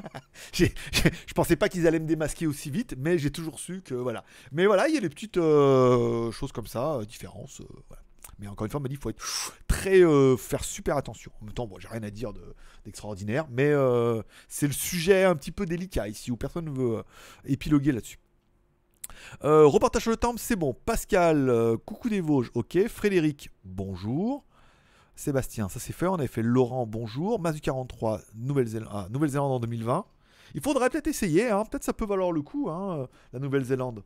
J'ai- 0.52 0.74
j'ai- 0.92 1.10
je 1.26 1.32
pensais 1.34 1.54
pas 1.56 1.68
qu'ils 1.68 1.86
allaient 1.86 2.00
me 2.00 2.06
démasquer 2.06 2.46
aussi 2.46 2.70
vite, 2.70 2.94
mais 2.98 3.16
j'ai 3.18 3.30
toujours 3.30 3.60
su 3.60 3.80
que 3.82 3.94
voilà. 3.94 4.24
Mais 4.50 4.66
voilà, 4.66 4.88
il 4.88 4.94
y 4.94 4.98
a 4.98 5.00
des 5.00 5.08
petites 5.08 5.36
euh, 5.36 6.32
choses 6.32 6.50
comme 6.52 6.66
ça, 6.66 6.98
différences. 7.06 7.62
voilà. 7.88 8.02
Mais 8.38 8.46
encore 8.46 8.64
une 8.64 8.70
fois, 8.70 8.78
on 8.78 8.82
m'a 8.82 8.88
dit 8.88 8.94
qu'il 8.94 9.02
faut 9.02 9.10
être 9.10 9.52
très 9.66 10.00
euh, 10.02 10.36
faire 10.36 10.62
super 10.64 10.96
attention. 10.96 11.32
En 11.40 11.46
même 11.46 11.54
temps, 11.54 11.66
bon, 11.66 11.78
j'ai 11.78 11.88
rien 11.88 12.02
à 12.02 12.10
dire 12.10 12.32
de- 12.32 12.54
d'extraordinaire, 12.84 13.46
mais 13.50 13.66
euh, 13.66 14.22
c'est 14.48 14.66
le 14.66 14.72
sujet 14.72 15.24
un 15.24 15.34
petit 15.34 15.50
peu 15.50 15.66
délicat 15.66 16.08
ici 16.08 16.30
où 16.30 16.36
personne 16.36 16.66
ne 16.66 16.70
veut 16.70 16.98
euh, 16.98 17.02
épiloguer 17.44 17.92
là-dessus. 17.92 18.18
Reportage 19.42 20.02
sur 20.02 20.10
le 20.10 20.16
temple, 20.16 20.38
c'est 20.38 20.54
bon. 20.54 20.74
Pascal, 20.84 21.76
coucou 21.84 22.08
des 22.08 22.20
Vosges, 22.20 22.50
ok. 22.54 22.86
Frédéric, 22.88 23.50
bonjour. 23.64 24.44
Sébastien, 25.16 25.68
ça 25.68 25.80
c'est 25.80 25.92
fait. 25.92 26.06
On 26.06 26.14
avait 26.14 26.28
fait 26.28 26.42
Laurent, 26.42 26.86
bonjour. 26.86 27.40
Mazu 27.40 27.60
43, 27.60 28.20
Nouvelle-Zélande 28.36 28.88
ah, 28.92 29.08
Nouvelle-Zélande 29.10 29.50
en 29.50 29.58
2020. 29.60 30.04
Il 30.54 30.60
faudrait 30.60 30.88
peut-être 30.90 31.08
essayer, 31.08 31.50
hein. 31.50 31.64
peut-être 31.64 31.82
ça 31.82 31.92
peut 31.92 32.06
valoir 32.06 32.30
le 32.30 32.42
coup, 32.42 32.70
hein, 32.70 33.08
la 33.32 33.40
Nouvelle-Zélande. 33.40 34.04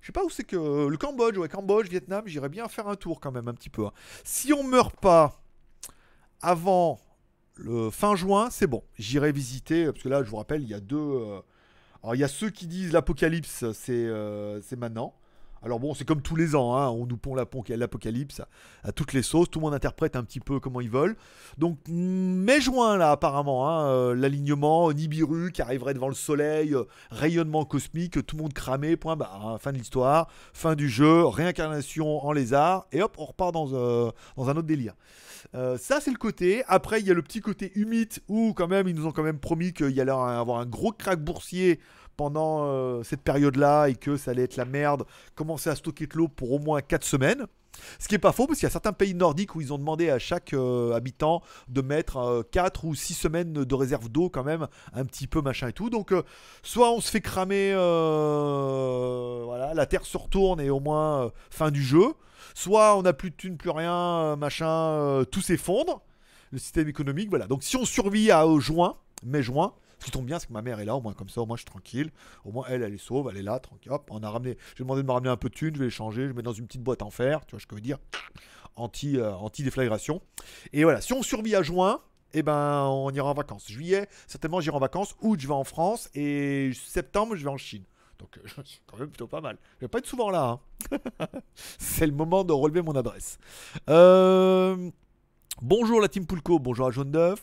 Je 0.00 0.06
sais 0.06 0.12
pas 0.12 0.24
où 0.24 0.30
c'est 0.30 0.44
que. 0.44 0.86
Le 0.88 0.96
Cambodge, 0.96 1.36
ouais, 1.38 1.48
Cambodge, 1.48 1.88
Vietnam, 1.88 2.22
j'irais 2.26 2.48
bien 2.48 2.68
faire 2.68 2.88
un 2.88 2.96
tour 2.96 3.20
quand 3.20 3.32
même 3.32 3.48
un 3.48 3.54
petit 3.54 3.70
peu. 3.70 3.86
hein. 3.86 3.92
Si 4.24 4.52
on 4.52 4.62
meurt 4.62 4.96
pas 5.00 5.42
avant 6.40 7.00
le 7.56 7.90
fin 7.90 8.14
juin, 8.16 8.48
c'est 8.50 8.66
bon. 8.68 8.84
J'irai 8.98 9.32
visiter, 9.32 9.86
parce 9.86 10.02
que 10.02 10.08
là, 10.08 10.22
je 10.22 10.30
vous 10.30 10.36
rappelle, 10.36 10.62
il 10.62 10.68
y 10.68 10.74
a 10.74 10.80
deux. 10.80 10.96
euh, 10.98 11.40
Alors, 12.02 12.14
il 12.14 12.20
y 12.20 12.24
a 12.24 12.28
ceux 12.28 12.50
qui 12.50 12.66
disent 12.68 12.92
l'apocalypse, 12.92 13.72
c'est 13.72 13.92
euh, 13.92 14.60
c'est 14.62 14.76
maintenant. 14.76 15.14
Alors 15.62 15.80
bon, 15.80 15.94
c'est 15.94 16.04
comme 16.04 16.22
tous 16.22 16.36
les 16.36 16.54
ans, 16.54 16.76
hein, 16.76 16.88
on 16.88 17.06
nous 17.06 17.16
pond 17.16 17.34
l'apo- 17.34 17.64
l'apocalypse 17.68 18.42
à, 18.84 18.92
toutes 18.92 19.12
les 19.12 19.22
sauces, 19.22 19.50
tout 19.50 19.58
le 19.58 19.64
monde 19.64 19.74
interprète 19.74 20.14
un 20.16 20.22
petit 20.22 20.40
peu 20.40 20.60
comment 20.60 20.80
ils 20.80 20.90
veulent. 20.90 21.16
Donc 21.56 21.78
mai-juin 21.88 22.96
là 22.96 23.10
apparemment, 23.10 23.68
hein, 23.68 23.88
euh, 23.88 24.14
l'alignement, 24.14 24.92
Nibiru 24.92 25.50
qui 25.52 25.62
arriverait 25.62 25.94
devant 25.94 26.08
le 26.08 26.14
soleil, 26.14 26.74
euh, 26.74 26.84
rayonnement 27.10 27.64
cosmique, 27.64 28.24
tout 28.26 28.36
le 28.36 28.42
monde 28.42 28.52
cramé, 28.52 28.96
point 28.96 29.16
barre, 29.16 29.46
hein, 29.46 29.58
fin 29.58 29.72
de 29.72 29.78
l'histoire, 29.78 30.28
fin 30.52 30.74
du 30.76 30.88
jeu, 30.88 31.24
réincarnation 31.24 32.24
en 32.24 32.32
lézard, 32.32 32.86
et 32.92 33.02
hop, 33.02 33.16
on 33.18 33.24
repart 33.24 33.52
dans, 33.52 33.68
euh, 33.72 34.10
un 34.36 34.42
autre 34.42 34.62
délire. 34.62 34.94
Ça 35.54 36.00
c'est 36.00 36.10
le 36.10 36.18
côté. 36.18 36.62
Après 36.66 37.00
il 37.00 37.06
y 37.06 37.10
a 37.10 37.14
le 37.14 37.22
petit 37.22 37.40
côté 37.40 37.72
humide 37.74 38.12
où 38.28 38.52
quand 38.54 38.68
même 38.68 38.86
ils 38.88 38.94
nous 38.94 39.06
ont 39.06 39.12
quand 39.12 39.22
même 39.22 39.38
promis 39.38 39.72
qu'il 39.72 39.90
y 39.90 40.00
allait 40.00 40.10
avoir 40.10 40.58
un 40.58 40.66
gros 40.66 40.92
crack 40.92 41.22
boursier 41.22 41.80
pendant 42.18 42.66
euh, 42.66 43.02
cette 43.02 43.22
période-là 43.22 43.86
et 43.88 43.94
que 43.94 44.18
ça 44.18 44.32
allait 44.32 44.42
être 44.42 44.56
la 44.56 44.66
merde, 44.66 45.04
commencer 45.34 45.70
à 45.70 45.76
stocker 45.76 46.06
de 46.06 46.18
l'eau 46.18 46.28
pour 46.28 46.52
au 46.52 46.58
moins 46.58 46.82
4 46.82 47.02
semaines. 47.04 47.46
Ce 47.98 48.08
qui 48.08 48.16
est 48.16 48.18
pas 48.18 48.32
faux 48.32 48.46
parce 48.46 48.58
qu'il 48.58 48.66
y 48.66 48.70
a 48.70 48.72
certains 48.72 48.92
pays 48.92 49.14
nordiques 49.14 49.54
où 49.54 49.60
ils 49.60 49.72
ont 49.72 49.78
demandé 49.78 50.10
à 50.10 50.18
chaque 50.18 50.52
euh, 50.52 50.92
habitant 50.94 51.42
de 51.68 51.80
mettre 51.80 52.44
4 52.50 52.84
ou 52.84 52.94
6 52.94 53.14
semaines 53.14 53.52
de 53.52 53.74
réserve 53.74 54.10
d'eau 54.10 54.28
quand 54.28 54.44
même, 54.44 54.66
un 54.92 55.04
petit 55.04 55.26
peu 55.26 55.40
machin 55.40 55.68
et 55.68 55.72
tout. 55.72 55.88
Donc 55.88 56.12
euh, 56.12 56.22
soit 56.62 56.92
on 56.92 57.00
se 57.00 57.10
fait 57.10 57.20
cramer, 57.20 57.72
euh, 57.72 59.42
voilà, 59.44 59.72
la 59.72 59.86
terre 59.86 60.04
se 60.04 60.18
retourne 60.18 60.60
et 60.60 60.70
au 60.70 60.80
moins 60.80 61.24
euh, 61.24 61.30
fin 61.50 61.70
du 61.70 61.82
jeu. 61.82 62.14
Soit 62.54 62.96
on 62.96 63.02
n'a 63.02 63.12
plus 63.12 63.30
de 63.30 63.36
thunes, 63.36 63.56
plus 63.56 63.70
rien, 63.70 63.94
euh, 63.94 64.36
machin, 64.36 64.66
euh, 64.68 65.24
tout 65.24 65.40
s'effondre. 65.40 66.02
Le 66.50 66.58
système 66.58 66.88
économique, 66.88 67.28
voilà. 67.28 67.46
Donc 67.46 67.62
si 67.62 67.76
on 67.76 67.84
survit 67.84 68.30
à 68.30 68.44
euh, 68.44 68.58
juin, 68.58 68.96
mai-juin, 69.24 69.74
ce 69.98 70.04
qui 70.04 70.10
tombe 70.10 70.26
bien, 70.26 70.38
c'est 70.38 70.46
que 70.46 70.52
ma 70.52 70.62
mère 70.62 70.78
est 70.80 70.84
là, 70.84 70.94
au 70.96 71.00
moins 71.00 71.12
comme 71.12 71.28
ça, 71.28 71.40
au 71.40 71.46
moins 71.46 71.56
je 71.56 71.62
suis 71.62 71.66
tranquille. 71.70 72.10
Au 72.44 72.52
moins 72.52 72.64
elle, 72.68 72.82
elle 72.82 72.94
est 72.94 72.98
sauve, 72.98 73.28
elle 73.30 73.36
est 73.38 73.42
là, 73.42 73.58
tranquille. 73.58 73.90
Hop, 73.92 74.08
on 74.10 74.22
a 74.22 74.30
ramené. 74.30 74.56
J'ai 74.76 74.84
demandé 74.84 75.02
de 75.02 75.06
me 75.06 75.12
ramener 75.12 75.30
un 75.30 75.36
peu 75.36 75.48
de 75.48 75.54
thunes, 75.54 75.74
je 75.74 75.78
vais 75.80 75.86
les 75.86 75.90
changer, 75.90 76.28
je 76.28 76.32
mets 76.32 76.42
dans 76.42 76.52
une 76.52 76.66
petite 76.66 76.82
boîte 76.82 77.02
en 77.02 77.10
fer, 77.10 77.44
tu 77.46 77.52
vois 77.52 77.60
ce 77.60 77.66
que 77.66 77.74
je 77.74 77.78
veux 77.78 77.82
dire 77.82 77.98
Anti, 78.76 79.16
euh, 79.18 79.32
anti-déflagration. 79.34 80.22
Et 80.72 80.84
voilà, 80.84 81.00
si 81.00 81.12
on 81.12 81.22
survit 81.22 81.56
à 81.56 81.62
juin, 81.62 82.00
eh 82.32 82.42
ben 82.42 82.84
on 82.86 83.10
ira 83.10 83.28
en 83.30 83.34
vacances. 83.34 83.66
Juillet, 83.68 84.08
certainement 84.28 84.60
j'irai 84.60 84.76
en 84.76 84.80
vacances. 84.80 85.16
Août, 85.20 85.40
je 85.40 85.48
vais 85.48 85.54
en 85.54 85.64
France. 85.64 86.08
Et 86.14 86.70
septembre, 86.74 87.34
je 87.34 87.42
vais 87.42 87.50
en 87.50 87.56
Chine. 87.56 87.82
Donc 88.20 88.38
euh, 88.38 88.62
c'est 88.64 88.80
quand 88.86 88.98
même 88.98 89.08
plutôt 89.08 89.26
pas 89.26 89.40
mal. 89.40 89.58
Je 89.78 89.86
vais 89.86 89.88
pas 89.88 89.98
être 89.98 90.06
souvent 90.06 90.30
là. 90.30 90.60
hein. 90.92 91.00
c'est 91.78 92.06
le 92.06 92.12
moment 92.12 92.44
de 92.44 92.52
relever 92.52 92.82
mon 92.82 92.94
adresse. 92.94 93.38
Euh, 93.90 94.90
Bonjour 95.60 96.00
la 96.00 96.06
team 96.06 96.24
Pulco, 96.24 96.60
bonjour 96.60 96.86
à 96.86 96.92
Jaune 96.92 97.10
d'œuf. 97.10 97.42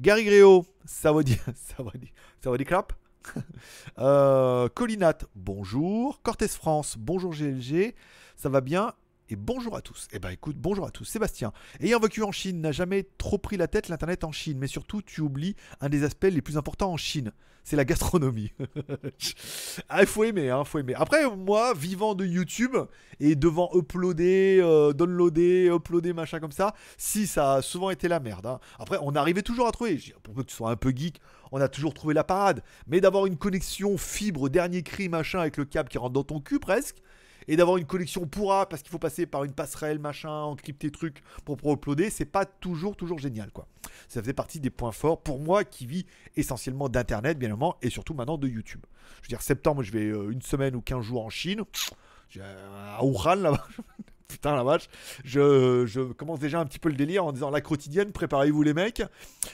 Gary 0.00 0.24
Gréo, 0.24 0.66
ça 0.84 1.12
va 1.12 1.22
dire, 1.22 1.44
ça 1.54 1.82
va 1.82 1.92
dire, 1.92 2.10
ça 2.40 2.50
va 2.50 2.56
dire 2.56 2.66
clap. 2.66 2.92
euh, 3.98 4.68
Colinat, 4.68 5.18
bonjour. 5.34 6.20
Cortés 6.22 6.48
France, 6.48 6.96
bonjour 6.98 7.32
GLG, 7.32 7.94
ça 8.36 8.48
va 8.48 8.60
bien? 8.60 8.92
Et 9.30 9.36
bonjour 9.36 9.76
à 9.76 9.80
tous. 9.80 10.08
Eh 10.12 10.18
ben 10.18 10.30
écoute, 10.30 10.56
bonjour 10.58 10.86
à 10.86 10.90
tous. 10.90 11.04
Sébastien, 11.04 11.52
ayant 11.80 11.98
vécu 11.98 12.22
en 12.22 12.32
Chine, 12.32 12.60
n'a 12.60 12.72
jamais 12.72 13.06
trop 13.18 13.38
pris 13.38 13.56
la 13.56 13.68
tête 13.68 13.88
l'internet 13.88 14.24
en 14.24 14.32
Chine, 14.32 14.58
mais 14.58 14.66
surtout 14.66 15.02
tu 15.02 15.20
oublies 15.20 15.56
un 15.80 15.88
des 15.88 16.04
aspects 16.04 16.26
les 16.30 16.42
plus 16.42 16.56
importants 16.56 16.92
en 16.92 16.96
Chine, 16.96 17.32
c'est 17.64 17.76
la 17.76 17.84
gastronomie. 17.84 18.52
ah, 19.88 20.02
il 20.02 20.06
faut 20.06 20.24
aimer, 20.24 20.50
hein, 20.50 20.64
faut 20.64 20.78
aimer. 20.78 20.94
Après, 20.94 21.28
moi, 21.34 21.72
vivant 21.74 22.14
de 22.14 22.26
YouTube 22.26 22.76
et 23.20 23.34
devant 23.34 23.70
uploader, 23.74 24.60
euh, 24.62 24.92
downloader, 24.92 25.70
uploader, 25.74 26.12
machin 26.12 26.40
comme 26.40 26.52
ça, 26.52 26.74
si 26.98 27.26
ça 27.26 27.54
a 27.54 27.62
souvent 27.62 27.90
été 27.90 28.08
la 28.08 28.20
merde. 28.20 28.46
hein. 28.46 28.60
Après, 28.78 28.98
on 29.00 29.14
arrivait 29.14 29.42
toujours 29.42 29.66
à 29.66 29.72
trouver, 29.72 29.98
pour 30.22 30.34
que 30.34 30.42
tu 30.42 30.54
sois 30.54 30.70
un 30.70 30.76
peu 30.76 30.92
geek, 30.94 31.20
on 31.52 31.60
a 31.60 31.68
toujours 31.68 31.94
trouvé 31.94 32.12
la 32.12 32.24
parade. 32.24 32.62
Mais 32.86 33.00
d'avoir 33.00 33.24
une 33.24 33.38
connexion 33.38 33.96
fibre, 33.96 34.50
dernier 34.50 34.82
cri, 34.82 35.08
machin, 35.08 35.40
avec 35.40 35.56
le 35.56 35.64
câble 35.64 35.88
qui 35.88 35.96
rentre 35.96 36.12
dans 36.12 36.24
ton 36.24 36.40
cul 36.40 36.58
presque, 36.58 36.98
et 37.48 37.56
d'avoir 37.56 37.76
une 37.76 37.84
connexion 37.86 38.26
pourra 38.26 38.68
parce 38.68 38.82
qu'il 38.82 38.90
faut 38.90 38.98
passer 38.98 39.26
par 39.26 39.44
une 39.44 39.52
passerelle, 39.52 39.98
machin, 39.98 40.30
encrypter 40.30 40.90
trucs 40.90 41.22
pour 41.44 41.56
uploader, 41.72 42.10
c'est 42.10 42.24
pas 42.24 42.44
toujours, 42.46 42.96
toujours 42.96 43.18
génial, 43.18 43.50
quoi. 43.50 43.66
Ça 44.08 44.20
faisait 44.20 44.32
partie 44.32 44.60
des 44.60 44.70
points 44.70 44.92
forts 44.92 45.20
pour 45.22 45.38
moi 45.38 45.64
qui 45.64 45.86
vis 45.86 46.06
essentiellement 46.36 46.88
d'internet, 46.88 47.38
bien 47.38 47.48
évidemment, 47.48 47.76
et 47.82 47.90
surtout 47.90 48.14
maintenant 48.14 48.38
de 48.38 48.48
YouTube. 48.48 48.84
Je 49.22 49.26
veux 49.26 49.28
dire, 49.28 49.42
septembre, 49.42 49.82
je 49.82 49.92
vais 49.92 50.04
euh, 50.06 50.30
une 50.30 50.42
semaine 50.42 50.74
ou 50.74 50.80
15 50.80 51.02
jours 51.02 51.24
en 51.24 51.30
Chine, 51.30 51.62
J'ai- 52.28 52.40
à 52.42 53.04
Wuhan, 53.04 53.36
là-bas. 53.36 53.66
Putain 54.26 54.56
la 54.56 54.64
vache, 54.64 54.88
je, 55.22 55.84
je 55.86 56.00
commence 56.00 56.40
déjà 56.40 56.58
un 56.58 56.64
petit 56.64 56.80
peu 56.80 56.88
le 56.88 56.96
délire 56.96 57.24
en 57.24 57.30
disant 57.30 57.50
la 57.50 57.60
quotidienne, 57.60 58.10
préparez-vous 58.10 58.62
les 58.64 58.74
mecs, 58.74 59.02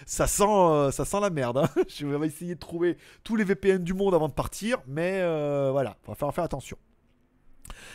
ça 0.07 0.26
sent, 0.26 0.44
euh, 0.48 0.90
ça 0.90 1.05
sent 1.05 1.20
la 1.20 1.29
merde. 1.29 1.59
hein. 1.59 1.68
Je 1.88 2.07
vais 2.07 2.26
essayer 2.26 2.55
de 2.55 2.61
trouver 2.61 2.96
tous 3.22 3.37
les 3.37 3.44
VPN 3.44 3.85
du 3.85 3.92
monde 3.92 4.14
avant 4.14 4.29
de 4.29 4.33
partir, 4.33 4.79
mais 4.87 5.18
euh, 5.20 5.68
voilà, 5.70 5.96
va 6.07 6.14
falloir 6.14 6.35
faire 6.35 6.44
attention. 6.44 6.79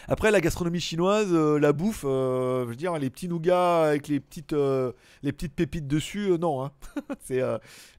Après 0.07 0.31
la 0.31 0.41
gastronomie 0.41 0.79
chinoise, 0.79 1.29
euh, 1.31 1.59
la 1.59 1.73
bouffe, 1.73 2.03
euh, 2.05 2.63
je 2.63 2.69
veux 2.69 2.75
dire 2.75 2.97
les 2.97 3.09
petits 3.09 3.27
nougats 3.27 3.85
avec 3.85 4.07
les 4.07 4.19
petites, 4.19 4.53
euh, 4.53 4.91
les 5.23 5.31
petites 5.31 5.53
pépites 5.53 5.87
dessus, 5.87 6.29
non. 6.39 6.63
hein. 6.65 6.71
c'est 7.23 7.41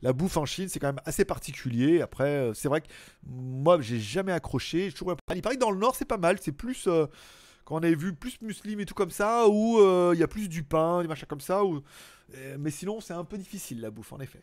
la 0.03 0.13
bouffe 0.13 0.37
en 0.37 0.45
Chine, 0.47 0.69
c'est 0.69 0.79
quand 0.79 0.89
même 0.89 1.01
assez 1.05 1.25
particulier. 1.25 2.01
Après, 2.01 2.51
c'est 2.55 2.69
vrai 2.69 2.81
que 2.81 2.87
moi 3.27 3.81
j'ai 3.81 3.99
jamais 4.01 4.33
accroché. 4.33 4.91
J'ai 4.91 4.93
toujours- 4.93 5.17
Il 5.35 5.43
paraît 5.43 5.57
que 5.57 5.61
dans 5.61 5.71
le 5.71 5.79
nord 5.79 5.95
c'est 5.97 6.05
pas 6.05 6.19
mal, 6.19 6.39
c'est 6.41 6.53
plus 6.53 6.89
quand 7.65 7.75
on 7.75 7.79
avait 7.79 7.95
vu 7.97 8.15
plus 8.15 8.41
musulmans 8.43 8.81
et 8.83 8.87
tout 8.87 8.95
comme 8.95 9.11
ça, 9.11 9.49
où 9.49 9.79
il 10.13 10.19
y 10.19 10.23
a 10.23 10.29
plus 10.29 10.49
du 10.49 10.63
pain, 10.63 11.03
des 11.03 11.09
machins 11.09 11.27
comme 11.29 11.41
ça. 11.41 11.63
Mais 12.59 12.71
sinon 12.71 13.01
c'est 13.01 13.15
un 13.15 13.25
peu 13.25 13.39
difficile 13.39 13.81
la 13.81 13.91
bouffe 13.91 14.13
en 14.13 14.19
effet. 14.21 14.43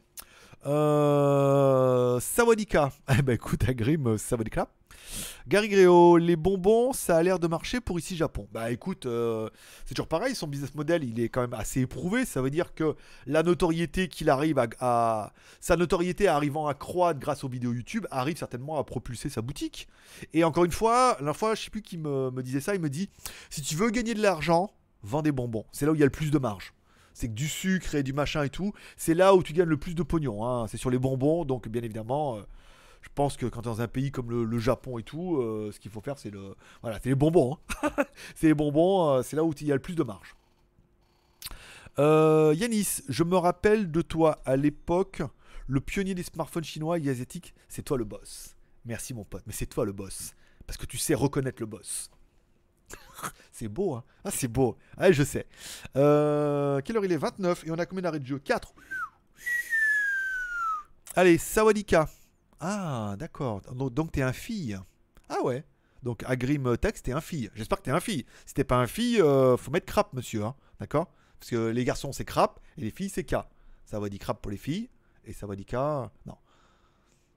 Euh... 0.66 2.20
Sawadika. 2.20 2.92
Eh 3.18 3.22
ben 3.22 3.34
écoute, 3.34 3.68
Agrim, 3.68 4.18
Sawadika. 4.18 4.68
Gary 5.48 5.68
Gréo, 5.70 6.18
les 6.18 6.36
bonbons, 6.36 6.94
ça 6.94 7.18
a 7.18 7.24
l'air 7.24 7.40
de 7.40 7.48
marcher 7.48 7.82
pour 7.82 8.00
ici 8.00 8.16
Japon. 8.16 8.48
Bah 8.52 8.72
écoute, 8.72 9.06
euh, 9.06 9.50
c'est 9.86 9.94
toujours 9.94 10.08
pareil, 10.08 10.36
son 10.36 10.48
business 10.48 10.74
model, 10.74 11.04
il 11.04 11.20
est 11.20 11.30
quand 11.30 11.42
même 11.42 11.54
assez 11.54 11.82
éprouvé. 11.82 12.26
Ça 12.26 12.42
veut 12.42 12.50
dire 12.50 12.74
que 12.74 12.96
la 13.26 13.44
notoriété 13.44 14.08
qu'il 14.08 14.30
arrive 14.30 14.60
à, 14.80 15.34
Sa 15.60 15.76
notoriété 15.76 16.28
arrivant 16.28 16.68
à 16.68 16.74
croître 16.74 17.20
grâce 17.20 17.44
aux 17.44 17.50
vidéos 17.50 17.74
YouTube 17.74 18.06
arrive 18.12 18.38
certainement 18.38 18.78
à 18.78 18.84
propulser 18.84 19.30
sa 19.30 19.42
boutique. 19.42 19.88
Et 20.34 20.44
encore 20.44 20.66
une 20.66 20.72
fois, 20.72 21.18
la 21.22 21.34
fois, 21.34 21.56
je 21.56 21.64
sais 21.64 21.70
plus 21.70 21.82
qui 21.82 21.98
me, 21.98 22.32
me 22.32 22.42
disait 22.42 22.62
ça, 22.62 22.74
il 22.76 22.82
me 22.82 22.90
dit, 22.90 23.10
si 23.50 23.62
tu 23.62 23.76
veux 23.76 23.90
gagner 23.90 24.14
de 24.14 24.22
l'argent, 24.22 24.72
vends 25.02 25.22
des 25.22 25.32
bonbons. 25.32 25.66
C'est 25.72 25.86
là 25.86 25.92
où 25.92 25.96
il 25.96 26.00
y 26.00 26.04
a 26.04 26.06
le 26.06 26.12
plus 26.12 26.32
de 26.32 26.38
marge. 26.38 26.74
C'est 27.14 27.28
que 27.28 27.34
du 27.34 27.48
sucre 27.48 27.96
et 27.96 28.04
du 28.04 28.14
machin 28.14 28.44
et 28.44 28.50
tout, 28.50 28.74
c'est 28.98 29.14
là 29.14 29.36
où 29.36 29.44
tu 29.44 29.54
gagnes 29.54 29.70
le 29.70 29.78
plus 29.78 29.94
de 29.94 30.04
pognon. 30.04 30.46
hein. 30.48 30.68
C'est 30.68 30.78
sur 30.78 30.90
les 30.90 30.98
bonbons, 31.00 31.46
donc 31.46 31.68
bien 31.68 31.82
évidemment... 31.84 32.38
euh, 32.38 32.42
Je 33.04 33.10
pense 33.14 33.38
que 33.38 33.46
quand 33.46 33.62
tu 33.62 33.68
es 33.68 33.72
dans 33.72 33.82
un 33.82 33.88
pays 33.88 34.12
comme 34.12 34.32
le, 34.32 34.58
Japon 34.58 34.98
et 34.98 35.04
tout, 35.04 35.38
ce 35.72 35.80
qu'il 35.80 35.92
faut 35.92 36.02
faire, 36.02 36.18
c'est 36.18 36.32
le, 36.32 36.56
voilà, 36.82 37.00
les 37.04 37.16
bonbons. 37.16 37.60
Hein. 37.84 37.92
c'est 38.36 38.48
les 38.48 38.54
bonbons, 38.56 39.22
c'est 39.22 39.36
là 39.36 39.44
où 39.44 39.54
il 39.60 39.68
y 39.68 39.72
a 39.72 39.76
le 39.76 39.82
plus 39.82 39.96
de 39.96 40.04
marge. 40.04 40.36
Yanis, 41.98 43.02
je 43.08 43.24
me 43.24 43.38
rappelle 43.38 43.92
de 43.92 44.02
toi 44.02 44.42
à 44.46 44.56
l'époque, 44.56 45.22
le 45.68 45.80
pionnier 45.80 46.16
des 46.16 46.24
smartphones 46.24 46.64
chinois 46.64 46.98
et 46.98 47.10
asiatiques, 47.10 47.54
c'est 47.68 47.84
toi 47.84 47.98
le 47.98 48.06
boss. 48.06 48.56
Merci 48.86 49.14
mon 49.14 49.24
pote, 49.24 49.44
mais 49.46 49.54
c'est 49.54 49.66
toi 49.66 49.86
le 49.86 49.92
boss. 49.92 50.34
Parce 50.66 50.78
que 50.78 50.86
tu 50.86 50.98
sais 50.98 51.14
reconnaître 51.14 51.62
le 51.62 51.66
boss. 51.66 52.10
c'est 53.52 53.68
beau, 53.68 53.96
hein 53.96 54.04
Ah, 54.24 54.32
c'est 54.32 54.48
beau. 54.48 54.78
Ah, 54.98 55.12
je 55.12 55.24
sais. 55.24 55.48
Euh, 55.96 56.82
quelle 56.82 56.98
heure 56.98 57.06
il 57.06 57.12
est? 57.12 57.18
29 57.18 57.66
et 57.66 57.72
on 57.72 57.76
a 57.76 57.86
combien 57.86 58.02
d'arrêts 58.02 58.20
de 58.20 58.26
jeu? 58.26 58.40
4. 58.40 58.74
Allez, 61.16 61.38
Sawadika. 61.38 62.10
Ah, 62.66 63.16
d'accord. 63.18 63.62
Donc, 63.74 64.14
t'es 64.14 64.22
un 64.22 64.32
fille. 64.32 64.80
Ah 65.28 65.42
ouais. 65.44 65.66
Donc 66.02 66.24
Agrim 66.26 66.78
Text, 66.78 67.06
t'es 67.06 67.12
un 67.12 67.22
fille. 67.22 67.50
J'espère 67.56 67.80
que 67.80 67.84
t'es 67.84 67.92
un 67.92 68.00
fille. 68.00 68.26
Si 68.46 68.54
t'es 68.54 68.64
pas 68.64 68.78
un 68.78 68.88
fille, 68.88 69.22
euh, 69.22 69.58
faut 69.58 69.72
mettre 69.72 69.86
crap, 69.86 70.14
monsieur. 70.14 70.44
Hein. 70.44 70.56
D'accord? 70.80 71.12
Parce 71.40 71.50
que 71.50 71.68
les 71.70 71.84
garçons, 71.84 72.12
c'est 72.14 72.26
crap 72.26 72.60
et 72.78 72.82
les 72.82 72.92
filles, 72.92 73.10
c'est 73.10 73.24
K. 73.24 73.36
Ça 73.86 74.00
va 74.00 74.10
dire 74.10 74.20
crap 74.20 74.42
pour 74.42 74.52
les 74.52 74.58
filles 74.58 74.90
et 75.26 75.34
ça 75.34 75.46
va 75.46 75.56
dire 75.56 75.66
K. 75.66 75.74
Non. 76.26 76.38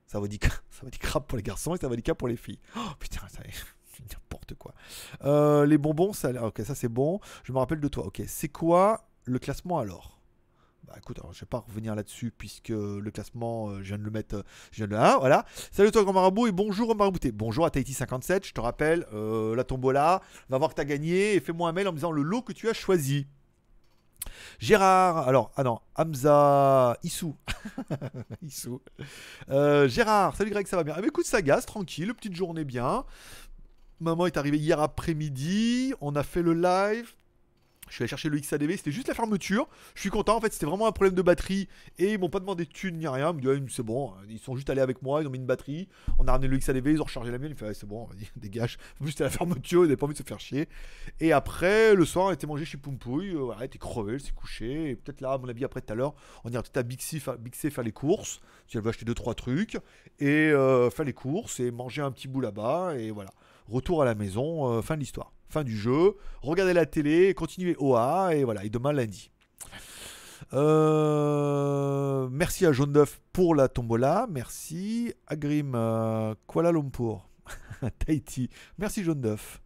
Ça 0.05 0.19
va 0.19 0.27
dire, 0.27 0.39
ça 0.69 0.85
crap 0.99 1.27
pour 1.27 1.37
les 1.37 1.43
garçons 1.43 1.75
et 1.75 1.77
ça 1.77 1.89
va 1.89 1.95
dire 1.95 2.13
K 2.13 2.17
pour 2.17 2.27
les 2.29 2.37
filles. 2.37 2.59
Oh 2.77 2.89
putain, 2.99 3.27
ça 3.29 3.41
est 3.43 3.65
n'importe 4.13 4.55
quoi. 4.55 4.73
Euh, 5.23 5.65
les 5.65 5.77
bonbons, 5.77 6.13
ça, 6.13 6.31
ça 6.63 6.75
c'est 6.75 6.89
bon. 6.89 7.19
Je 7.43 7.51
me 7.51 7.57
rappelle 7.57 7.81
de 7.81 7.87
toi. 7.87 8.05
Ok, 8.05 8.21
c'est 8.27 8.49
quoi 8.49 9.09
le 9.25 9.39
classement 9.39 9.79
alors? 9.79 10.16
Bah 10.87 10.93
écoute, 10.97 11.19
alors, 11.19 11.33
je 11.33 11.41
vais 11.41 11.47
pas 11.47 11.65
revenir 11.67 11.95
là-dessus 11.95 12.31
puisque 12.31 12.69
le 12.69 13.11
classement, 13.11 13.69
euh, 13.69 13.79
je 13.79 13.89
viens 13.89 13.97
de 13.97 14.03
le 14.03 14.09
mettre, 14.09 14.35
euh, 14.35 14.43
je 14.71 14.77
viens 14.77 14.87
de 14.87 14.91
le 14.91 15.19
Voilà. 15.19 15.45
Salut 15.71 15.91
toi 15.91 16.03
grand 16.03 16.13
marabout 16.13 16.47
et 16.47 16.53
bonjour 16.53 16.95
marabouté. 16.95 17.33
Bonjour 17.33 17.65
à 17.65 17.69
Tahiti57, 17.69 18.47
je 18.47 18.53
te 18.53 18.61
rappelle, 18.61 19.05
la 19.11 19.63
tombola, 19.65 20.21
va 20.47 20.57
voir 20.57 20.69
que 20.69 20.75
tu 20.75 20.81
as 20.81 20.85
gagné 20.85 21.33
et 21.33 21.41
fais-moi 21.41 21.67
un 21.67 21.73
mail 21.73 21.89
en 21.89 21.91
me 21.91 21.97
disant 21.97 22.11
le 22.11 22.21
lot 22.21 22.41
que 22.41 22.53
tu 22.53 22.69
as 22.69 22.73
choisi. 22.73 23.27
Gérard, 24.59 25.27
alors, 25.27 25.51
ah 25.57 25.63
non, 25.63 25.79
Hamza 25.95 26.97
Issou. 27.03 27.35
Issou. 28.41 28.81
Gérard, 29.49 30.37
salut 30.37 30.51
Greg, 30.51 30.67
ça 30.67 30.77
va 30.77 30.85
bien. 30.85 30.95
Ah, 30.97 31.01
écoute, 31.05 31.25
ça 31.25 31.41
tranquille, 31.61 32.13
petite 32.13 32.35
journée 32.35 32.63
bien. 32.63 33.03
Maman 33.99 34.25
est 34.25 34.37
arrivée 34.37 34.57
hier 34.57 34.79
après-midi. 34.79 35.93
On 35.99 36.15
a 36.15 36.23
fait 36.23 36.41
le 36.41 36.53
live. 36.53 37.13
Je 37.87 37.95
suis 37.95 38.03
allé 38.03 38.09
chercher 38.09 38.29
le 38.29 38.39
XADV, 38.39 38.77
c'était 38.77 38.91
juste 38.91 39.07
la 39.07 39.13
fermeture. 39.13 39.67
Je 39.95 40.01
suis 40.01 40.09
content, 40.09 40.37
en 40.37 40.41
fait, 40.41 40.53
c'était 40.53 40.65
vraiment 40.65 40.87
un 40.87 40.91
problème 40.91 41.15
de 41.15 41.21
batterie. 41.21 41.67
Et 41.97 42.13
ils 42.13 42.19
m'ont 42.19 42.29
pas 42.29 42.39
demandé 42.39 42.65
de 42.65 42.69
thunes 42.69 42.97
ni 42.97 43.07
rien. 43.07 43.35
Ils 43.41 43.61
me 43.61 43.69
c'est 43.69 43.83
bon. 43.83 44.13
Ils 44.29 44.39
sont 44.39 44.55
juste 44.55 44.69
allés 44.69 44.81
avec 44.81 45.01
moi, 45.01 45.21
ils 45.21 45.27
ont 45.27 45.29
mis 45.29 45.37
une 45.37 45.45
batterie. 45.45 45.87
On 46.19 46.27
a 46.27 46.31
ramené 46.31 46.47
le 46.47 46.57
XADV, 46.57 46.91
ils 46.91 47.01
ont 47.01 47.05
rechargé 47.05 47.31
la 47.31 47.37
mienne. 47.37 47.51
Ils 47.51 47.57
fait, 47.57 47.73
c'est 47.73 47.87
bon, 47.87 48.07
dégage. 48.35 48.77
En 48.99 49.03
plus, 49.03 49.11
c'était 49.11 49.23
la 49.23 49.29
fermeture, 49.29 49.81
ils 49.81 49.87
n'avaient 49.87 49.97
pas 49.97 50.05
envie 50.05 50.13
de 50.13 50.19
se 50.19 50.23
faire 50.23 50.39
chier. 50.39 50.67
Et 51.19 51.31
après, 51.31 51.95
le 51.95 52.05
soir, 52.05 52.27
on 52.27 52.31
était 52.31 52.47
mangé 52.47 52.65
chez 52.65 52.77
Poumpouille. 52.77 53.35
Euh, 53.35 53.39
voilà, 53.39 53.65
était 53.65 53.77
crevé, 53.77 54.15
elle 54.15 54.21
s'est 54.21 54.31
couchée. 54.31 54.89
Et 54.89 54.95
peut-être 54.95 55.21
là, 55.21 55.33
à 55.33 55.37
mon 55.37 55.47
avis, 55.47 55.63
après 55.63 55.81
tout 55.81 55.93
à 55.93 55.95
l'heure, 55.95 56.15
on 56.43 56.49
ira 56.49 56.61
peut-être 56.61 56.77
à 56.77 56.83
Bixi, 56.83 57.19
faire 57.19 57.83
les 57.83 57.91
courses. 57.91 58.41
Si 58.67 58.77
elle 58.77 58.83
veut 58.83 58.89
acheter 58.89 59.05
2-3 59.05 59.35
trucs. 59.35 59.77
Et 60.19 60.49
euh, 60.51 60.89
faire 60.89 61.05
les 61.05 61.13
courses 61.13 61.59
et 61.59 61.71
manger 61.71 62.01
un 62.01 62.11
petit 62.11 62.27
bout 62.27 62.41
là-bas. 62.41 62.95
Et 62.97 63.11
voilà. 63.11 63.29
Retour 63.69 64.01
à 64.01 64.05
la 64.05 64.15
maison, 64.15 64.71
euh, 64.71 64.81
fin 64.81 64.95
de 64.95 65.01
l'histoire. 65.01 65.31
Fin 65.49 65.63
du 65.63 65.77
jeu. 65.77 66.15
Regardez 66.41 66.73
la 66.73 66.85
télé, 66.85 67.33
continuez 67.33 67.75
OA, 67.79 68.35
et 68.35 68.43
voilà, 68.43 68.65
et 68.65 68.69
demain 68.69 68.91
lundi. 68.91 69.31
Euh, 70.53 72.27
merci 72.31 72.65
à 72.65 72.71
Jaune 72.71 72.93
d'œuf 72.93 73.19
pour 73.33 73.55
la 73.55 73.67
tombola. 73.67 74.27
Merci. 74.29 75.13
Agrim 75.27 75.73
euh, 75.75 76.35
Kuala 76.47 76.71
Lumpur. 76.71 77.27
Tahiti. 78.05 78.49
Merci 78.77 79.03
Jaune 79.03 79.21
d'œuf. 79.21 79.61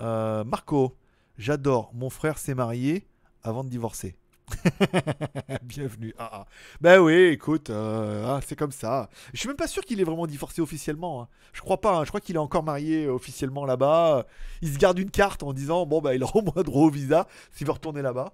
Marco. 0.00 0.96
J'adore. 1.36 1.92
Mon 1.94 2.10
frère 2.10 2.38
s'est 2.38 2.54
marié 2.54 3.06
avant 3.42 3.64
de 3.64 3.68
divorcer. 3.68 4.16
Bienvenue. 5.62 6.14
Ah, 6.18 6.30
ah. 6.32 6.46
Ben 6.80 7.00
oui, 7.00 7.14
écoute, 7.14 7.70
euh, 7.70 8.24
ah, 8.26 8.40
c'est 8.46 8.56
comme 8.56 8.72
ça. 8.72 9.08
Je 9.32 9.38
suis 9.38 9.48
même 9.48 9.56
pas 9.56 9.66
sûr 9.66 9.84
qu'il 9.84 10.00
est 10.00 10.04
vraiment 10.04 10.26
divorcé 10.26 10.60
officiellement. 10.60 11.22
Hein. 11.22 11.28
Je 11.52 11.60
crois 11.60 11.80
pas. 11.80 11.98
Hein. 11.98 12.04
Je 12.04 12.08
crois 12.08 12.20
qu'il 12.20 12.36
est 12.36 12.40
encore 12.40 12.62
marié 12.62 13.04
euh, 13.04 13.12
officiellement 13.12 13.64
là-bas. 13.66 14.26
Il 14.62 14.72
se 14.72 14.78
garde 14.78 14.98
une 14.98 15.10
carte 15.10 15.42
en 15.42 15.52
disant 15.52 15.86
bon 15.86 16.00
bah 16.00 16.14
il 16.14 16.22
aura 16.22 16.36
au 16.36 16.42
moins 16.42 16.62
droit 16.62 16.82
au 16.82 16.90
visa 16.90 17.26
s'il 17.52 17.66
veut 17.66 17.72
retourner 17.72 18.02
là-bas. 18.02 18.32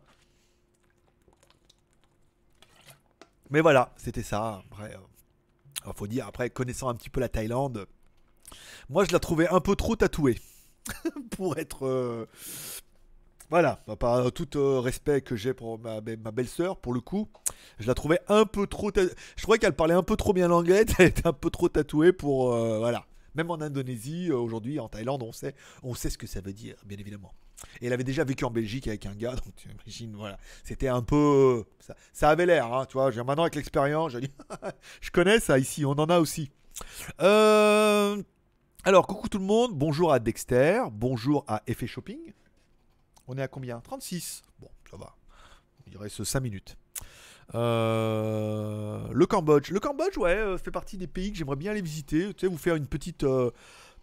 Mais 3.51 3.61
voilà, 3.61 3.93
c'était 3.97 4.23
ça. 4.23 4.63
Après, 4.71 4.95
euh, 4.95 5.93
faut 5.95 6.07
dire 6.07 6.27
après 6.27 6.51
connaissant 6.51 6.89
un 6.89 6.95
petit 6.95 7.11
peu 7.11 7.21
la 7.21 7.29
Thaïlande, 7.29 7.87
moi 8.89 9.05
je 9.05 9.13
la 9.13 9.21
trouvais 9.21 9.49
un 9.49 9.61
peu 9.61 9.77
trop 9.77 9.97
tatouée 9.97 10.39
pour 11.31 11.59
être 11.59 12.27
voilà, 13.51 13.83
bah, 13.87 13.97
par 13.97 14.33
tout 14.33 14.57
euh, 14.57 14.81
respect 14.81 15.21
que 15.21 15.37
j'ai 15.37 15.55
pour 15.55 15.79
ma, 15.79 16.01
belle-sœur, 16.01 16.79
pour 16.79 16.95
le 16.95 17.01
coup, 17.01 17.29
je 17.79 17.87
la 17.87 17.95
trouvais 17.95 18.21
un 18.29 18.47
peu 18.47 18.67
trop. 18.67 18.91
Je 18.95 19.43
trouvais 19.43 19.59
qu'elle 19.59 19.75
parlait 19.75 19.95
un 19.95 20.03
peu 20.03 20.17
trop 20.17 20.33
bien 20.33 20.49
l'anglais, 20.49 20.85
elle 20.99 21.07
était 21.07 21.27
un 21.27 21.33
peu 21.33 21.51
trop 21.51 21.69
tatouée 21.69 22.13
pour. 22.13 22.53
Euh, 22.53 22.79
voilà. 22.79 23.07
Même 23.35 23.51
en 23.51 23.61
Indonésie, 23.61 24.29
euh, 24.31 24.37
aujourd'hui, 24.37 24.79
en 24.79 24.89
Thaïlande, 24.89 25.23
on 25.23 25.33
sait, 25.33 25.55
on 25.83 25.95
sait 25.95 26.09
ce 26.09 26.17
que 26.17 26.27
ça 26.27 26.41
veut 26.41 26.53
dire, 26.53 26.77
bien 26.87 26.99
évidemment. 26.99 27.35
Et 27.81 27.87
elle 27.87 27.93
avait 27.93 28.05
déjà 28.05 28.23
vécu 28.23 28.45
en 28.45 28.51
Belgique 28.51 28.87
avec 28.87 29.07
un 29.07 29.15
gars, 29.15 29.35
donc 29.45 29.55
tu 29.57 29.69
imagines, 29.69 30.15
voilà. 30.17 30.39
C'était 30.63 30.89
un 30.89 31.03
peu. 31.03 31.65
Ça, 32.13 32.29
avait 32.31 32.47
l'air, 32.47 32.73
hein, 32.73 32.87
tu 32.87 32.95
vois. 32.95 33.11
Maintenant, 33.13 33.43
avec 33.43 33.57
l'expérience, 33.57 34.13
je 34.13 34.19
je 35.01 35.11
connais 35.11 35.41
ça 35.41 35.59
ici, 35.59 35.85
on 35.85 35.93
en 35.93 36.07
a 36.07 36.19
aussi. 36.19 36.51
Alors, 37.19 39.07
coucou 39.07 39.29
tout 39.29 39.39
le 39.39 39.45
monde, 39.45 39.73
bonjour 39.75 40.13
à 40.13 40.19
Dexter, 40.19 40.83
bonjour 40.93 41.45
à 41.49 41.63
Effet 41.67 41.87
Shopping. 41.87 42.33
On 43.27 43.39
est 43.39 43.43
à 43.43 43.49
combien? 43.49 43.81
36. 43.81 44.43
Bon, 44.61 44.69
ça 44.91 44.97
va. 44.97 45.15
Il 45.87 45.97
reste 45.97 46.25
5 46.25 46.41
minutes. 46.41 46.77
Euh, 47.55 49.07
le 49.13 49.27
Cambodge. 49.27 49.71
Le 49.71 49.81
Cambodge, 49.81 50.17
ouais, 50.17 50.35
euh, 50.35 50.59
fait 50.59 50.71
partie 50.71 50.97
des 50.97 51.07
pays 51.07 51.31
que 51.33 51.39
j'aimerais 51.39 51.57
bien 51.57 51.73
aller 51.73 51.83
visiter. 51.83 52.33
Tu 52.35 52.41
sais, 52.41 52.47
vous 52.47 52.59
faire 52.59 52.77
une 52.77 52.87
petite. 52.87 53.25
Euh, 53.25 53.51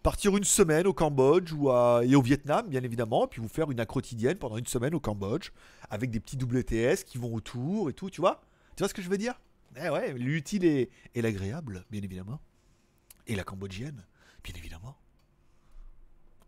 partir 0.02 0.36
une 0.36 0.44
semaine 0.44 0.86
au 0.88 0.92
Cambodge 0.92 1.52
et 1.52 2.16
au 2.16 2.22
Vietnam, 2.22 2.68
bien 2.68 2.82
évidemment. 2.82 3.28
Puis 3.28 3.40
vous 3.40 3.48
faire 3.48 3.70
une 3.70 3.84
quotidienne 3.86 4.36
pendant 4.36 4.56
une 4.56 4.66
semaine 4.66 4.94
au 4.94 5.00
Cambodge. 5.00 5.50
Avec 5.90 6.10
des 6.10 6.18
petits 6.20 6.36
WTS 6.36 7.04
qui 7.04 7.18
vont 7.18 7.32
autour 7.32 7.88
et 7.88 7.92
tout, 7.92 8.10
tu 8.10 8.20
vois? 8.20 8.40
Tu 8.76 8.80
vois 8.82 8.88
ce 8.88 8.94
que 8.94 9.02
je 9.02 9.08
veux 9.08 9.18
dire? 9.18 9.40
Eh 9.76 9.88
ouais, 9.88 10.12
l'utile 10.14 10.64
et 10.64 10.90
l'agréable, 11.14 11.84
bien 11.90 12.02
évidemment. 12.02 12.40
Et 13.26 13.36
la 13.36 13.44
cambodgienne, 13.44 14.04
bien 14.42 14.54
évidemment. 14.56 14.96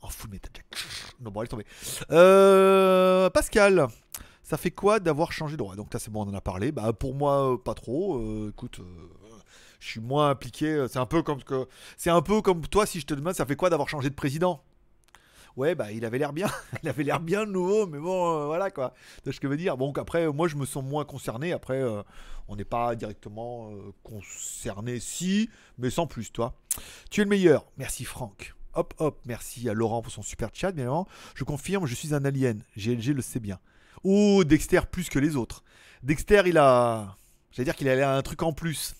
En 0.04 0.08
full 0.08 0.30
metal 0.30 0.52
Non, 1.20 1.30
bon, 1.30 1.40
allez 1.40 1.48
tomber. 1.48 1.64
Euh, 2.10 3.30
Pascal, 3.30 3.88
ça 4.42 4.58
fait 4.58 4.70
quoi 4.70 5.00
d'avoir 5.00 5.32
changé 5.32 5.52
de 5.52 5.56
droit? 5.56 5.76
Donc 5.76 5.94
là, 5.94 5.98
c'est 5.98 6.10
bon, 6.10 6.26
on 6.26 6.30
en 6.30 6.34
a 6.34 6.42
parlé. 6.42 6.72
Bah, 6.72 6.92
pour 6.92 7.14
moi, 7.14 7.54
euh, 7.54 7.56
pas 7.56 7.72
trop. 7.72 8.18
Euh, 8.18 8.50
écoute, 8.50 8.80
je 9.80 9.88
suis 9.88 10.00
moins 10.00 10.28
impliqué. 10.28 10.84
C'est 10.90 10.98
un 10.98 11.06
peu 11.06 11.22
comme 11.22 11.42
que, 11.42 11.66
c'est 11.96 12.10
un 12.10 12.20
peu 12.20 12.42
comme 12.42 12.66
toi 12.66 12.84
si 12.84 13.00
je 13.00 13.06
te 13.06 13.14
demande, 13.14 13.32
ça 13.32 13.46
fait 13.46 13.56
quoi 13.56 13.70
d'avoir 13.70 13.88
changé 13.88 14.10
de 14.10 14.14
président? 14.14 14.62
Ouais, 15.56 15.74
bah, 15.74 15.90
il 15.90 16.04
avait 16.04 16.18
l'air 16.18 16.34
bien. 16.34 16.48
il 16.82 16.88
avait 16.90 17.02
l'air 17.02 17.20
bien 17.20 17.46
nouveau, 17.46 17.86
mais 17.86 17.98
bon, 17.98 18.44
voilà 18.46 18.70
quoi. 18.70 18.92
Tu 19.24 19.32
ce 19.32 19.40
que 19.40 19.46
je 19.46 19.52
veux 19.52 19.56
dire? 19.56 19.78
Bon, 19.78 19.90
après, 19.92 20.30
moi, 20.30 20.48
je 20.48 20.56
me 20.56 20.66
sens 20.66 20.84
moins 20.84 21.06
concerné. 21.06 21.54
Après, 21.54 21.82
on 22.48 22.56
n'est 22.56 22.64
pas 22.66 22.94
directement 22.94 23.70
concerné, 24.02 25.00
si, 25.00 25.48
mais 25.78 25.88
sans 25.88 26.06
plus, 26.06 26.30
toi. 26.30 26.52
Tu 27.10 27.22
es 27.22 27.24
le 27.24 27.30
meilleur. 27.30 27.64
Merci, 27.78 28.04
Franck. 28.04 28.53
Hop, 28.74 28.94
hop, 28.98 29.20
merci 29.24 29.68
à 29.68 29.74
Laurent 29.74 30.02
pour 30.02 30.12
son 30.12 30.22
super 30.22 30.50
chat, 30.52 30.72
bien. 30.72 31.04
Je 31.34 31.44
confirme, 31.44 31.87
je 31.87 31.94
suis 31.94 32.14
un 32.14 32.24
alien. 32.24 32.62
GLG 32.76 33.14
le 33.14 33.22
sait 33.22 33.40
bien. 33.40 33.58
Oh, 34.02 34.44
Dexter 34.44 34.80
plus 34.90 35.08
que 35.08 35.18
les 35.18 35.37
autres. 35.37 35.62
Dexter, 36.02 36.42
il 36.46 36.58
a. 36.58 37.16
J'allais 37.52 37.64
dire 37.64 37.76
qu'il 37.76 37.88
a 37.88 38.16
un 38.16 38.22
truc 38.22 38.42
en 38.42 38.52
plus. 38.52 38.94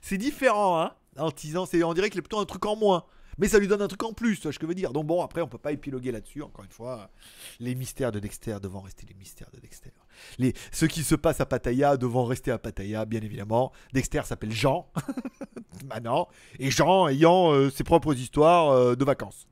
C'est 0.00 0.18
différent, 0.18 0.80
hein 0.80 0.94
En 1.18 1.30
c'est, 1.66 1.82
on 1.82 1.94
dirait 1.94 2.08
qu'il 2.08 2.18
est 2.18 2.22
plutôt 2.22 2.38
un 2.38 2.44
truc 2.44 2.64
en 2.66 2.76
moins. 2.76 3.04
Mais 3.38 3.48
ça 3.48 3.58
lui 3.58 3.68
donne 3.68 3.82
un 3.82 3.88
truc 3.88 4.02
en 4.02 4.12
plus, 4.12 4.36
tu 4.36 4.42
vois 4.42 4.52
ce 4.52 4.58
que 4.58 4.66
je 4.66 4.68
veux 4.68 4.74
dire. 4.74 4.92
Donc 4.92 5.06
bon, 5.06 5.22
après, 5.22 5.40
on 5.40 5.48
peut 5.48 5.58
pas 5.58 5.72
épiloguer 5.72 6.12
là-dessus. 6.12 6.42
Encore 6.42 6.64
une 6.64 6.70
fois, 6.70 7.10
les 7.60 7.74
mystères 7.74 8.12
de 8.12 8.20
Dexter 8.20 8.58
devant 8.62 8.80
rester 8.80 9.06
les 9.08 9.14
mystères 9.14 9.50
de 9.52 9.60
Dexter. 9.60 9.90
Les, 10.38 10.54
ce 10.72 10.86
qui 10.86 11.02
se 11.02 11.14
passe 11.14 11.40
à 11.40 11.46
Pattaya 11.46 11.96
devant 11.96 12.24
rester 12.24 12.50
à 12.50 12.58
Pattaya, 12.58 13.04
bien 13.04 13.20
évidemment. 13.20 13.72
Dexter 13.92 14.22
s'appelle 14.24 14.52
Jean, 14.52 14.90
maintenant, 15.88 16.28
et 16.58 16.70
Jean 16.70 17.08
ayant 17.08 17.52
euh, 17.52 17.70
ses 17.70 17.84
propres 17.84 18.14
histoires 18.14 18.70
euh, 18.70 18.94
de 18.94 19.04
vacances. 19.04 19.48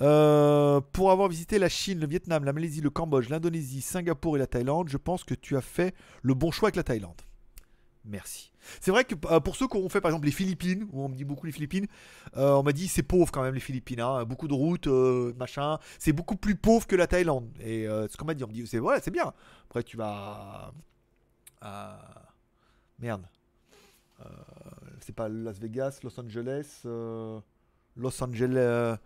Euh, 0.00 0.80
pour 0.92 1.10
avoir 1.10 1.28
visité 1.28 1.58
la 1.58 1.68
Chine, 1.68 1.98
le 1.98 2.06
Vietnam, 2.06 2.44
la 2.44 2.52
Malaisie, 2.52 2.80
le 2.80 2.90
Cambodge, 2.90 3.28
l'Indonésie, 3.28 3.80
Singapour 3.80 4.36
et 4.36 4.38
la 4.38 4.46
Thaïlande, 4.46 4.88
je 4.88 4.96
pense 4.96 5.24
que 5.24 5.34
tu 5.34 5.56
as 5.56 5.60
fait 5.60 5.94
le 6.22 6.34
bon 6.34 6.50
choix 6.50 6.68
avec 6.68 6.76
la 6.76 6.84
Thaïlande. 6.84 7.20
Merci. 8.08 8.50
C'est 8.80 8.90
vrai 8.90 9.04
que 9.04 9.14
euh, 9.30 9.38
pour 9.38 9.54
ceux 9.54 9.68
qui 9.68 9.76
ont 9.76 9.88
fait 9.90 10.00
par 10.00 10.10
exemple 10.10 10.24
les 10.24 10.32
Philippines, 10.32 10.88
où 10.92 11.02
on 11.02 11.08
me 11.08 11.14
dit 11.14 11.24
beaucoup 11.24 11.44
les 11.44 11.52
Philippines, 11.52 11.86
euh, 12.36 12.52
on 12.54 12.62
m'a 12.62 12.72
dit 12.72 12.88
c'est 12.88 13.02
pauvre 13.02 13.30
quand 13.30 13.42
même 13.42 13.54
les 13.54 13.60
Philippines, 13.60 14.00
hein. 14.00 14.24
beaucoup 14.24 14.48
de 14.48 14.54
routes, 14.54 14.86
euh, 14.86 15.34
machin, 15.38 15.78
c'est 15.98 16.12
beaucoup 16.12 16.36
plus 16.36 16.56
pauvre 16.56 16.86
que 16.86 16.96
la 16.96 17.06
Thaïlande. 17.06 17.50
Et 17.60 17.84
ce 17.84 18.16
qu'on 18.16 18.24
m'a 18.24 18.34
dit, 18.34 18.44
on 18.44 18.48
me 18.48 18.52
dit 18.52 18.66
c'est 18.66 18.78
ouais, 18.78 18.98
c'est 19.02 19.10
bien. 19.10 19.32
Après 19.68 19.82
tu 19.82 19.98
vas, 19.98 20.72
merde, 22.98 23.26
c'est 25.00 25.14
pas 25.14 25.28
Las 25.28 25.58
Vegas, 25.58 26.00
Los 26.02 26.18
Angeles, 26.18 26.82
Los 27.96 28.24
Angeles. 28.24 28.98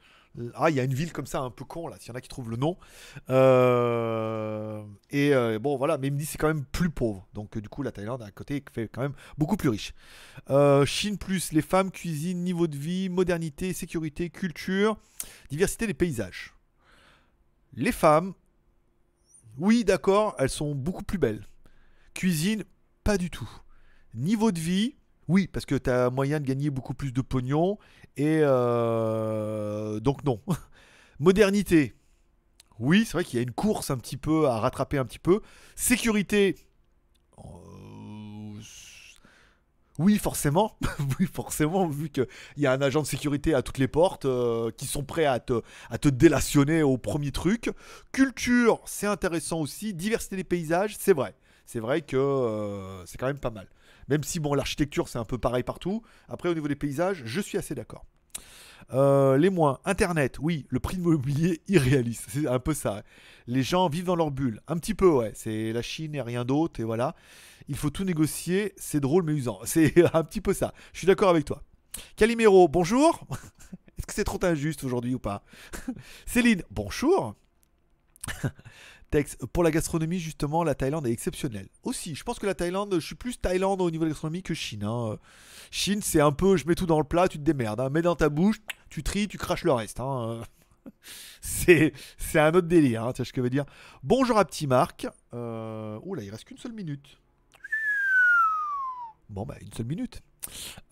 Ah, 0.54 0.70
il 0.70 0.76
y 0.76 0.80
a 0.80 0.84
une 0.84 0.94
ville 0.94 1.12
comme 1.12 1.26
ça 1.26 1.40
un 1.40 1.50
peu 1.50 1.64
con 1.64 1.88
là, 1.88 1.96
s'il 1.98 2.08
y 2.08 2.12
en 2.12 2.14
a 2.14 2.20
qui 2.20 2.28
trouvent 2.28 2.50
le 2.50 2.56
nom. 2.56 2.78
et 5.10 5.58
bon, 5.58 5.76
voilà, 5.76 5.98
mais 5.98 6.06
il 6.08 6.12
me 6.12 6.18
dit 6.18 6.26
c'est 6.26 6.38
quand 6.38 6.48
même 6.48 6.64
plus 6.64 6.90
pauvre. 6.90 7.26
Donc, 7.34 7.58
du 7.58 7.68
coup, 7.68 7.82
la 7.82 7.92
Thaïlande 7.92 8.22
à 8.22 8.30
côté 8.30 8.64
fait 8.72 8.88
quand 8.88 9.02
même 9.02 9.14
beaucoup 9.36 9.56
plus 9.56 9.68
riche. 9.68 9.92
Chine 10.86 11.18
plus, 11.18 11.52
les 11.52 11.62
femmes, 11.62 11.90
cuisine, 11.90 12.42
niveau 12.42 12.66
de 12.66 12.76
vie, 12.76 13.08
modernité, 13.08 13.72
sécurité, 13.72 14.30
culture, 14.30 14.96
diversité 15.50 15.86
des 15.86 15.94
paysages. 15.94 16.54
Les 17.74 17.92
femmes, 17.92 18.34
oui, 19.58 19.84
d'accord, 19.84 20.34
elles 20.38 20.50
sont 20.50 20.74
beaucoup 20.74 21.04
plus 21.04 21.18
belles. 21.18 21.46
Cuisine, 22.14 22.64
pas 23.04 23.18
du 23.18 23.30
tout. 23.30 23.50
Niveau 24.14 24.52
de 24.52 24.58
vie, 24.58 24.96
oui, 25.28 25.46
parce 25.46 25.66
que 25.66 25.74
tu 25.74 25.90
as 25.90 26.10
moyen 26.10 26.40
de 26.40 26.46
gagner 26.46 26.70
beaucoup 26.70 26.94
plus 26.94 27.12
de 27.12 27.20
pognon. 27.20 27.78
Et 28.16 28.40
euh, 28.42 30.00
donc 30.00 30.24
non. 30.24 30.40
Modernité, 31.18 31.94
oui, 32.78 33.04
c'est 33.04 33.12
vrai 33.12 33.24
qu'il 33.24 33.36
y 33.36 33.40
a 33.40 33.42
une 33.42 33.52
course 33.52 33.90
un 33.90 33.98
petit 33.98 34.16
peu 34.16 34.48
à 34.48 34.58
rattraper 34.58 34.98
un 34.98 35.04
petit 35.04 35.20
peu. 35.20 35.40
Sécurité, 35.76 36.56
euh, 37.38 38.60
oui, 39.98 40.18
forcément. 40.18 40.76
oui, 41.20 41.28
forcément, 41.32 41.86
vu 41.86 42.10
qu'il 42.10 42.26
y 42.56 42.66
a 42.66 42.72
un 42.72 42.82
agent 42.82 43.02
de 43.02 43.06
sécurité 43.06 43.54
à 43.54 43.62
toutes 43.62 43.78
les 43.78 43.88
portes 43.88 44.24
euh, 44.24 44.70
qui 44.76 44.86
sont 44.86 45.04
prêts 45.04 45.26
à 45.26 45.38
te, 45.38 45.62
délationner 46.08 46.82
au 46.82 46.98
premier 46.98 47.30
truc. 47.30 47.70
Culture, 48.10 48.80
c'est 48.86 49.06
intéressant 49.06 49.60
aussi. 49.60 49.94
Diversité 49.94 50.36
des 50.36 50.44
paysages, 50.44 50.96
c'est 50.98 51.12
vrai. 51.12 51.34
C'est 51.66 51.80
vrai 51.80 52.02
que 52.02 53.02
c'est 53.06 53.16
quand 53.18 53.28
même 53.28 53.38
pas 53.38 53.50
mal. 53.50 53.68
Même 54.08 54.24
si, 54.24 54.40
bon, 54.40 54.54
l'architecture, 54.54 55.08
c'est 55.08 55.18
un 55.18 55.24
peu 55.24 55.38
pareil 55.38 55.62
partout. 55.62 56.02
Après, 56.28 56.48
au 56.48 56.54
niveau 56.54 56.68
des 56.68 56.76
paysages, 56.76 57.22
je 57.24 57.40
suis 57.40 57.58
assez 57.58 57.74
d'accord. 57.74 58.04
Euh, 58.92 59.38
les 59.38 59.48
moins, 59.48 59.78
Internet, 59.84 60.38
oui, 60.40 60.66
le 60.68 60.80
prix 60.80 60.96
de 60.96 61.02
l'immobilier 61.02 61.62
irréaliste, 61.68 62.26
c'est 62.28 62.48
un 62.48 62.58
peu 62.58 62.74
ça. 62.74 63.02
Les 63.46 63.62
gens 63.62 63.88
vivent 63.88 64.04
dans 64.04 64.16
leur 64.16 64.30
bulle, 64.30 64.60
un 64.66 64.76
petit 64.76 64.94
peu, 64.94 65.08
ouais. 65.08 65.32
C'est 65.34 65.72
la 65.72 65.82
Chine 65.82 66.14
et 66.14 66.20
rien 66.20 66.44
d'autre, 66.44 66.80
et 66.80 66.84
voilà 66.84 67.14
il 67.68 67.76
faut 67.76 67.90
tout 67.90 68.04
négocier, 68.04 68.74
c'est 68.76 69.00
drôle 69.00 69.24
mais 69.24 69.32
usant. 69.32 69.60
C'est 69.64 69.92
un 70.14 70.24
petit 70.24 70.40
peu 70.40 70.52
ça. 70.52 70.72
Je 70.92 70.98
suis 70.98 71.06
d'accord 71.06 71.30
avec 71.30 71.44
toi. 71.44 71.62
Calimero, 72.16 72.68
bonjour. 72.68 73.26
Est-ce 73.98 74.06
que 74.06 74.14
c'est 74.14 74.24
trop 74.24 74.42
injuste 74.42 74.82
aujourd'hui 74.82 75.14
ou 75.14 75.20
pas? 75.20 75.44
Céline, 76.26 76.62
bonjour. 76.70 77.36
Pour 79.52 79.62
la 79.62 79.70
gastronomie, 79.70 80.18
justement, 80.18 80.64
la 80.64 80.74
Thaïlande 80.74 81.06
est 81.06 81.12
exceptionnelle. 81.12 81.68
Aussi, 81.82 82.14
je 82.14 82.24
pense 82.24 82.38
que 82.38 82.46
la 82.46 82.54
Thaïlande, 82.54 82.94
je 82.94 83.04
suis 83.04 83.14
plus 83.14 83.38
Thaïlande 83.38 83.80
au 83.80 83.90
niveau 83.90 84.04
de 84.04 84.08
la 84.08 84.12
gastronomie 84.12 84.42
que 84.42 84.54
Chine. 84.54 84.84
Hein. 84.84 85.18
Chine, 85.70 86.00
c'est 86.02 86.20
un 86.20 86.32
peu, 86.32 86.56
je 86.56 86.66
mets 86.66 86.74
tout 86.74 86.86
dans 86.86 86.98
le 86.98 87.04
plat, 87.04 87.28
tu 87.28 87.38
te 87.38 87.42
démerdes. 87.42 87.80
Hein. 87.80 87.90
Mets 87.90 88.02
dans 88.02 88.16
ta 88.16 88.28
bouche, 88.28 88.60
tu 88.88 89.02
tries, 89.02 89.28
tu 89.28 89.38
craches 89.38 89.64
le 89.64 89.72
reste. 89.72 90.00
Hein. 90.00 90.42
c'est, 91.40 91.92
un 92.34 92.54
autre 92.54 92.68
délire, 92.68 93.12
tu 93.12 93.18
vois 93.18 93.26
ce 93.26 93.32
que 93.32 93.40
je 93.40 93.42
veux 93.42 93.50
dire. 93.50 93.66
Bonjour 94.02 94.38
à 94.38 94.44
Petit 94.44 94.66
Marc. 94.66 95.06
Euh... 95.34 95.98
Oula, 96.04 96.22
il 96.22 96.30
reste 96.30 96.44
qu'une 96.44 96.58
seule 96.58 96.72
minute. 96.72 97.18
Bon, 99.28 99.44
bah, 99.46 99.56
une 99.60 99.72
seule 99.72 99.86
minute. 99.86 100.22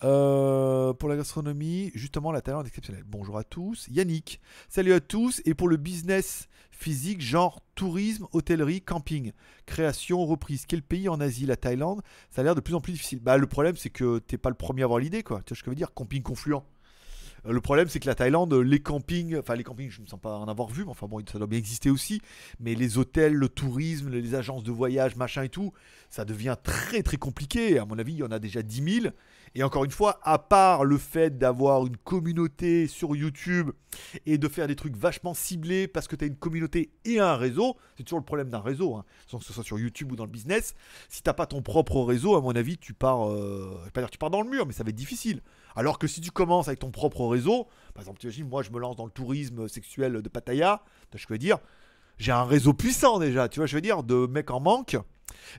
Euh, 0.03 0.93
pour 0.93 1.09
la 1.09 1.17
gastronomie, 1.17 1.91
justement, 1.93 2.31
la 2.31 2.41
Thaïlande 2.41 2.65
est 2.65 2.69
exceptionnelle. 2.69 3.03
Bonjour 3.05 3.37
à 3.37 3.43
tous. 3.43 3.87
Yannick, 3.89 4.41
salut 4.69 4.93
à 4.93 4.99
tous. 4.99 5.41
Et 5.45 5.53
pour 5.53 5.67
le 5.67 5.77
business 5.77 6.47
physique, 6.81 7.21
genre 7.21 7.61
tourisme, 7.75 8.25
hôtellerie, 8.31 8.81
camping, 8.81 9.31
création, 9.65 10.25
reprise, 10.25 10.65
quel 10.67 10.81
pays 10.81 11.09
en 11.09 11.19
Asie? 11.21 11.45
La 11.45 11.55
Thaïlande 11.55 12.01
Ça 12.29 12.41
a 12.41 12.43
l'air 12.43 12.55
de 12.55 12.61
plus 12.61 12.73
en 12.73 12.81
plus 12.81 12.93
difficile. 12.93 13.19
Bah, 13.19 13.37
le 13.37 13.47
problème, 13.47 13.75
c'est 13.75 13.89
que 13.89 14.19
t'es 14.19 14.37
pas 14.37 14.49
le 14.49 14.55
premier 14.55 14.81
à 14.81 14.85
avoir 14.85 14.99
l'idée, 14.99 15.23
quoi. 15.23 15.41
Tu 15.45 15.49
vois 15.49 15.57
ce 15.57 15.61
que 15.61 15.67
je 15.67 15.71
veux 15.71 15.75
dire? 15.75 15.93
Camping 15.93 16.23
confluent. 16.23 16.63
Euh, 17.45 17.51
le 17.51 17.61
problème, 17.61 17.87
c'est 17.87 17.99
que 17.99 18.07
la 18.07 18.15
Thaïlande, 18.15 18.53
les 18.53 18.79
campings, 18.79 19.37
enfin 19.37 19.55
les 19.55 19.63
campings, 19.63 19.89
je 19.89 19.99
ne 19.99 20.05
me 20.05 20.07
sens 20.07 20.19
pas 20.19 20.37
en 20.37 20.47
avoir 20.47 20.69
vu, 20.69 20.83
mais 20.83 20.91
enfin 20.91 21.07
bon, 21.07 21.23
ça 21.31 21.37
doit 21.37 21.47
bien 21.47 21.59
exister 21.59 21.89
aussi. 21.89 22.21
Mais 22.59 22.75
les 22.75 22.97
hôtels, 22.97 23.33
le 23.33 23.49
tourisme, 23.49 24.09
les 24.09 24.35
agences 24.35 24.63
de 24.63 24.71
voyage, 24.71 25.15
machin 25.15 25.43
et 25.43 25.49
tout, 25.49 25.73
ça 26.09 26.25
devient 26.25 26.55
très 26.61 27.03
très 27.03 27.17
compliqué. 27.17 27.79
À 27.79 27.85
mon 27.85 27.97
avis, 27.99 28.13
il 28.13 28.19
y 28.19 28.23
en 28.23 28.31
a 28.31 28.39
déjà 28.39 28.61
10 28.61 29.01
000. 29.01 29.13
Et 29.53 29.63
encore 29.63 29.83
une 29.83 29.91
fois, 29.91 30.19
à 30.23 30.39
part 30.39 30.85
le 30.85 30.97
fait 30.97 31.37
d'avoir 31.37 31.85
une 31.85 31.97
communauté 31.97 32.87
sur 32.87 33.15
YouTube 33.15 33.71
et 34.25 34.37
de 34.37 34.47
faire 34.47 34.67
des 34.67 34.77
trucs 34.77 34.95
vachement 34.95 35.33
ciblés 35.33 35.89
parce 35.89 36.07
que 36.07 36.15
tu 36.15 36.23
as 36.23 36.27
une 36.27 36.37
communauté 36.37 36.93
et 37.03 37.19
un 37.19 37.35
réseau, 37.35 37.75
c'est 37.97 38.03
toujours 38.03 38.19
le 38.19 38.25
problème 38.25 38.49
d'un 38.49 38.61
réseau, 38.61 38.95
hein, 38.95 39.03
que 39.29 39.43
ce 39.43 39.51
soit 39.51 39.63
sur 39.63 39.77
YouTube 39.77 40.13
ou 40.13 40.15
dans 40.15 40.23
le 40.23 40.31
business. 40.31 40.73
Si 41.09 41.21
t'as 41.21 41.33
pas 41.33 41.47
ton 41.47 41.61
propre 41.61 42.01
réseau, 42.01 42.35
à 42.35 42.41
mon 42.41 42.55
avis, 42.55 42.77
tu 42.77 42.93
pars, 42.93 43.29
euh, 43.29 43.77
pas 43.93 43.99
dire 43.99 44.09
tu 44.09 44.17
pars 44.17 44.29
dans 44.29 44.41
le 44.41 44.49
mur, 44.49 44.65
mais 44.65 44.73
ça 44.73 44.83
va 44.83 44.89
être 44.89 44.95
difficile. 44.95 45.41
Alors 45.75 45.99
que 45.99 46.07
si 46.07 46.21
tu 46.21 46.31
commences 46.31 46.69
avec 46.69 46.79
ton 46.79 46.91
propre 46.91 47.25
réseau, 47.25 47.67
par 47.93 48.03
exemple, 48.03 48.19
tu 48.19 48.27
imagines, 48.27 48.47
moi 48.47 48.63
je 48.63 48.71
me 48.71 48.79
lance 48.79 48.95
dans 48.95 49.05
le 49.05 49.11
tourisme 49.11 49.67
sexuel 49.67 50.21
de 50.21 50.29
Pattaya, 50.29 50.81
je 51.13 51.25
veux 51.29 51.37
dire, 51.37 51.57
j'ai 52.17 52.31
un 52.31 52.45
réseau 52.45 52.73
puissant 52.73 53.19
déjà, 53.19 53.49
tu 53.49 53.59
vois, 53.59 53.65
je 53.65 53.75
veux 53.75 53.81
dire, 53.81 54.03
de 54.03 54.27
mecs 54.27 54.51
en 54.51 54.61
manque. 54.61 54.97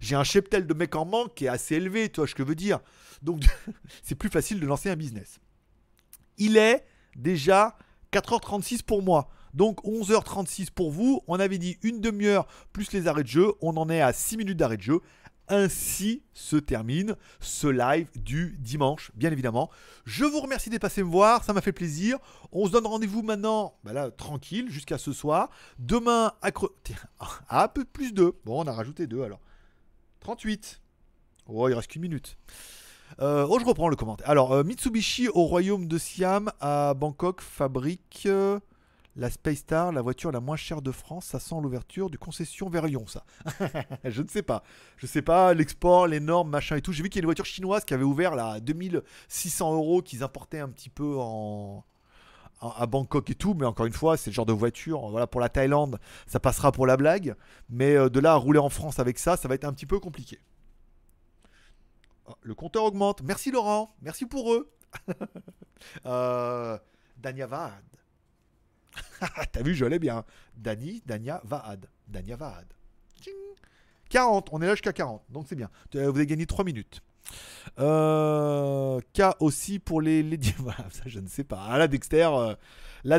J'ai 0.00 0.16
un 0.16 0.24
cheptel 0.24 0.66
de 0.66 0.74
mecs 0.74 0.94
en 0.96 1.04
manque 1.04 1.34
qui 1.34 1.46
est 1.46 1.48
assez 1.48 1.76
élevé, 1.76 2.08
tu 2.08 2.20
vois 2.20 2.26
ce 2.26 2.34
que 2.34 2.42
je 2.42 2.48
veux 2.48 2.54
dire. 2.54 2.80
Donc, 3.22 3.42
c'est 4.02 4.14
plus 4.14 4.28
facile 4.28 4.60
de 4.60 4.66
lancer 4.66 4.90
un 4.90 4.96
business. 4.96 5.38
Il 6.38 6.56
est 6.56 6.84
déjà 7.16 7.76
4h36 8.12 8.82
pour 8.82 9.02
moi. 9.02 9.28
Donc 9.54 9.84
11h36 9.84 10.70
pour 10.70 10.90
vous. 10.90 11.22
On 11.26 11.38
avait 11.38 11.58
dit 11.58 11.78
une 11.82 12.00
demi-heure 12.00 12.46
plus 12.72 12.92
les 12.92 13.06
arrêts 13.06 13.22
de 13.22 13.28
jeu. 13.28 13.52
On 13.60 13.76
en 13.76 13.88
est 13.90 14.00
à 14.00 14.12
6 14.12 14.38
minutes 14.38 14.56
d'arrêt 14.56 14.76
de 14.76 14.82
jeu. 14.82 15.00
Ainsi 15.48 16.22
se 16.32 16.56
termine 16.56 17.16
ce 17.40 17.66
live 17.66 18.08
du 18.14 18.56
dimanche, 18.60 19.10
bien 19.14 19.30
évidemment. 19.32 19.70
Je 20.06 20.24
vous 20.24 20.40
remercie 20.40 20.70
d'être 20.70 20.80
passé 20.80 21.02
me 21.02 21.10
voir, 21.10 21.44
ça 21.44 21.52
m'a 21.52 21.60
fait 21.60 21.72
plaisir. 21.72 22.18
On 22.52 22.66
se 22.66 22.70
donne 22.70 22.86
rendez-vous 22.86 23.22
maintenant, 23.22 23.76
bah 23.84 23.92
là, 23.92 24.10
tranquille, 24.10 24.70
jusqu'à 24.70 24.98
ce 24.98 25.12
soir. 25.12 25.50
Demain, 25.78 26.32
à, 26.40 26.50
un 27.50 27.68
peu 27.68 27.84
plus 27.84 28.14
2. 28.14 28.40
Bon, 28.44 28.62
on 28.62 28.66
a 28.66 28.72
rajouté 28.72 29.06
2 29.06 29.22
alors. 29.22 29.40
38. 30.22 30.80
Oh, 31.48 31.68
il 31.68 31.74
reste 31.74 31.88
qu'une 31.88 32.02
minute. 32.02 32.36
Euh, 33.20 33.46
oh, 33.48 33.58
je 33.58 33.64
reprends 33.64 33.88
le 33.88 33.96
commentaire. 33.96 34.28
Alors, 34.30 34.52
euh, 34.52 34.62
Mitsubishi 34.62 35.28
au 35.28 35.44
royaume 35.44 35.86
de 35.86 35.98
Siam, 35.98 36.50
à 36.60 36.94
Bangkok, 36.94 37.40
fabrique 37.40 38.22
euh, 38.26 38.60
la 39.16 39.30
Space 39.30 39.58
Star, 39.58 39.92
la 39.92 40.00
voiture 40.00 40.30
la 40.30 40.40
moins 40.40 40.56
chère 40.56 40.80
de 40.80 40.92
France. 40.92 41.26
Ça 41.26 41.40
sent 41.40 41.56
l'ouverture 41.60 42.08
du 42.08 42.18
concession 42.18 42.70
vers 42.70 42.86
Lyon, 42.86 43.04
ça. 43.06 43.24
je 44.04 44.22
ne 44.22 44.28
sais 44.28 44.42
pas. 44.42 44.62
Je 44.96 45.06
ne 45.06 45.10
sais 45.10 45.22
pas, 45.22 45.52
l'export, 45.54 46.06
les 46.06 46.20
normes, 46.20 46.50
machin 46.50 46.76
et 46.76 46.82
tout. 46.82 46.92
J'ai 46.92 47.02
vu 47.02 47.08
qu'il 47.08 47.18
y 47.18 47.20
a 47.20 47.24
une 47.24 47.26
voiture 47.26 47.44
chinoise 47.44 47.84
qui 47.84 47.92
avait 47.92 48.04
ouvert 48.04 48.36
là, 48.36 48.52
à 48.52 48.60
2600 48.60 49.74
euros 49.74 50.02
qu'ils 50.02 50.22
importaient 50.22 50.60
un 50.60 50.68
petit 50.68 50.88
peu 50.88 51.16
en, 51.18 51.84
à 52.62 52.86
Bangkok 52.86 53.28
et 53.30 53.34
tout, 53.34 53.54
mais 53.54 53.66
encore 53.66 53.86
une 53.86 53.92
fois, 53.92 54.16
c'est 54.16 54.30
le 54.30 54.34
genre 54.34 54.46
de 54.46 54.52
voiture. 54.52 55.08
Voilà, 55.08 55.26
pour 55.26 55.40
la 55.40 55.48
Thaïlande, 55.48 55.98
ça 56.26 56.40
passera 56.40 56.72
pour 56.72 56.86
la 56.86 56.96
blague, 56.96 57.34
mais 57.68 57.94
de 57.94 58.20
là 58.20 58.32
à 58.32 58.36
rouler 58.36 58.58
en 58.58 58.68
France 58.68 58.98
avec 58.98 59.18
ça, 59.18 59.36
ça 59.36 59.48
va 59.48 59.54
être 59.54 59.64
un 59.64 59.72
petit 59.72 59.86
peu 59.86 59.98
compliqué. 59.98 60.38
Oh, 62.26 62.34
le 62.42 62.54
compteur 62.54 62.84
augmente. 62.84 63.22
Merci 63.22 63.50
Laurent. 63.50 63.94
Merci 64.00 64.26
pour 64.26 64.52
eux. 64.52 64.72
euh, 66.06 66.78
Dania 67.16 67.46
Vaad. 67.46 67.84
T'as 69.52 69.62
vu, 69.62 69.74
je 69.74 69.84
l'ai 69.84 69.98
bien. 69.98 70.24
Dani, 70.56 71.02
Dania 71.06 71.40
Vaad. 71.44 71.88
Dania 72.06 72.36
Vaad. 72.36 72.66
40. 74.10 74.48
On 74.52 74.60
est 74.60 74.66
là 74.66 74.74
jusqu'à 74.74 74.92
40. 74.92 75.24
Donc 75.30 75.46
c'est 75.48 75.56
bien. 75.56 75.70
Vous 75.92 75.98
avez 75.98 76.26
gagné 76.26 76.46
3 76.46 76.64
minutes. 76.64 77.02
Euh, 77.78 79.00
K 79.14 79.22
aussi 79.40 79.78
pour 79.78 80.00
les, 80.00 80.22
les... 80.22 80.38
Voilà, 80.58 80.86
ça 80.90 81.04
je 81.06 81.20
ne 81.20 81.28
sais 81.28 81.44
pas. 81.44 81.64
Ah, 81.68 81.78
là 81.78 81.88
Dexter, 81.88 82.28
euh, 82.32 82.54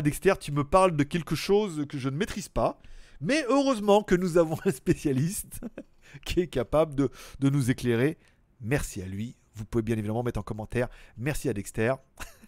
Dexter, 0.00 0.34
tu 0.40 0.52
me 0.52 0.64
parles 0.64 0.96
de 0.96 1.02
quelque 1.04 1.34
chose 1.34 1.86
que 1.88 1.98
je 1.98 2.08
ne 2.08 2.16
maîtrise 2.16 2.48
pas. 2.48 2.78
Mais 3.20 3.44
heureusement 3.48 4.02
que 4.02 4.14
nous 4.14 4.38
avons 4.38 4.58
un 4.64 4.70
spécialiste 4.70 5.60
qui 6.24 6.40
est 6.40 6.48
capable 6.48 6.94
de, 6.94 7.10
de 7.40 7.50
nous 7.50 7.70
éclairer 7.70 8.18
Merci 8.60 9.02
à 9.02 9.06
lui. 9.06 9.36
Vous 9.54 9.64
pouvez 9.64 9.82
bien 9.82 9.96
évidemment 9.96 10.22
mettre 10.22 10.40
en 10.40 10.42
commentaire. 10.42 10.88
Merci 11.16 11.48
à 11.48 11.52
Dexter. 11.52 11.94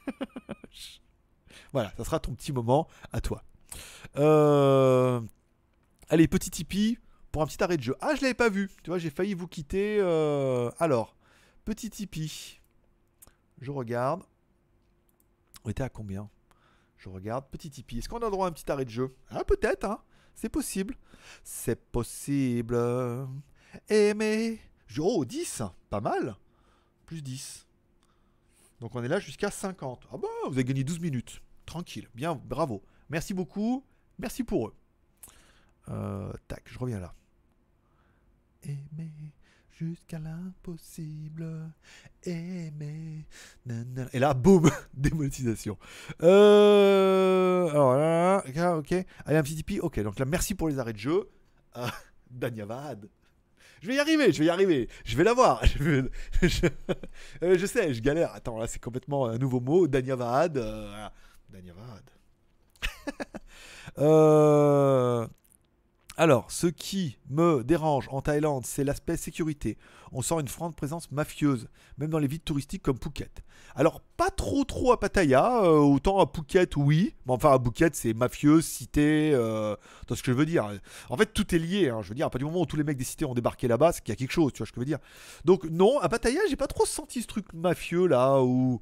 voilà, 1.73 1.93
ça 1.97 2.05
sera 2.05 2.21
ton 2.21 2.35
petit 2.35 2.53
moment 2.53 2.89
à 3.13 3.21
toi. 3.21 3.45
Euh, 4.17 5.21
allez, 6.09 6.27
petit 6.27 6.51
Tipeee 6.51 6.99
pour 7.31 7.43
un 7.43 7.47
petit 7.47 7.63
arrêt 7.63 7.77
de 7.77 7.83
jeu. 7.83 7.95
Ah, 8.01 8.15
je 8.17 8.23
l'avais 8.23 8.35
pas 8.35 8.49
vu. 8.49 8.71
Tu 8.83 8.91
vois, 8.91 8.99
j'ai 8.99 9.11
failli 9.11 9.35
vous 9.35 9.47
quitter. 9.47 9.99
Euh, 10.01 10.71
alors, 10.79 11.16
petit 11.67 11.91
Tipeee. 11.91 12.61
Je 13.61 13.71
regarde. 13.71 14.23
On 15.65 15.71
était 15.71 15.83
à 15.83 15.91
combien? 15.91 16.31
Je 16.97 17.11
regarde. 17.11 17.45
Petit 17.51 17.69
Tipeee. 17.69 17.99
Est-ce 17.99 18.09
qu'on 18.09 18.19
a 18.19 18.31
droit 18.31 18.47
à 18.47 18.49
un 18.49 18.53
petit 18.53 18.71
arrêt 18.71 18.87
de 18.87 18.91
jeu? 18.91 19.15
Ah, 19.29 19.45
peut-être, 19.45 19.85
hein. 19.85 20.01
C'est 20.35 20.49
possible. 20.49 20.97
C'est 21.43 21.77
possible. 21.91 22.79
Aimer 23.89 24.61
Oh, 24.99 25.25
10 25.25 25.63
Pas 25.91 26.01
mal 26.01 26.37
Plus 27.05 27.21
10. 27.21 27.67
Donc 28.81 28.95
on 28.95 29.03
est 29.03 29.09
là 29.09 29.19
jusqu'à 29.19 29.51
50. 29.51 30.07
Ah 30.13 30.17
bah, 30.19 30.29
vous 30.47 30.53
avez 30.53 30.65
gagné 30.65 30.85
12 30.85 31.01
minutes. 31.01 31.43
Tranquille. 31.65 32.09
Bien, 32.15 32.35
bravo. 32.35 32.83
Merci 33.09 33.35
beaucoup. 33.35 33.85
Merci 34.19 34.45
pour 34.45 34.69
eux. 34.69 34.75
Euh, 35.89 36.33
tac, 36.47 36.63
je 36.67 36.79
reviens 36.79 37.01
là. 37.01 37.15
Aimer 38.63 39.33
jusqu'à 39.79 40.19
l'impossible. 40.19 41.71
Aimer. 42.25 43.27
Et 44.13 44.19
là, 44.19 44.35
boum, 44.35 44.71
démonétisation. 44.95 45.79
Euh, 46.23 47.69
alors 47.69 47.95
là, 47.97 48.43
ok. 48.79 48.93
Allez, 49.25 49.37
un 49.39 49.43
petit 49.43 49.57
tipi. 49.57 49.81
Ok, 49.81 50.01
donc 50.01 50.19
là, 50.19 50.25
merci 50.25 50.55
pour 50.55 50.69
les 50.69 50.79
arrêts 50.79 50.93
de 50.93 50.99
jeu. 50.99 51.29
Euh, 51.77 51.87
Danyavad. 52.31 53.07
Je 53.83 53.89
vais 53.89 53.97
y 53.97 53.99
arriver, 53.99 54.33
je 54.33 54.39
vais 54.39 54.47
y 54.47 54.49
arriver. 54.49 54.89
Je 55.05 55.15
vais 55.15 55.25
l'avoir. 55.25 55.63
Je, 55.77 56.01
euh, 57.43 57.59
je 57.59 57.67
sais, 57.67 57.93
je 57.93 58.01
galère. 58.01 58.33
Attends, 58.33 58.57
là, 58.57 58.67
c'est 58.67 58.83
complètement 58.83 59.27
un 59.27 59.37
nouveau 59.37 59.61
mot. 59.61 59.87
Danyavad. 59.87 60.55
Danyavad. 61.51 62.11
Euh, 63.99 65.27
alors, 66.17 66.51
ce 66.51 66.67
qui 66.67 67.19
me 67.29 67.63
dérange 67.63 68.09
en 68.11 68.23
Thaïlande, 68.23 68.65
c'est 68.65 68.85
l'aspect 68.85 69.17
sécurité. 69.17 69.77
On 70.13 70.23
sent 70.23 70.37
une 70.41 70.49
forte 70.49 70.75
présence 70.75 71.11
mafieuse, 71.13 71.69
même 71.99 72.09
dans 72.11 72.19
les 72.19 72.27
villes 72.27 72.41
touristiques 72.41 72.83
comme 72.83 72.99
Phuket. 72.99 73.43
Alors, 73.75 74.01
pas 74.17 74.31
trop 74.31 74.65
trop 74.65 74.93
à 74.93 74.99
Pattaya, 75.01 75.63
euh, 75.65 75.79
autant 75.79 76.19
à 76.21 76.27
Phuket, 76.33 76.77
oui. 76.77 77.15
Mais 77.27 77.33
enfin, 77.35 77.53
à 77.53 77.59
Phuket, 77.63 77.95
c'est 77.95 78.15
mafieux, 78.15 78.63
cité, 78.63 79.33
euh, 79.35 79.77
dans 80.07 80.15
ce 80.15 80.23
que 80.23 80.33
je 80.33 80.37
veux 80.37 80.47
dire. 80.47 80.71
En 81.11 81.17
fait, 81.19 81.27
tout 81.35 81.55
est 81.55 81.59
lié. 81.59 81.91
hein. 81.91 82.01
Je 82.03 82.09
veux 82.09 82.15
dire, 82.15 82.27
à 82.27 82.31
partir 82.31 82.47
du 82.47 82.53
moment 82.53 82.63
où 82.63 82.67
tous 82.67 82.77
les 82.77 82.85
mecs 82.85 82.97
des 82.97 83.05
cités 83.05 83.25
ont 83.27 83.35
débarqué 83.35 83.69
là-bas, 83.69 83.93
c'est 83.93 84.01
qu'il 84.03 84.13
y 84.13 84.17
a 84.17 84.17
quelque 84.17 84.33
chose, 84.33 84.53
tu 84.53 84.59
vois 84.59 84.67
ce 84.67 84.73
que 84.73 84.77
je 84.77 84.81
veux 84.81 84.87
dire. 84.87 84.99
Donc, 85.45 85.65
non, 85.65 85.99
à 86.01 86.09
Pattaya, 86.09 86.41
j'ai 86.49 86.57
pas 86.57 86.67
trop 86.69 86.87
senti 86.87 87.21
ce 87.21 87.27
truc 87.27 87.53
mafieux 87.53 88.07
là, 88.07 88.41
où, 88.43 88.81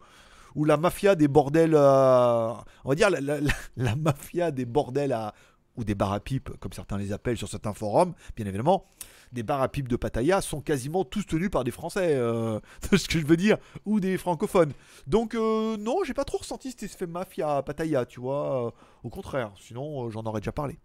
où 0.55 0.64
la 0.64 0.76
mafia 0.76 1.16
des 1.16 1.26
bordels. 1.26 1.74
euh, 1.74 2.53
on 2.85 2.91
va 2.91 2.95
dire 2.95 3.11
la- 3.11 3.41
la 3.76 3.97
mafia 3.97 4.53
des 4.53 4.66
bordels 4.66 5.12
à. 5.12 5.35
Ou 5.77 5.85
des 5.85 5.95
bars 5.95 6.12
à 6.12 6.20
pipe, 6.20 6.51
comme 6.61 6.72
certains 6.72 6.99
les 6.99 7.12
appellent 7.12 7.37
sur 7.37 7.49
certains 7.49 7.75
forums, 7.75 8.14
bien 8.37 8.47
évidemment. 8.47 8.87
Des 9.33 9.43
bars 9.43 9.61
à 9.62 9.68
pipe 9.68 9.89
de 9.89 9.97
Pattaya 9.97 10.41
sont 10.41 10.61
quasiment 10.61 11.05
tous 11.05 11.27
tenus 11.27 11.51
par 11.51 11.64
des 11.64 11.72
Français, 11.72 12.14
euh, 12.14 12.61
ce 12.97 13.09
que 13.09 13.18
je 13.18 13.27
veux 13.27 13.37
dire, 13.37 13.57
ou 13.85 13.99
des 13.99 14.16
francophones. 14.16 14.72
Donc, 15.09 15.35
euh, 15.35 15.77
non, 15.77 16.05
j'ai 16.05 16.14
pas 16.14 16.22
trop 16.25 16.39
ressenti 16.39 16.70
cet 16.70 16.85
effet 16.85 17.07
mafia 17.09 17.57
à 17.57 17.62
Pattaya, 17.62 18.07
tu 18.07 18.20
vois. 18.20 18.66
euh, 18.66 18.70
au 19.03 19.09
contraire, 19.11 19.51
sinon 19.61 20.07
euh, 20.07 20.11
j'en 20.11 20.22
aurais 20.22 20.41
déjà 20.41 20.53
parlé. 20.53 20.79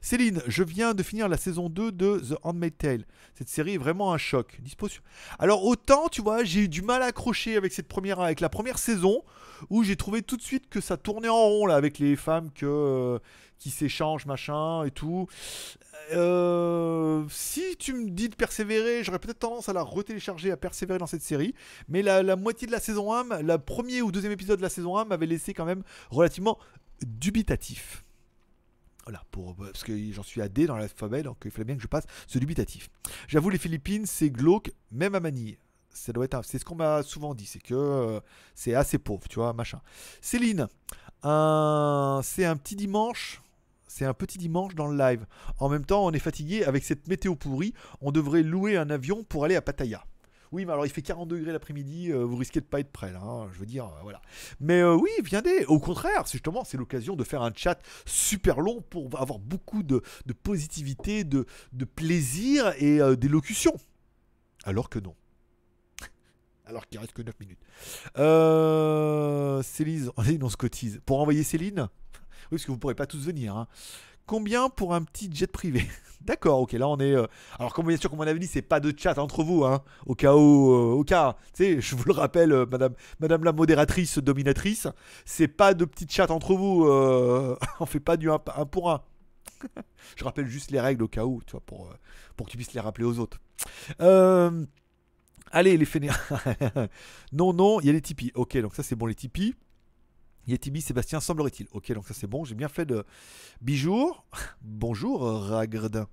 Céline, 0.00 0.40
je 0.46 0.62
viens 0.62 0.94
de 0.94 1.02
finir 1.02 1.28
la 1.28 1.36
saison 1.36 1.68
2 1.68 1.92
de 1.92 2.18
The 2.20 2.38
Handmaid's 2.42 2.78
Tale. 2.78 3.04
Cette 3.34 3.48
série 3.50 3.74
est 3.74 3.78
vraiment 3.78 4.12
un 4.14 4.18
choc. 4.18 4.58
Dispo 4.62 4.88
sur- 4.88 5.02
Alors 5.38 5.64
autant, 5.66 6.08
tu 6.08 6.22
vois, 6.22 6.42
j'ai 6.44 6.60
eu 6.62 6.68
du 6.68 6.80
mal 6.82 7.02
à 7.02 7.06
accrocher 7.06 7.56
avec 7.56 7.72
cette 7.72 7.86
première, 7.88 8.18
avec 8.20 8.40
la 8.40 8.48
première 8.48 8.78
saison 8.78 9.22
où 9.68 9.82
j'ai 9.84 9.96
trouvé 9.96 10.22
tout 10.22 10.38
de 10.38 10.42
suite 10.42 10.68
que 10.70 10.80
ça 10.80 10.96
tournait 10.96 11.28
en 11.28 11.36
rond 11.46 11.66
là 11.66 11.74
avec 11.76 11.98
les 11.98 12.16
femmes 12.16 12.50
que 12.50 12.64
euh, 12.66 13.18
qui 13.60 13.70
s'échangent 13.70 14.26
machin 14.26 14.84
et 14.84 14.90
tout. 14.90 15.28
Euh, 16.12 17.24
si 17.30 17.76
tu 17.78 17.92
me 17.92 18.10
dis 18.10 18.28
de 18.28 18.34
persévérer, 18.34 19.04
j'aurais 19.04 19.20
peut-être 19.20 19.38
tendance 19.38 19.68
à 19.68 19.72
la 19.72 19.82
retélécharger, 19.82 20.50
à 20.50 20.56
persévérer 20.56 20.98
dans 20.98 21.06
cette 21.06 21.22
série. 21.22 21.54
Mais 21.88 22.02
la, 22.02 22.34
moitié 22.34 22.66
de 22.66 22.72
la 22.72 22.80
saison 22.80 23.12
1, 23.12 23.42
la 23.42 23.58
premier 23.58 24.02
ou 24.02 24.10
deuxième 24.10 24.32
épisode 24.32 24.58
de 24.58 24.62
la 24.62 24.70
saison 24.70 24.96
1 24.96 25.04
m'avait 25.04 25.26
laissé 25.26 25.54
quand 25.54 25.66
même 25.66 25.84
relativement 26.10 26.58
dubitatif. 27.06 28.02
Voilà, 29.04 29.22
pour, 29.30 29.54
parce 29.56 29.84
que 29.84 29.92
j'en 30.12 30.22
suis 30.22 30.40
à 30.40 30.48
D 30.48 30.66
dans 30.66 30.76
l'alphabet, 30.76 31.22
donc 31.22 31.38
il 31.44 31.50
fallait 31.50 31.64
bien 31.64 31.76
que 31.76 31.82
je 31.82 31.88
passe 31.88 32.04
ce 32.26 32.38
dubitatif. 32.38 32.88
J'avoue, 33.28 33.50
les 33.50 33.58
Philippines, 33.58 34.06
c'est 34.06 34.30
glauque, 34.30 34.72
même 34.90 35.14
à 35.14 35.20
Manille. 35.20 35.58
Ça 35.92 36.12
doit 36.12 36.24
être, 36.24 36.44
c'est 36.44 36.58
ce 36.58 36.64
qu'on 36.64 36.76
m'a 36.76 37.02
souvent 37.02 37.34
dit, 37.34 37.46
c'est 37.46 37.62
que 37.62 37.74
euh, 37.74 38.20
c'est 38.54 38.74
assez 38.74 38.98
pauvre, 38.98 39.26
tu 39.28 39.36
vois, 39.36 39.52
machin. 39.52 39.80
Céline, 40.20 40.68
c'est 41.22 42.44
un 42.44 42.56
petit 42.56 42.76
dimanche, 42.76 43.42
c'est 43.90 44.04
un 44.04 44.14
petit 44.14 44.38
dimanche 44.38 44.76
dans 44.76 44.86
le 44.86 44.96
live. 44.96 45.26
En 45.58 45.68
même 45.68 45.84
temps, 45.84 46.06
on 46.06 46.12
est 46.12 46.20
fatigué 46.20 46.64
avec 46.64 46.84
cette 46.84 47.08
météo 47.08 47.34
pourrie. 47.34 47.74
On 48.00 48.12
devrait 48.12 48.44
louer 48.44 48.76
un 48.76 48.88
avion 48.88 49.24
pour 49.24 49.44
aller 49.44 49.56
à 49.56 49.62
Pattaya. 49.62 50.04
Oui, 50.52 50.64
mais 50.64 50.72
alors 50.72 50.86
il 50.86 50.90
fait 50.90 51.02
40 51.02 51.28
degrés 51.28 51.52
l'après-midi, 51.52 52.10
euh, 52.10 52.24
vous 52.24 52.36
risquez 52.36 52.60
de 52.60 52.64
pas 52.64 52.80
être 52.80 52.90
prêt 52.90 53.12
là, 53.12 53.20
hein, 53.22 53.48
je 53.52 53.58
veux 53.60 53.66
dire, 53.66 53.84
euh, 53.84 54.02
voilà. 54.02 54.20
Mais 54.58 54.80
euh, 54.80 54.96
oui, 54.96 55.10
viendez, 55.22 55.64
au 55.66 55.78
contraire, 55.78 56.26
c'est 56.26 56.32
justement, 56.32 56.64
c'est 56.64 56.76
l'occasion 56.76 57.14
de 57.14 57.22
faire 57.22 57.42
un 57.42 57.52
chat 57.54 57.78
super 58.04 58.60
long 58.60 58.80
pour 58.90 59.20
avoir 59.20 59.38
beaucoup 59.38 59.84
de, 59.84 60.02
positivité, 60.42 61.22
de, 61.22 61.46
plaisir 61.94 62.72
et 62.78 62.98
d'élocution. 63.16 63.76
Alors 64.64 64.88
que 64.88 64.98
non. 64.98 65.14
Alors 66.66 66.86
qu'il 66.86 66.98
reste 67.00 67.12
que 67.12 67.22
9 67.22 67.34
minutes. 67.40 67.60
Céline, 69.66 70.42
on 70.42 70.48
se 70.48 70.56
cotise. 70.56 71.00
Pour 71.06 71.20
envoyer 71.20 71.44
Céline? 71.44 71.88
Oui, 72.44 72.56
parce 72.58 72.64
que 72.64 72.70
vous 72.72 72.78
pourrez 72.78 72.94
pas 72.94 73.06
tous 73.06 73.24
venir. 73.24 73.56
hein. 73.56 73.66
Combien 74.26 74.68
pour 74.68 74.94
un 74.94 75.02
petit 75.02 75.28
jet 75.32 75.46
privé? 75.48 75.84
D'accord, 76.20 76.60
ok, 76.60 76.72
là 76.72 76.86
on 76.88 76.98
est. 77.00 77.14
euh, 77.16 77.26
Alors, 77.58 77.72
comme 77.74 77.86
bien 77.88 77.96
sûr, 77.96 78.10
comme 78.10 78.20
on 78.20 78.26
avait 78.26 78.38
dit, 78.38 78.46
c'est 78.46 78.62
pas 78.62 78.78
de 78.78 78.92
chat 78.96 79.18
entre 79.18 79.42
vous, 79.42 79.64
hein, 79.64 79.82
au 80.06 80.14
cas 80.14 80.34
où. 80.34 80.72
euh, 80.72 80.92
au 80.92 81.02
cas, 81.04 81.36
tu 81.54 81.64
sais, 81.64 81.80
je 81.80 81.96
vous 81.96 82.04
le 82.06 82.12
rappelle, 82.12 82.52
euh, 82.52 82.66
madame, 82.70 82.94
madame 83.18 83.42
la 83.42 83.52
modératrice 83.52 84.18
dominatrice, 84.18 84.86
c'est 85.24 85.48
pas 85.48 85.74
de 85.74 85.84
petit 85.84 86.06
chat 86.08 86.30
entre 86.30 86.54
vous. 86.54 86.84
on 87.80 87.86
fait 87.86 88.00
pas 88.00 88.16
du 88.16 88.30
1 88.30 88.38
pour 88.38 88.90
1. 88.90 89.02
je 90.16 90.24
rappelle 90.24 90.46
juste 90.46 90.70
les 90.70 90.80
règles 90.80 91.02
au 91.02 91.08
cas 91.08 91.24
où, 91.24 91.40
tu 91.44 91.52
vois, 91.52 91.62
pour, 91.62 91.88
pour 92.36 92.46
que 92.46 92.52
tu 92.52 92.56
puisses 92.56 92.72
les 92.74 92.80
rappeler 92.80 93.04
aux 93.06 93.18
autres. 93.18 93.38
Allez, 95.52 95.76
les 95.76 95.84
fainéants. 95.84 96.14
non, 97.32 97.52
non, 97.52 97.80
il 97.80 97.86
y 97.86 97.90
a 97.90 97.92
les 97.92 98.00
Tipeee. 98.00 98.30
Ok, 98.34 98.56
donc 98.58 98.74
ça 98.74 98.82
c'est 98.82 98.94
bon, 98.94 99.06
les 99.06 99.14
Tipeee. 99.14 99.54
Yetibi 100.46 100.80
Sébastien 100.80 101.20
semblerait-il. 101.20 101.66
Ok, 101.72 101.92
donc 101.92 102.06
ça 102.06 102.14
c'est 102.14 102.26
bon, 102.26 102.44
j'ai 102.44 102.54
bien 102.54 102.68
fait 102.68 102.84
de. 102.86 103.04
Bijour. 103.60 104.24
Bonjour, 104.62 105.22
Ragredin. 105.22 106.06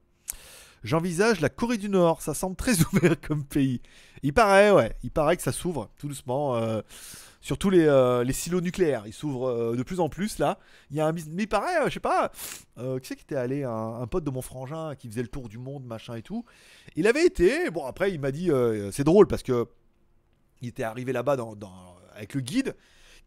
J'envisage 0.84 1.42
la 1.42 1.50
Corée 1.50 1.78
du 1.78 1.90
Nord, 1.90 2.22
ça 2.22 2.34
semble 2.34 2.56
très 2.56 2.74
ouvert 2.94 3.20
comme 3.20 3.44
pays. 3.44 3.82
Il 4.24 4.34
paraît, 4.34 4.72
ouais, 4.72 4.96
il 5.04 5.12
paraît 5.12 5.36
que 5.38 5.44
ça 5.44 5.52
s'ouvre 5.52 5.90
tout 5.98 6.08
doucement. 6.08 6.56
euh, 6.56 6.82
surtout 7.42 7.70
les, 7.70 7.86
euh, 7.86 8.24
les 8.24 8.34
silos 8.34 8.62
nucléaires, 8.62 9.04
ils 9.06 9.14
s'ouvrent 9.14 9.50
euh, 9.50 9.76
de 9.76 9.84
plus 9.84 10.00
en 10.00 10.10
plus 10.10 10.38
là. 10.38 10.60
Il 10.92 10.98
y 10.98 11.00
a 11.02 11.08
un, 11.08 11.14
mais 11.14 11.22
il 11.44 11.48
paraît, 11.48 11.82
euh, 11.82 11.88
je 11.88 11.94
sais 11.96 12.00
pas, 12.00 12.32
euh, 12.78 13.00
qui 13.00 13.08
c'est 13.08 13.16
qui 13.16 13.24
était 13.24 13.36
allé, 13.36 13.64
un, 13.64 14.06
pote 14.08 14.24
de 14.24 14.30
mon 14.30 14.42
frangin 14.42 14.96
qui 14.96 15.08
faisait 15.08 15.22
le 15.22 15.28
tour 15.30 15.48
du 15.50 15.58
monde, 15.58 15.86
machin 15.86 16.16
et 16.16 16.22
tout. 16.22 16.46
Il 16.96 17.08
avait 17.08 17.26
été, 17.26 17.70
bon 17.70 17.86
après 17.86 18.12
il 18.12 18.20
m'a 18.20 18.32
dit, 18.32 18.52
euh, 18.52 18.92
c'est 18.92 19.04
drôle 19.04 19.28
parce 19.28 19.44
que 19.44 19.68
il 20.62 20.68
était 20.70 20.84
arrivé 20.84 21.12
là-bas 21.14 21.36
dans- 21.38 21.56
avec 22.16 22.34
le 22.34 22.42
guide 22.42 22.76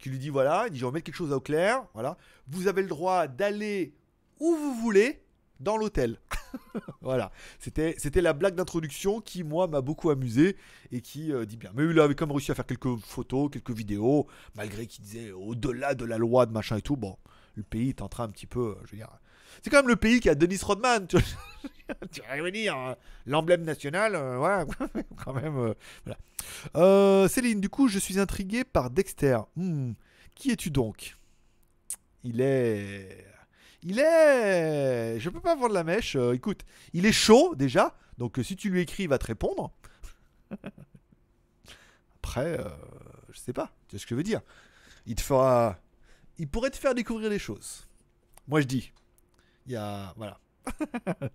qui 0.01 0.11
lui 0.11 0.19
dit 0.19 0.31
voilà, 0.31 0.65
il 0.67 0.73
dit 0.73 0.79
je 0.79 0.85
vais 0.85 0.89
remettre 0.89 1.05
quelque 1.05 1.15
chose 1.15 1.33
au 1.33 1.41
clair, 1.41 1.85
voilà, 1.95 2.17
vous 2.49 2.67
avez 2.69 2.83
le 2.83 2.89
droit 2.89 3.27
d'aller 3.27 3.95
où 4.39 4.55
vous 4.55 4.75
voulez 4.75 5.23
dans 5.61 5.77
l'hôtel. 5.77 6.19
voilà, 7.01 7.31
c'était 7.59 7.95
c'était 7.99 8.23
la 8.23 8.33
blague 8.33 8.55
d'introduction 8.55 9.21
qui 9.21 9.45
moi 9.45 9.67
m'a 9.69 9.81
beaucoup 9.81 10.11
amusé 10.11 10.57
et 10.91 11.01
qui 11.01 11.33
euh, 11.33 11.45
dit 11.45 11.57
bien. 11.57 11.71
Mais 11.75 11.85
il 11.85 12.01
avait 12.01 12.15
quand 12.15 12.27
même 12.27 12.35
réussi 12.35 12.51
à 12.51 12.55
faire 12.55 12.67
quelques 12.67 12.97
photos, 12.97 13.51
quelques 13.51 13.71
vidéos, 13.71 14.27
malgré 14.57 14.87
qu'il 14.87 15.05
disait 15.05 15.31
au-delà 15.33 15.95
de 15.95 16.05
la 16.05 16.19
loi 16.19 16.47
de 16.47 16.53
machin 16.53 16.77
et 16.77 16.83
tout. 16.83 16.97
Bon, 16.97 17.17
le 17.55 17.63
pays 17.63 17.91
est 17.91 18.03
en 18.03 18.09
train 18.09 18.25
un 18.25 18.31
petit 18.31 18.47
peu, 18.47 18.71
euh, 18.71 18.75
je 18.85 18.93
veux 18.93 18.97
dire. 18.97 19.11
C'est 19.63 19.71
quand 19.71 19.79
même 19.79 19.89
le 19.89 19.97
pays 19.97 20.21
qui 20.21 20.29
a 20.29 20.35
Denis 20.35 20.59
Rodman, 20.63 21.07
tu 21.07 21.17
tu 22.13 22.21
vas 22.23 22.35
revenir, 22.37 22.77
hein. 22.77 22.97
l'emblème 23.27 23.63
national, 23.63 24.15
euh, 24.15 24.37
voilà, 24.39 24.65
quand 25.25 25.33
même. 25.35 25.57
euh, 25.59 25.75
voilà. 26.05 26.19
Euh, 26.77 27.29
Céline, 27.29 27.61
du 27.61 27.69
coup, 27.69 27.89
je 27.89 27.99
suis 27.99 28.19
intrigué 28.19 28.65
par 28.65 28.91
Dexter. 28.91 29.39
Hmm, 29.57 29.93
Qui 30.35 30.51
es-tu 30.53 30.71
donc? 30.71 31.17
Il 32.25 32.41
est. 32.41 33.27
Il 33.83 33.99
est. 33.99 35.19
Je 35.19 35.29
peux 35.31 35.41
pas 35.41 35.57
vendre 35.57 35.75
la 35.75 35.85
mèche. 35.85 36.17
euh, 36.17 36.33
écoute, 36.33 36.61
il 36.93 37.07
est 37.07 37.13
chaud 37.13 37.55
déjà. 37.55 37.97
Donc 38.19 38.39
si 38.43 38.55
tu 38.57 38.71
lui 38.71 38.81
écris, 38.81 39.05
il 39.05 39.09
va 39.09 39.19
te 39.19 39.27
répondre. 39.27 39.71
Après, 42.23 42.59
je 43.33 43.39
sais 43.39 43.53
pas. 43.53 43.73
Tu 43.89 43.97
sais 43.97 44.03
ce 44.03 44.07
que 44.07 44.11
je 44.11 44.17
veux 44.17 44.23
dire 44.23 44.41
Il 45.07 45.15
te 45.15 45.23
fera. 45.23 45.79
Il 46.39 46.49
pourrait 46.49 46.71
te 46.71 46.77
faire 46.77 46.95
découvrir 46.95 47.31
des 47.31 47.39
choses. 47.39 47.87
Moi, 48.49 48.61
je 48.61 48.67
dis. 48.67 48.93
Voilà. 50.17 50.39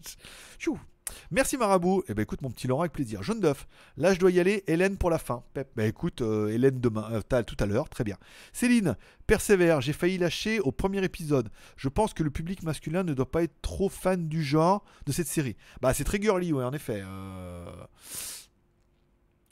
Merci 1.31 1.57
Marabout. 1.57 2.03
Eh 2.07 2.13
ben 2.13 2.23
écoute 2.23 2.41
mon 2.41 2.49
petit 2.49 2.67
Laurent 2.67 2.81
avec 2.81 2.93
plaisir. 2.93 3.21
Jaune 3.21 3.39
d'œuf. 3.39 3.67
Là 3.97 4.13
je 4.13 4.19
dois 4.19 4.31
y 4.31 4.39
aller. 4.39 4.63
Hélène 4.67 4.97
pour 4.97 5.09
la 5.09 5.19
fin. 5.19 5.43
Pep. 5.53 5.69
Ben 5.75 5.87
écoute 5.87 6.21
euh, 6.21 6.49
Hélène 6.49 6.79
demain. 6.79 7.07
euh, 7.11 7.43
tout 7.43 7.55
à 7.59 7.65
l'heure. 7.65 7.89
Très 7.89 8.03
bien. 8.03 8.17
Céline. 8.53 8.95
Persévère. 9.27 9.81
J'ai 9.81 9.93
failli 9.93 10.17
lâcher 10.17 10.59
au 10.59 10.71
premier 10.71 11.03
épisode. 11.03 11.49
Je 11.77 11.89
pense 11.89 12.13
que 12.13 12.23
le 12.23 12.31
public 12.31 12.63
masculin 12.63 13.03
ne 13.03 13.13
doit 13.13 13.29
pas 13.29 13.43
être 13.43 13.61
trop 13.61 13.89
fan 13.89 14.27
du 14.27 14.43
genre 14.43 14.83
de 15.05 15.11
cette 15.11 15.27
série. 15.27 15.55
Bah 15.81 15.93
c'est 15.93 16.03
très 16.05 16.21
girly 16.21 16.51
ouais 16.53 16.63
en 16.63 16.73
effet. 16.73 17.03
Euh, 17.05 17.65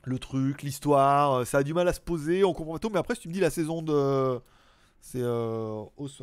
Le 0.05 0.19
truc, 0.19 0.63
l'histoire, 0.63 1.45
ça 1.45 1.59
a 1.59 1.63
du 1.63 1.73
mal 1.73 1.87
à 1.87 1.93
se 1.93 2.01
poser. 2.01 2.43
On 2.43 2.53
comprend 2.53 2.73
pas 2.73 2.79
tout. 2.79 2.89
Mais 2.89 2.99
après 2.99 3.15
si 3.15 3.21
tu 3.21 3.27
me 3.29 3.33
dis 3.33 3.39
la 3.39 3.51
saison 3.51 3.81
de 3.81 4.39
c'est 5.01 5.23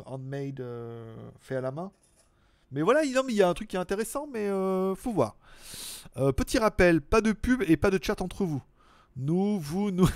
Handmade 0.05 0.63
fait 1.39 1.55
à 1.55 1.61
la 1.61 1.71
main. 1.71 1.91
Mais 2.71 2.81
voilà, 2.81 3.03
il 3.03 3.11
y 3.11 3.41
a 3.41 3.49
un 3.49 3.53
truc 3.53 3.67
qui 3.67 3.75
est 3.75 3.79
intéressant, 3.79 4.27
mais 4.31 4.47
euh, 4.47 4.95
faut 4.95 5.11
voir. 5.11 5.37
Euh, 6.17 6.31
petit 6.31 6.57
rappel, 6.57 7.01
pas 7.01 7.21
de 7.21 7.33
pub 7.33 7.63
et 7.67 7.77
pas 7.77 7.91
de 7.91 7.99
chat 8.01 8.21
entre 8.21 8.45
vous. 8.45 8.63
Nous, 9.17 9.59
vous, 9.59 9.91
nous. 9.91 10.09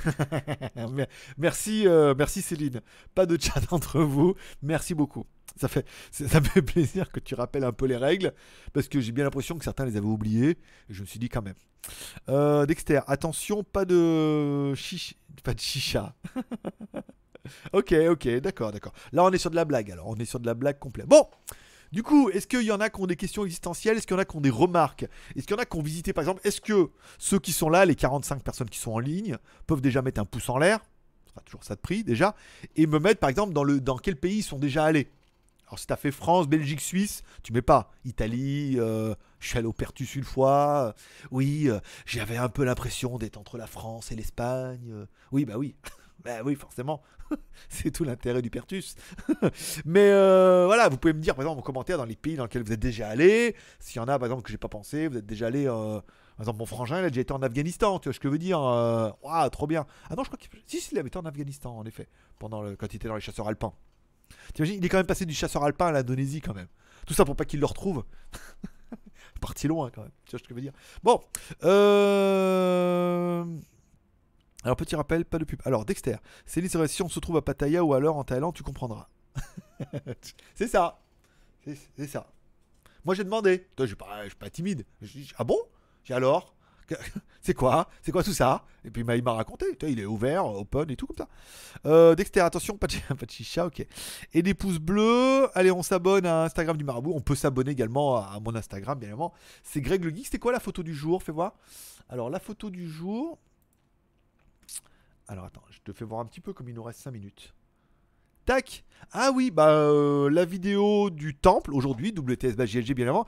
merci, 1.37 1.85
euh, 1.85 2.15
merci 2.17 2.41
Céline. 2.41 2.81
Pas 3.13 3.25
de 3.25 3.37
chat 3.39 3.61
entre 3.71 3.99
vous. 3.99 4.35
Merci 4.61 4.93
beaucoup. 4.93 5.25
Ça, 5.57 5.67
fait, 5.67 5.85
ça 6.11 6.41
fait 6.41 6.61
plaisir 6.61 7.11
que 7.11 7.19
tu 7.19 7.35
rappelles 7.35 7.65
un 7.65 7.73
peu 7.73 7.85
les 7.85 7.97
règles, 7.97 8.33
parce 8.73 8.87
que 8.87 9.01
j'ai 9.01 9.11
bien 9.11 9.25
l'impression 9.25 9.57
que 9.57 9.63
certains 9.63 9.85
les 9.85 9.97
avaient 9.97 10.05
oubliées, 10.05 10.57
je 10.89 11.01
me 11.01 11.05
suis 11.05 11.19
dit 11.19 11.29
quand 11.29 11.41
même. 11.41 12.65
Dexter, 12.67 13.01
attention, 13.07 13.63
pas 13.63 13.85
de. 13.85 14.73
Pas 15.43 15.53
de 15.53 15.59
chicha. 15.59 16.15
ok, 17.73 17.93
ok, 18.09 18.27
d'accord, 18.39 18.71
d'accord. 18.71 18.93
Là, 19.11 19.23
on 19.23 19.31
est 19.31 19.37
sur 19.37 19.49
de 19.49 19.55
la 19.55 19.65
blague, 19.65 19.91
alors. 19.91 20.07
On 20.07 20.15
est 20.15 20.25
sur 20.25 20.39
de 20.39 20.45
la 20.45 20.53
blague 20.53 20.79
complète. 20.79 21.07
Bon, 21.07 21.27
du 21.95 22.03
coup, 22.03 22.29
est-ce 22.29 22.45
qu'il 22.45 22.63
y 22.63 22.73
en 22.73 22.81
a 22.81 22.89
qui 22.89 22.99
ont 22.99 23.05
des 23.05 23.15
questions 23.15 23.45
existentielles? 23.45 23.95
Est-ce 23.95 24.05
qu'il 24.05 24.15
y 24.15 24.19
en 24.19 24.21
a 24.21 24.25
qui 24.25 24.35
ont 24.35 24.41
des 24.41 24.49
remarques? 24.49 25.03
Est-ce 25.33 25.47
qu'il 25.47 25.55
y 25.55 25.57
en 25.57 25.61
a 25.61 25.65
qui 25.65 25.77
ont 25.77 25.81
visité, 25.81 26.11
par 26.11 26.23
exemple 26.23 26.41
Est-ce 26.43 26.59
que 26.59 26.89
ceux 27.17 27.39
qui 27.39 27.53
sont 27.53 27.69
là, 27.69 27.85
les 27.85 27.95
45 27.95 28.43
personnes 28.43 28.69
qui 28.69 28.79
sont 28.79 28.91
en 28.91 28.99
ligne, 28.99 29.37
peuvent 29.65 29.79
déjà 29.79 30.01
mettre 30.01 30.19
un 30.19 30.25
pouce 30.25 30.49
en 30.49 30.57
l'air? 30.57 30.81
Ce 31.25 31.31
sera 31.31 31.41
toujours 31.45 31.63
ça 31.63 31.75
de 31.75 31.79
prix, 31.79 32.03
déjà. 32.03 32.35
Et 32.75 32.85
me 32.85 32.99
mettre, 32.99 33.21
par 33.21 33.29
exemple, 33.29 33.53
dans, 33.53 33.63
le, 33.63 33.79
dans 33.79 33.97
quel 33.97 34.17
pays 34.17 34.39
ils 34.39 34.43
sont 34.43 34.59
déjà 34.59 34.83
allés? 34.83 35.09
Alors 35.67 35.79
si 35.79 35.87
t'as 35.87 35.95
fait 35.95 36.11
France, 36.11 36.49
Belgique, 36.49 36.81
Suisse, 36.81 37.23
tu 37.43 37.53
mets 37.53 37.61
pas. 37.61 37.93
Italie, 38.03 38.75
euh, 38.77 39.15
je 39.39 39.57
au 39.59 39.71
Pertus 39.71 40.15
une 40.15 40.25
fois, 40.25 40.95
oui, 41.31 41.69
euh, 41.69 41.79
j'avais 42.05 42.35
un 42.35 42.49
peu 42.49 42.65
l'impression 42.65 43.17
d'être 43.17 43.37
entre 43.37 43.57
la 43.57 43.67
France 43.67 44.11
et 44.11 44.17
l'Espagne, 44.17 45.07
oui 45.31 45.45
bah 45.45 45.57
oui, 45.57 45.75
bah 46.25 46.41
oui 46.43 46.55
forcément, 46.55 47.03
c'est 47.69 47.91
tout 47.91 48.03
l'intérêt 48.03 48.41
du 48.41 48.49
Pertus. 48.49 48.95
Mais 49.85 50.09
euh, 50.09 50.65
voilà, 50.65 50.89
vous 50.89 50.97
pouvez 50.97 51.13
me 51.13 51.19
dire 51.19 51.35
par 51.35 51.43
exemple 51.43 51.59
en 51.59 51.63
commentaire 51.63 51.99
dans 51.99 52.05
les 52.05 52.15
pays 52.15 52.35
dans 52.35 52.43
lesquels 52.43 52.63
vous 52.63 52.73
êtes 52.73 52.79
déjà 52.79 53.07
allé. 53.07 53.55
S'il 53.79 53.97
y 53.97 53.99
en 53.99 54.07
a 54.07 54.17
par 54.17 54.25
exemple 54.25 54.41
que 54.41 54.51
j'ai 54.51 54.57
pas 54.57 54.67
pensé, 54.67 55.07
vous 55.07 55.17
êtes 55.17 55.25
déjà 55.25 55.47
allé. 55.47 55.67
Euh, 55.67 56.01
par 56.35 56.41
exemple, 56.41 56.59
mon 56.59 56.65
frangin, 56.65 56.99
il 56.99 57.05
a 57.05 57.09
déjà 57.09 57.21
été 57.21 57.31
en 57.31 57.41
Afghanistan, 57.41 57.99
tu 57.99 58.09
vois 58.09 58.13
ce 58.13 58.19
que 58.19 58.27
je 58.27 58.31
veux 58.31 58.39
dire 58.39 58.59
Waouh, 58.59 59.49
trop 59.51 59.67
bien. 59.67 59.85
Ah 60.09 60.15
non, 60.15 60.23
je 60.23 60.29
crois 60.29 60.37
qu'il 60.37 60.49
si, 60.65 60.81
si, 60.81 60.93
il 60.93 60.99
avait 60.99 61.07
été 61.07 61.17
en 61.17 61.25
Afghanistan 61.25 61.77
en 61.77 61.85
effet, 61.85 62.09
pendant 62.39 62.75
quand 62.75 62.87
il 62.91 62.95
était 62.97 63.07
dans 63.07 63.15
les 63.15 63.21
chasseurs 63.21 63.47
alpins. 63.47 63.73
T'imagines, 64.53 64.77
il 64.77 64.85
est 64.85 64.89
quand 64.89 64.97
même 64.97 65.05
passé 65.05 65.25
du 65.25 65.33
chasseur 65.33 65.63
alpin 65.63 65.87
à 65.87 65.91
l'Indonésie 65.91 66.41
quand 66.41 66.53
même. 66.53 66.67
Tout 67.05 67.13
ça 67.13 67.23
pour 67.23 67.35
pas 67.35 67.45
qu'il 67.45 67.59
le 67.59 67.65
retrouve. 67.65 68.03
Parti 69.41 69.67
loin 69.67 69.91
quand 69.93 70.01
même. 70.01 70.11
Tu 70.25 70.31
vois 70.31 70.39
ce 70.39 70.43
que 70.43 70.49
je 70.49 70.55
veux 70.55 70.61
dire 70.61 70.73
Bon. 71.03 71.21
Euh. 71.63 73.45
Alors, 74.65 74.75
petit 74.75 74.95
rappel, 74.95 75.25
pas 75.25 75.37
de 75.37 75.45
pub. 75.45 75.61
Alors, 75.63 75.85
Dexter, 75.85 76.17
c'est 76.47 76.67
si 76.87 77.03
on 77.03 77.07
se 77.07 77.19
trouve 77.19 77.37
à 77.37 77.43
Pattaya 77.43 77.83
ou 77.83 77.93
alors 77.93 78.17
en 78.17 78.23
Thaïlande, 78.23 78.55
tu 78.55 78.63
comprendras. 78.63 79.07
c'est 80.55 80.67
ça. 80.67 80.99
C'est 81.63 82.07
ça. 82.07 82.27
Moi, 83.05 83.13
j'ai 83.13 83.23
demandé. 83.23 83.67
Toi, 83.75 83.85
je 83.85 83.91
suis 83.91 84.35
pas, 84.35 84.49
timide. 84.49 84.83
ah 85.37 85.43
bon? 85.43 85.59
J'ai 86.03 86.15
alors? 86.15 86.55
C'est 87.41 87.53
quoi? 87.53 87.89
C'est 88.01 88.11
quoi 88.11 88.23
tout 88.23 88.33
ça? 88.33 88.63
Et 88.83 88.91
puis 88.91 89.03
il 89.03 89.23
m'a 89.23 89.33
raconté, 89.33 89.65
il 89.87 89.99
est 89.99 90.05
ouvert, 90.05 90.45
open 90.45 90.89
et 90.89 90.95
tout 90.95 91.07
comme 91.07 91.17
ça. 91.17 91.27
Euh, 91.85 92.13
Dexter, 92.13 92.41
attention, 92.41 92.77
pas 92.77 92.85
de, 92.85 92.93
pas 93.15 93.25
de 93.25 93.31
chicha, 93.31 93.65
ok. 93.65 93.85
Et 94.33 94.41
des 94.43 94.53
pouces 94.53 94.79
bleus, 94.79 95.47
allez, 95.55 95.71
on 95.71 95.81
s'abonne 95.81 96.25
à 96.25 96.43
Instagram 96.43 96.77
du 96.77 96.83
Marabout. 96.83 97.13
On 97.15 97.21
peut 97.21 97.35
s'abonner 97.35 97.71
également 97.71 98.17
à, 98.17 98.39
mon 98.39 98.55
Instagram, 98.55 98.97
bien 98.99 99.09
évidemment. 99.09 99.33
C'est 99.63 99.81
Greg 99.81 100.03
le 100.03 100.09
Geek. 100.09 100.25
C'était 100.25 100.39
quoi 100.39 100.51
la 100.51 100.59
photo 100.59 100.83
du 100.83 100.93
jour? 100.93 101.21
Fais 101.23 101.31
voir. 101.31 101.55
Alors, 102.09 102.29
la 102.29 102.39
photo 102.39 102.69
du 102.69 102.87
jour, 102.87 103.39
alors 105.27 105.45
attends, 105.45 105.63
je 105.69 105.79
te 105.83 105.91
fais 105.91 106.05
voir 106.05 106.19
un 106.19 106.25
petit 106.25 106.41
peu 106.41 106.53
comme 106.53 106.69
il 106.69 106.75
nous 106.75 106.83
reste 106.83 106.99
5 106.99 107.11
minutes. 107.11 107.53
Tac 108.45 108.83
Ah 109.11 109.31
oui, 109.33 109.49
bah 109.49 109.69
euh, 109.69 110.29
la 110.29 110.45
vidéo 110.45 111.09
du 111.09 111.33
temple 111.33 111.73
aujourd'hui, 111.73 112.13
WTS 112.15 112.55
GLG 112.55 112.93
bien 112.93 113.07
avant. 113.07 113.25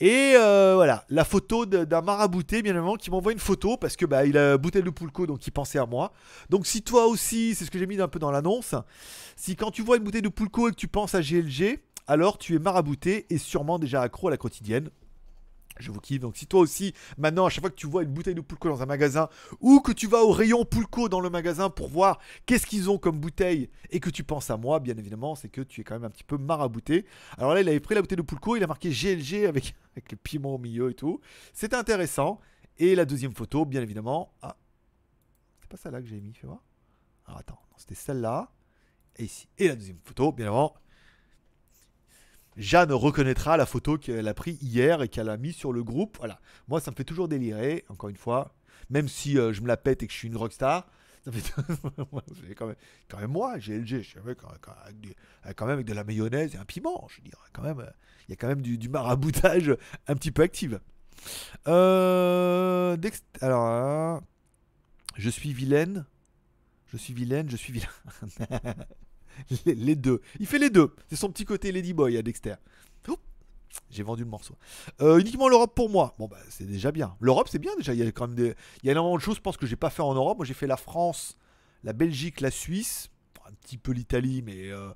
Et 0.00 0.32
euh, 0.34 0.72
voilà, 0.74 1.04
la 1.08 1.24
photo 1.24 1.66
d'un 1.66 2.00
marabouté 2.00 2.62
bien 2.62 2.74
avant 2.74 2.96
qui 2.96 3.10
m'envoie 3.10 3.32
une 3.32 3.38
photo 3.38 3.76
parce 3.76 3.96
que 3.96 4.06
bah 4.06 4.24
il 4.26 4.36
a 4.38 4.56
bouteille 4.56 4.82
de 4.82 4.90
Poulco 4.90 5.26
donc 5.26 5.46
il 5.46 5.50
pensait 5.50 5.78
à 5.78 5.86
moi. 5.86 6.12
Donc 6.48 6.66
si 6.66 6.82
toi 6.82 7.06
aussi, 7.06 7.54
c'est 7.54 7.64
ce 7.64 7.70
que 7.70 7.78
j'ai 7.78 7.86
mis 7.86 8.00
un 8.00 8.08
peu 8.08 8.18
dans 8.18 8.30
l'annonce, 8.30 8.74
si 9.36 9.56
quand 9.56 9.70
tu 9.70 9.82
vois 9.82 9.98
une 9.98 10.02
bouteille 10.02 10.22
de 10.22 10.28
Poulco 10.28 10.68
et 10.68 10.70
que 10.72 10.76
tu 10.76 10.88
penses 10.88 11.14
à 11.14 11.20
GLG, 11.20 11.80
alors 12.06 12.38
tu 12.38 12.56
es 12.56 12.58
marabouté 12.58 13.26
et 13.30 13.38
sûrement 13.38 13.78
déjà 13.78 14.02
accro 14.02 14.28
à 14.28 14.30
la 14.30 14.36
quotidienne. 14.36 14.90
Je 15.80 15.90
vous 15.90 16.00
kiffe. 16.00 16.20
Donc 16.20 16.36
si 16.36 16.46
toi 16.46 16.60
aussi, 16.60 16.94
maintenant, 17.18 17.46
à 17.46 17.50
chaque 17.50 17.62
fois 17.62 17.70
que 17.70 17.76
tu 17.76 17.86
vois 17.86 18.02
une 18.02 18.10
bouteille 18.10 18.34
de 18.34 18.40
Poulco 18.40 18.68
dans 18.68 18.82
un 18.82 18.86
magasin, 18.86 19.28
ou 19.60 19.80
que 19.80 19.92
tu 19.92 20.06
vas 20.06 20.22
au 20.22 20.30
rayon 20.30 20.64
Poulco 20.64 21.08
dans 21.08 21.20
le 21.20 21.30
magasin 21.30 21.70
pour 21.70 21.88
voir 21.88 22.18
qu'est-ce 22.46 22.66
qu'ils 22.66 22.90
ont 22.90 22.98
comme 22.98 23.18
bouteille, 23.18 23.70
et 23.90 24.00
que 24.00 24.10
tu 24.10 24.24
penses 24.24 24.50
à 24.50 24.56
moi, 24.56 24.80
bien 24.80 24.96
évidemment, 24.96 25.34
c'est 25.34 25.48
que 25.48 25.60
tu 25.62 25.80
es 25.80 25.84
quand 25.84 25.94
même 25.94 26.04
un 26.04 26.10
petit 26.10 26.24
peu 26.24 26.38
marabouté. 26.38 27.06
Alors 27.38 27.54
là, 27.54 27.60
il 27.60 27.68
avait 27.68 27.80
pris 27.80 27.94
la 27.94 28.02
bouteille 28.02 28.16
de 28.16 28.22
Poulco, 28.22 28.56
il 28.56 28.64
a 28.64 28.66
marqué 28.66 28.90
GLG 28.90 29.44
avec, 29.48 29.74
le 29.96 30.16
piment 30.16 30.54
au 30.54 30.58
milieu 30.58 30.90
et 30.90 30.94
tout. 30.94 31.20
C'est 31.52 31.74
intéressant. 31.74 32.40
Et 32.78 32.94
la 32.94 33.04
deuxième 33.04 33.34
photo, 33.34 33.64
bien 33.64 33.82
évidemment. 33.82 34.32
Ah, 34.40 34.56
c'est 35.60 35.68
pas 35.68 35.76
celle-là 35.76 36.00
que 36.00 36.06
j'ai 36.06 36.20
mis, 36.20 36.32
fais 36.32 36.46
voir. 36.46 36.62
Alors 37.26 37.40
attends, 37.40 37.60
c'était 37.76 37.94
celle-là. 37.94 38.50
Et 39.16 39.24
ici. 39.24 39.48
Et 39.58 39.68
la 39.68 39.76
deuxième 39.76 39.98
photo, 40.02 40.32
bien 40.32 40.46
évidemment, 40.46 40.74
Jeanne 42.56 42.92
reconnaîtra 42.92 43.56
la 43.56 43.66
photo 43.66 43.96
qu'elle 43.96 44.28
a 44.28 44.34
prise 44.34 44.58
hier 44.62 45.02
et 45.02 45.08
qu'elle 45.08 45.28
a 45.28 45.36
mis 45.36 45.52
sur 45.52 45.72
le 45.72 45.82
groupe. 45.82 46.16
Voilà. 46.18 46.40
Moi, 46.68 46.80
ça 46.80 46.90
me 46.90 46.96
fait 46.96 47.04
toujours 47.04 47.28
délirer, 47.28 47.84
encore 47.88 48.08
une 48.08 48.16
fois. 48.16 48.54
Même 48.90 49.08
si 49.08 49.38
euh, 49.38 49.52
je 49.52 49.60
me 49.60 49.68
la 49.68 49.76
pète 49.76 50.02
et 50.02 50.06
que 50.06 50.12
je 50.12 50.18
suis 50.18 50.28
une 50.28 50.36
rockstar. 50.36 50.86
Ça 51.24 51.32
fait 51.32 52.54
quand, 52.54 53.18
même, 53.18 53.30
moi, 53.30 53.58
GLG, 53.58 54.02
je 54.02 54.18
avec, 54.18 54.38
quand 54.40 55.66
même 55.66 55.74
avec 55.74 55.86
de 55.86 55.92
la 55.92 56.02
mayonnaise 56.02 56.54
et 56.54 56.58
un 56.58 56.64
piment. 56.64 57.06
Je 57.08 57.20
dirais 57.20 57.36
quand 57.52 57.62
même, 57.62 57.86
il 58.26 58.30
y 58.30 58.32
a 58.32 58.36
quand 58.36 58.48
même 58.48 58.62
du, 58.62 58.88
maraboutage 58.88 59.76
un 60.08 60.14
petit 60.14 60.30
peu 60.30 60.42
actif. 60.42 60.72
Euh, 61.68 62.96
alors, 63.42 63.64
hein, 63.64 64.22
je 65.16 65.28
suis 65.28 65.52
vilaine. 65.52 66.06
Je 66.86 66.96
suis 66.96 67.12
vilaine, 67.12 67.48
je 67.50 67.56
suis 67.56 67.72
vilain. 67.72 67.88
les, 69.66 69.96
deux. 69.96 70.20
Il 70.38 70.46
fait 70.46 70.58
les 70.58 70.70
deux. 70.70 70.94
C'est 71.08 71.16
son 71.16 71.30
petit 71.30 71.44
côté 71.44 71.72
Ladyboy 71.72 72.16
à 72.16 72.22
Dexter. 72.22 72.54
J'ai 73.90 74.02
vendu 74.02 74.24
le 74.24 74.30
morceau. 74.30 74.56
Euh, 75.00 75.18
uniquement 75.18 75.48
l'Europe 75.48 75.74
pour 75.74 75.90
moi. 75.90 76.14
Bon, 76.18 76.26
bah, 76.28 76.38
c'est 76.48 76.66
déjà 76.66 76.92
bien. 76.92 77.16
L'Europe, 77.20 77.48
c'est 77.50 77.58
bien 77.58 77.74
déjà. 77.76 77.92
Il 77.94 78.00
y 78.00 78.06
a 78.06 78.12
quand 78.12 78.28
même 78.28 78.36
des... 78.36 78.54
Il 78.82 78.86
y 78.86 78.88
a 78.88 78.92
énormément 78.92 79.16
de 79.16 79.22
choses, 79.22 79.36
je 79.36 79.40
pense, 79.40 79.56
que 79.56 79.66
j'ai 79.66 79.76
pas 79.76 79.90
fait 79.90 80.02
en 80.02 80.14
Europe. 80.14 80.38
Moi, 80.38 80.46
j'ai 80.46 80.54
fait 80.54 80.66
la 80.66 80.76
France, 80.76 81.36
la 81.84 81.92
Belgique, 81.92 82.40
la 82.40 82.50
Suisse, 82.50 83.10
un 83.46 83.52
petit 83.52 83.78
peu 83.78 83.92
l'Italie, 83.92 84.42
mais 84.42 84.70
euh, 84.70 84.90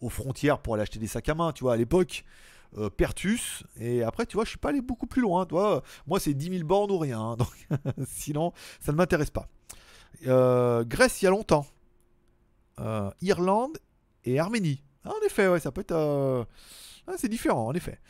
aux 0.00 0.08
frontières 0.08 0.60
pour 0.60 0.74
aller 0.74 0.82
acheter 0.82 0.98
des 0.98 1.06
sacs 1.06 1.28
à 1.28 1.34
main, 1.34 1.52
tu 1.52 1.64
vois, 1.64 1.74
à 1.74 1.76
l'époque. 1.76 2.24
Euh, 2.78 2.90
Pertus, 2.90 3.62
et 3.80 4.02
après, 4.02 4.26
tu 4.26 4.34
vois, 4.34 4.44
je 4.44 4.50
suis 4.50 4.58
pas 4.58 4.70
allé 4.70 4.82
beaucoup 4.82 5.06
plus 5.06 5.22
loin, 5.22 5.46
toi. 5.46 5.82
Moi, 6.06 6.18
c'est 6.20 6.34
10 6.34 6.50
000 6.50 6.64
bornes 6.64 6.90
ou 6.90 6.98
rien. 6.98 7.20
Hein. 7.20 7.36
donc, 7.38 7.52
sinon, 8.06 8.52
ça 8.80 8.92
ne 8.92 8.96
m'intéresse 8.96 9.30
pas. 9.30 9.48
Grèce, 10.84 11.22
il 11.22 11.26
y 11.26 11.28
a 11.28 11.30
longtemps. 11.30 11.66
Irlande 13.22 13.78
et 14.26 14.38
Arménie. 14.38 14.82
Ah, 15.04 15.10
en 15.10 15.24
effet, 15.24 15.48
ouais, 15.48 15.60
ça 15.60 15.70
peut 15.70 15.80
être. 15.80 15.92
Euh, 15.92 16.44
ah, 17.06 17.12
c'est 17.16 17.28
différent, 17.28 17.66
en 17.66 17.74
effet. 17.74 18.00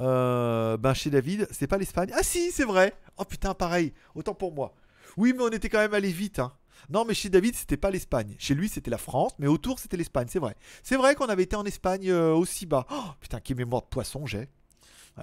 Euh, 0.00 0.76
ben, 0.78 0.94
chez 0.94 1.10
David, 1.10 1.46
c'est 1.50 1.66
pas 1.66 1.76
l'Espagne. 1.76 2.10
Ah, 2.14 2.22
si, 2.22 2.50
c'est 2.50 2.64
vrai. 2.64 2.94
Oh 3.18 3.24
putain, 3.24 3.54
pareil. 3.54 3.92
Autant 4.14 4.34
pour 4.34 4.54
moi. 4.54 4.74
Oui, 5.16 5.34
mais 5.36 5.42
on 5.42 5.50
était 5.50 5.68
quand 5.68 5.78
même 5.78 5.94
allé 5.94 6.10
vite. 6.10 6.38
Hein. 6.38 6.52
Non, 6.88 7.04
mais 7.04 7.12
chez 7.12 7.28
David, 7.28 7.54
c'était 7.54 7.76
pas 7.76 7.90
l'Espagne. 7.90 8.34
Chez 8.38 8.54
lui, 8.54 8.68
c'était 8.68 8.90
la 8.90 8.98
France, 8.98 9.32
mais 9.38 9.46
autour, 9.46 9.78
c'était 9.78 9.98
l'Espagne. 9.98 10.28
C'est 10.30 10.38
vrai. 10.38 10.56
C'est 10.82 10.96
vrai 10.96 11.14
qu'on 11.14 11.26
avait 11.26 11.42
été 11.42 11.56
en 11.56 11.64
Espagne 11.64 12.08
euh, 12.10 12.32
aussi 12.32 12.64
bas. 12.64 12.86
Oh, 12.90 13.04
putain, 13.20 13.40
quelle 13.40 13.58
mémoire 13.58 13.82
de 13.82 13.88
poisson 13.88 14.24
j'ai. 14.24 14.48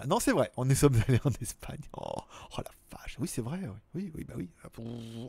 non, 0.07 0.19
c'est 0.19 0.31
vrai. 0.31 0.51
On 0.57 0.69
est 0.69 0.75
sommes 0.75 1.01
allés 1.07 1.21
en 1.23 1.31
Espagne. 1.41 1.81
Oh, 1.97 2.03
oh 2.51 2.57
la 2.57 2.97
vache. 2.99 3.15
Oui, 3.19 3.27
c'est 3.27 3.41
vrai. 3.41 3.59
Oui, 3.95 4.11
oui, 4.13 4.23
bah 4.25 4.35
oui. 4.37 4.49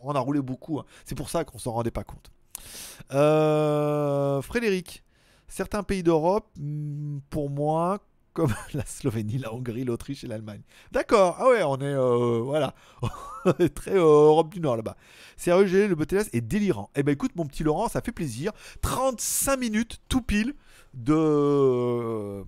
On 0.03 0.15
a 0.15 0.19
roulé 0.19 0.43
beaucoup. 0.43 0.79
Hein. 0.81 0.85
C'est 1.07 1.15
pour 1.15 1.31
ça 1.31 1.45
qu'on 1.45 1.59
s'en 1.59 1.73
rendait 1.73 1.91
pas 1.91 2.05
compte. 2.05 2.31
Frédéric, 4.43 5.05
certains 5.49 5.83
pays 5.83 6.03
d'Europe, 6.03 6.49
hmm, 6.59 7.19
pour 7.31 7.51
moi, 7.51 8.01
comme 8.37 8.55
la 8.75 8.85
Slovénie, 8.85 9.39
la 9.39 9.53
Hongrie, 9.53 9.85
l'Autriche 9.85 10.23
et 10.23 10.27
l'Allemagne. 10.27 10.61
D'accord, 10.93 11.37
ah 11.41 11.49
ouais, 11.49 11.63
on 11.63 11.79
est, 11.79 11.85
euh, 11.85 12.41
voilà, 12.43 12.75
très 13.75 13.93
euh, 13.93 14.27
Europe 14.29 14.51
du 14.51 14.61
Nord 14.61 14.77
là-bas. 14.77 14.97
Sérieux, 15.37 15.89
le 15.89 15.95
BTS 15.95 16.29
est 16.35 16.43
délirant. 16.43 16.91
Eh 16.95 17.03
ben 17.03 17.13
écoute, 17.13 17.33
mon 17.35 17.47
petit 17.47 17.65
Laurent, 17.65 17.89
ça 17.89 18.03
fait 18.03 18.13
plaisir. 18.13 18.53
35 18.83 19.57
minutes, 19.57 20.01
tout 20.09 20.23
pile, 20.23 20.55
de... 20.95 22.45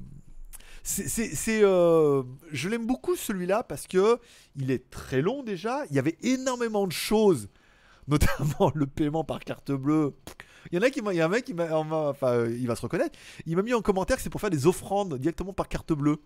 C'est, 0.84 1.62
euh, 1.62 2.22
je 2.50 2.68
l'aime 2.70 2.86
beaucoup 2.86 3.14
celui-là 3.14 3.62
parce 3.62 3.86
que 3.86 4.18
il 4.56 4.70
est 4.70 4.88
très 4.88 5.20
long 5.20 5.42
déjà. 5.42 5.84
Il 5.90 5.96
y 5.96 5.98
avait 5.98 6.16
énormément 6.22 6.86
de 6.86 6.92
choses, 6.92 7.50
notamment 8.08 8.72
le 8.74 8.86
paiement 8.86 9.22
par 9.22 9.40
carte 9.40 9.70
bleue. 9.70 10.14
Il 10.70 10.76
y 10.76 10.78
en 10.78 10.82
a 10.82 10.90
qui 10.90 11.00
y 11.00 11.20
a 11.20 11.24
un 11.24 11.28
mec 11.28 11.44
qui 11.44 11.54
m'a, 11.54 11.74
enfin, 11.76 12.46
il 12.46 12.66
va 12.66 12.76
se 12.76 12.82
reconnaître. 12.82 13.18
Il 13.46 13.56
m'a 13.56 13.62
mis 13.62 13.74
en 13.74 13.82
commentaire 13.82 14.16
que 14.16 14.22
c'est 14.22 14.30
pour 14.30 14.40
faire 14.40 14.50
des 14.50 14.66
offrandes 14.66 15.18
directement 15.18 15.52
par 15.52 15.68
carte 15.68 15.92
bleue. 15.92 16.18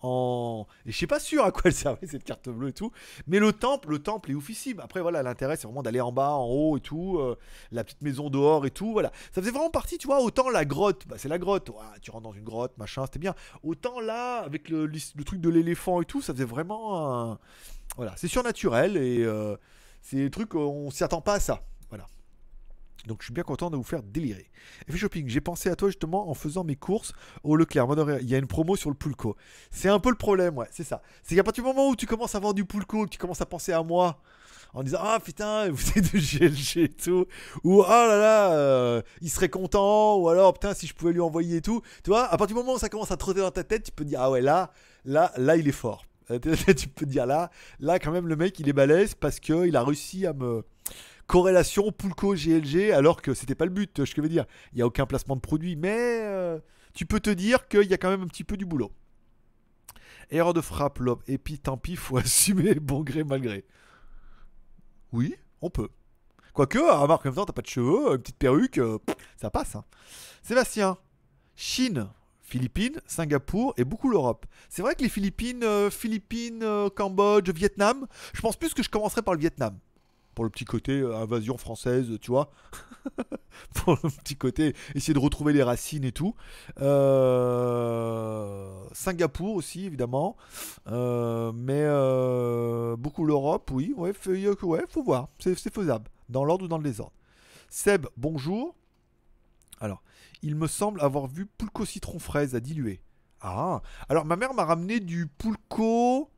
En... 0.00 0.66
Et 0.86 0.92
je 0.92 0.96
suis 0.96 1.08
pas 1.08 1.18
sûr 1.18 1.44
à 1.44 1.50
quoi 1.50 1.62
elle 1.64 1.74
servait 1.74 2.06
cette 2.06 2.24
carte 2.24 2.48
bleue 2.48 2.68
et 2.68 2.72
tout. 2.72 2.92
Mais 3.26 3.38
le 3.38 3.52
temple, 3.52 3.90
le 3.90 3.98
temple 3.98 4.30
est 4.30 4.34
oufissime. 4.34 4.80
Après, 4.80 5.00
voilà, 5.00 5.22
l'intérêt, 5.22 5.56
c'est 5.56 5.66
vraiment 5.66 5.82
d'aller 5.82 6.00
en 6.00 6.12
bas, 6.12 6.30
en 6.30 6.46
haut 6.46 6.76
et 6.76 6.80
tout. 6.80 7.18
Euh, 7.18 7.36
la 7.72 7.84
petite 7.84 8.02
maison 8.02 8.30
dehors 8.30 8.66
et 8.66 8.70
tout. 8.70 8.92
Voilà. 8.92 9.10
Ça 9.32 9.40
faisait 9.40 9.50
vraiment 9.50 9.70
partie, 9.70 9.98
tu 9.98 10.06
vois. 10.06 10.20
Autant 10.20 10.50
la 10.50 10.64
grotte, 10.64 11.06
bah, 11.08 11.16
c'est 11.18 11.28
la 11.28 11.38
grotte. 11.38 11.70
tu 12.00 12.10
rentres 12.10 12.24
dans 12.24 12.32
une 12.32 12.44
grotte, 12.44 12.76
machin, 12.78 13.04
c'était 13.06 13.18
bien. 13.18 13.34
Autant 13.62 14.00
là, 14.00 14.38
avec 14.38 14.68
le, 14.68 14.90
truc 15.24 15.40
de 15.40 15.48
l'éléphant 15.48 16.00
et 16.00 16.04
tout, 16.04 16.22
ça 16.22 16.32
faisait 16.32 16.44
vraiment. 16.44 17.38
Voilà. 17.96 18.14
C'est 18.16 18.28
surnaturel 18.28 18.96
et 18.96 19.24
euh, 19.24 19.56
c'est 20.02 20.16
des 20.16 20.30
trucs, 20.30 20.54
on 20.54 20.90
s'y 20.90 21.02
attend 21.02 21.20
pas 21.20 21.34
à 21.34 21.40
ça. 21.40 21.62
Donc 23.08 23.22
je 23.22 23.26
suis 23.26 23.34
bien 23.34 23.42
content 23.42 23.70
de 23.70 23.76
vous 23.76 23.82
faire 23.82 24.02
délirer. 24.02 24.50
Effet 24.86 24.98
shopping, 24.98 25.28
j'ai 25.28 25.40
pensé 25.40 25.68
à 25.68 25.76
toi 25.76 25.88
justement 25.88 26.30
en 26.30 26.34
faisant 26.34 26.62
mes 26.62 26.76
courses 26.76 27.12
au 27.42 27.56
Leclerc. 27.56 27.86
Il 28.20 28.28
y 28.28 28.34
a 28.34 28.38
une 28.38 28.46
promo 28.46 28.76
sur 28.76 28.90
le 28.90 28.94
Poulco. 28.94 29.36
C'est 29.70 29.88
un 29.88 29.98
peu 29.98 30.10
le 30.10 30.16
problème, 30.16 30.56
ouais, 30.58 30.68
c'est 30.70 30.84
ça. 30.84 31.02
C'est 31.22 31.34
qu'à 31.34 31.42
partir 31.42 31.64
du 31.64 31.68
moment 31.68 31.88
où 31.88 31.96
tu 31.96 32.06
commences 32.06 32.34
à 32.34 32.38
vendre 32.38 32.54
du 32.54 32.64
Poulco, 32.64 33.06
que 33.06 33.10
tu 33.10 33.18
commences 33.18 33.40
à 33.40 33.46
penser 33.46 33.72
à 33.72 33.82
moi, 33.82 34.20
en 34.74 34.82
disant 34.82 34.98
Ah 35.00 35.18
putain, 35.24 35.68
vous 35.72 35.88
êtes 35.96 36.12
de 36.12 36.18
GLG 36.18 36.84
et 36.84 36.88
tout, 36.88 37.26
ou 37.64 37.82
Ah 37.82 38.06
là 38.06 38.18
là, 38.18 38.52
euh, 38.52 39.02
il 39.22 39.30
serait 39.30 39.48
content, 39.48 40.16
ou 40.18 40.28
alors 40.28 40.52
putain, 40.52 40.74
si 40.74 40.86
je 40.86 40.94
pouvais 40.94 41.12
lui 41.12 41.20
envoyer 41.20 41.56
et 41.56 41.62
tout. 41.62 41.82
Tu 42.04 42.10
vois, 42.10 42.26
à 42.26 42.36
partir 42.36 42.54
du 42.56 42.62
moment 42.62 42.74
où 42.74 42.78
ça 42.78 42.88
commence 42.88 43.10
à 43.10 43.16
trotter 43.16 43.40
dans 43.40 43.50
ta 43.50 43.64
tête, 43.64 43.84
tu 43.84 43.92
peux 43.92 44.04
dire 44.04 44.20
Ah 44.20 44.30
ouais, 44.30 44.42
là, 44.42 44.70
là, 45.04 45.32
là, 45.36 45.56
il 45.56 45.66
est 45.66 45.72
fort. 45.72 46.04
tu 46.76 46.88
peux 46.88 47.06
dire 47.06 47.24
là, 47.24 47.50
là, 47.80 47.98
quand 47.98 48.10
même, 48.10 48.28
le 48.28 48.36
mec, 48.36 48.58
il 48.60 48.68
est 48.68 48.74
balèze 48.74 49.14
parce 49.14 49.40
qu'il 49.40 49.74
a 49.74 49.82
réussi 49.82 50.26
à 50.26 50.34
me 50.34 50.62
corrélation 51.28 51.92
Poulco 51.92 52.34
GLG 52.34 52.90
alors 52.90 53.22
que 53.22 53.34
c'était 53.34 53.54
pas 53.54 53.66
le 53.66 53.70
but, 53.70 54.04
je 54.04 54.20
veux 54.20 54.28
dire. 54.28 54.46
Il 54.72 54.76
n'y 54.76 54.82
a 54.82 54.86
aucun 54.86 55.06
placement 55.06 55.36
de 55.36 55.40
produit, 55.40 55.76
mais 55.76 56.22
euh, 56.22 56.58
tu 56.94 57.06
peux 57.06 57.20
te 57.20 57.30
dire 57.30 57.68
qu'il 57.68 57.84
y 57.84 57.94
a 57.94 57.98
quand 57.98 58.10
même 58.10 58.22
un 58.22 58.26
petit 58.26 58.44
peu 58.44 58.56
du 58.56 58.64
boulot. 58.64 58.90
Erreur 60.30 60.54
de 60.54 60.60
frappe, 60.60 60.98
l'homme. 60.98 61.20
Et 61.28 61.38
puis 61.38 61.58
tant 61.58 61.76
pis, 61.76 61.94
faut 61.94 62.16
assumer 62.16 62.74
bon 62.74 63.02
gré 63.02 63.22
mal 63.22 63.40
gré. 63.40 63.64
Oui, 65.12 65.36
on 65.62 65.70
peut. 65.70 65.90
Quoique, 66.54 66.78
à 66.78 66.96
remarque, 66.96 67.24
en 67.26 67.28
même 67.28 67.36
temps, 67.36 67.44
t'as 67.44 67.52
pas 67.52 67.62
de 67.62 67.68
cheveux, 67.68 68.12
une 68.12 68.18
petite 68.18 68.38
perruque, 68.38 68.78
euh, 68.78 68.98
ça 69.40 69.50
passe. 69.50 69.76
Hein. 69.76 69.84
Sébastien, 70.42 70.96
Chine, 71.54 72.08
Philippines, 72.40 73.00
Singapour 73.06 73.74
et 73.76 73.84
beaucoup 73.84 74.08
l'Europe. 74.08 74.46
C'est 74.70 74.82
vrai 74.82 74.94
que 74.94 75.02
les 75.02 75.08
Philippines, 75.10 75.62
euh, 75.62 75.90
Philippines, 75.90 76.64
Cambodge, 76.96 77.50
Vietnam, 77.50 78.06
je 78.32 78.40
pense 78.40 78.56
plus 78.56 78.72
que 78.72 78.82
je 78.82 78.88
commencerai 78.88 79.22
par 79.22 79.34
le 79.34 79.40
Vietnam 79.40 79.78
pour 80.38 80.44
le 80.44 80.50
petit 80.50 80.66
côté 80.66 81.00
euh, 81.00 81.16
invasion 81.16 81.58
française, 81.58 82.16
tu 82.20 82.30
vois. 82.30 82.52
pour 83.74 83.98
le 84.04 84.08
petit 84.08 84.36
côté 84.36 84.76
essayer 84.94 85.12
de 85.12 85.18
retrouver 85.18 85.52
les 85.52 85.64
racines 85.64 86.04
et 86.04 86.12
tout. 86.12 86.36
Euh, 86.80 88.72
Singapour 88.92 89.56
aussi, 89.56 89.84
évidemment. 89.84 90.36
Euh, 90.86 91.50
mais 91.52 91.82
beaucoup 92.98 93.24
l'Europe, 93.24 93.68
oui. 93.72 93.92
Ouais, 93.96 94.12
ouais, 94.62 94.84
faut 94.88 95.02
voir. 95.02 95.26
C'est 95.40 95.74
faisable. 95.74 96.08
Dans 96.28 96.44
l'ordre 96.44 96.66
ou 96.66 96.68
dans 96.68 96.78
le 96.78 96.84
désordre. 96.84 97.16
Seb, 97.68 98.06
bonjour. 98.16 98.76
Alors, 99.80 100.04
il 100.42 100.54
me 100.54 100.68
semble 100.68 101.00
avoir 101.00 101.26
vu 101.26 101.46
Pulco 101.46 101.84
citron 101.84 102.20
fraise 102.20 102.54
à 102.54 102.60
diluer. 102.60 103.00
Ah, 103.40 103.82
alors 104.08 104.24
ma 104.24 104.36
mère 104.36 104.54
m'a 104.54 104.64
ramené 104.64 105.00
du 105.00 105.26
Pulco 105.26 106.30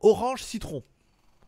orange 0.00 0.42
citron. 0.42 0.82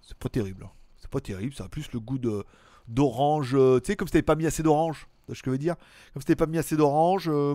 C'est 0.02 0.18
pas 0.18 0.28
terrible. 0.28 0.68
Pas 1.10 1.20
terrible, 1.20 1.54
ça 1.54 1.64
a 1.64 1.68
plus 1.68 1.90
le 1.92 2.00
goût 2.00 2.18
de 2.18 2.44
d'orange, 2.88 3.54
euh, 3.54 3.80
tu 3.80 3.88
sais, 3.88 3.96
comme 3.96 4.08
si 4.08 4.12
t'avais 4.12 4.22
pas 4.22 4.34
mis 4.34 4.46
assez 4.46 4.62
d'orange. 4.62 5.08
Ce 5.28 5.42
que 5.42 5.46
je 5.46 5.50
veux 5.50 5.58
dire? 5.58 5.76
Comme 6.14 6.22
si 6.22 6.26
t'avais 6.26 6.36
pas 6.36 6.46
mis 6.46 6.56
assez 6.56 6.74
d'orange, 6.74 7.28
euh, 7.28 7.54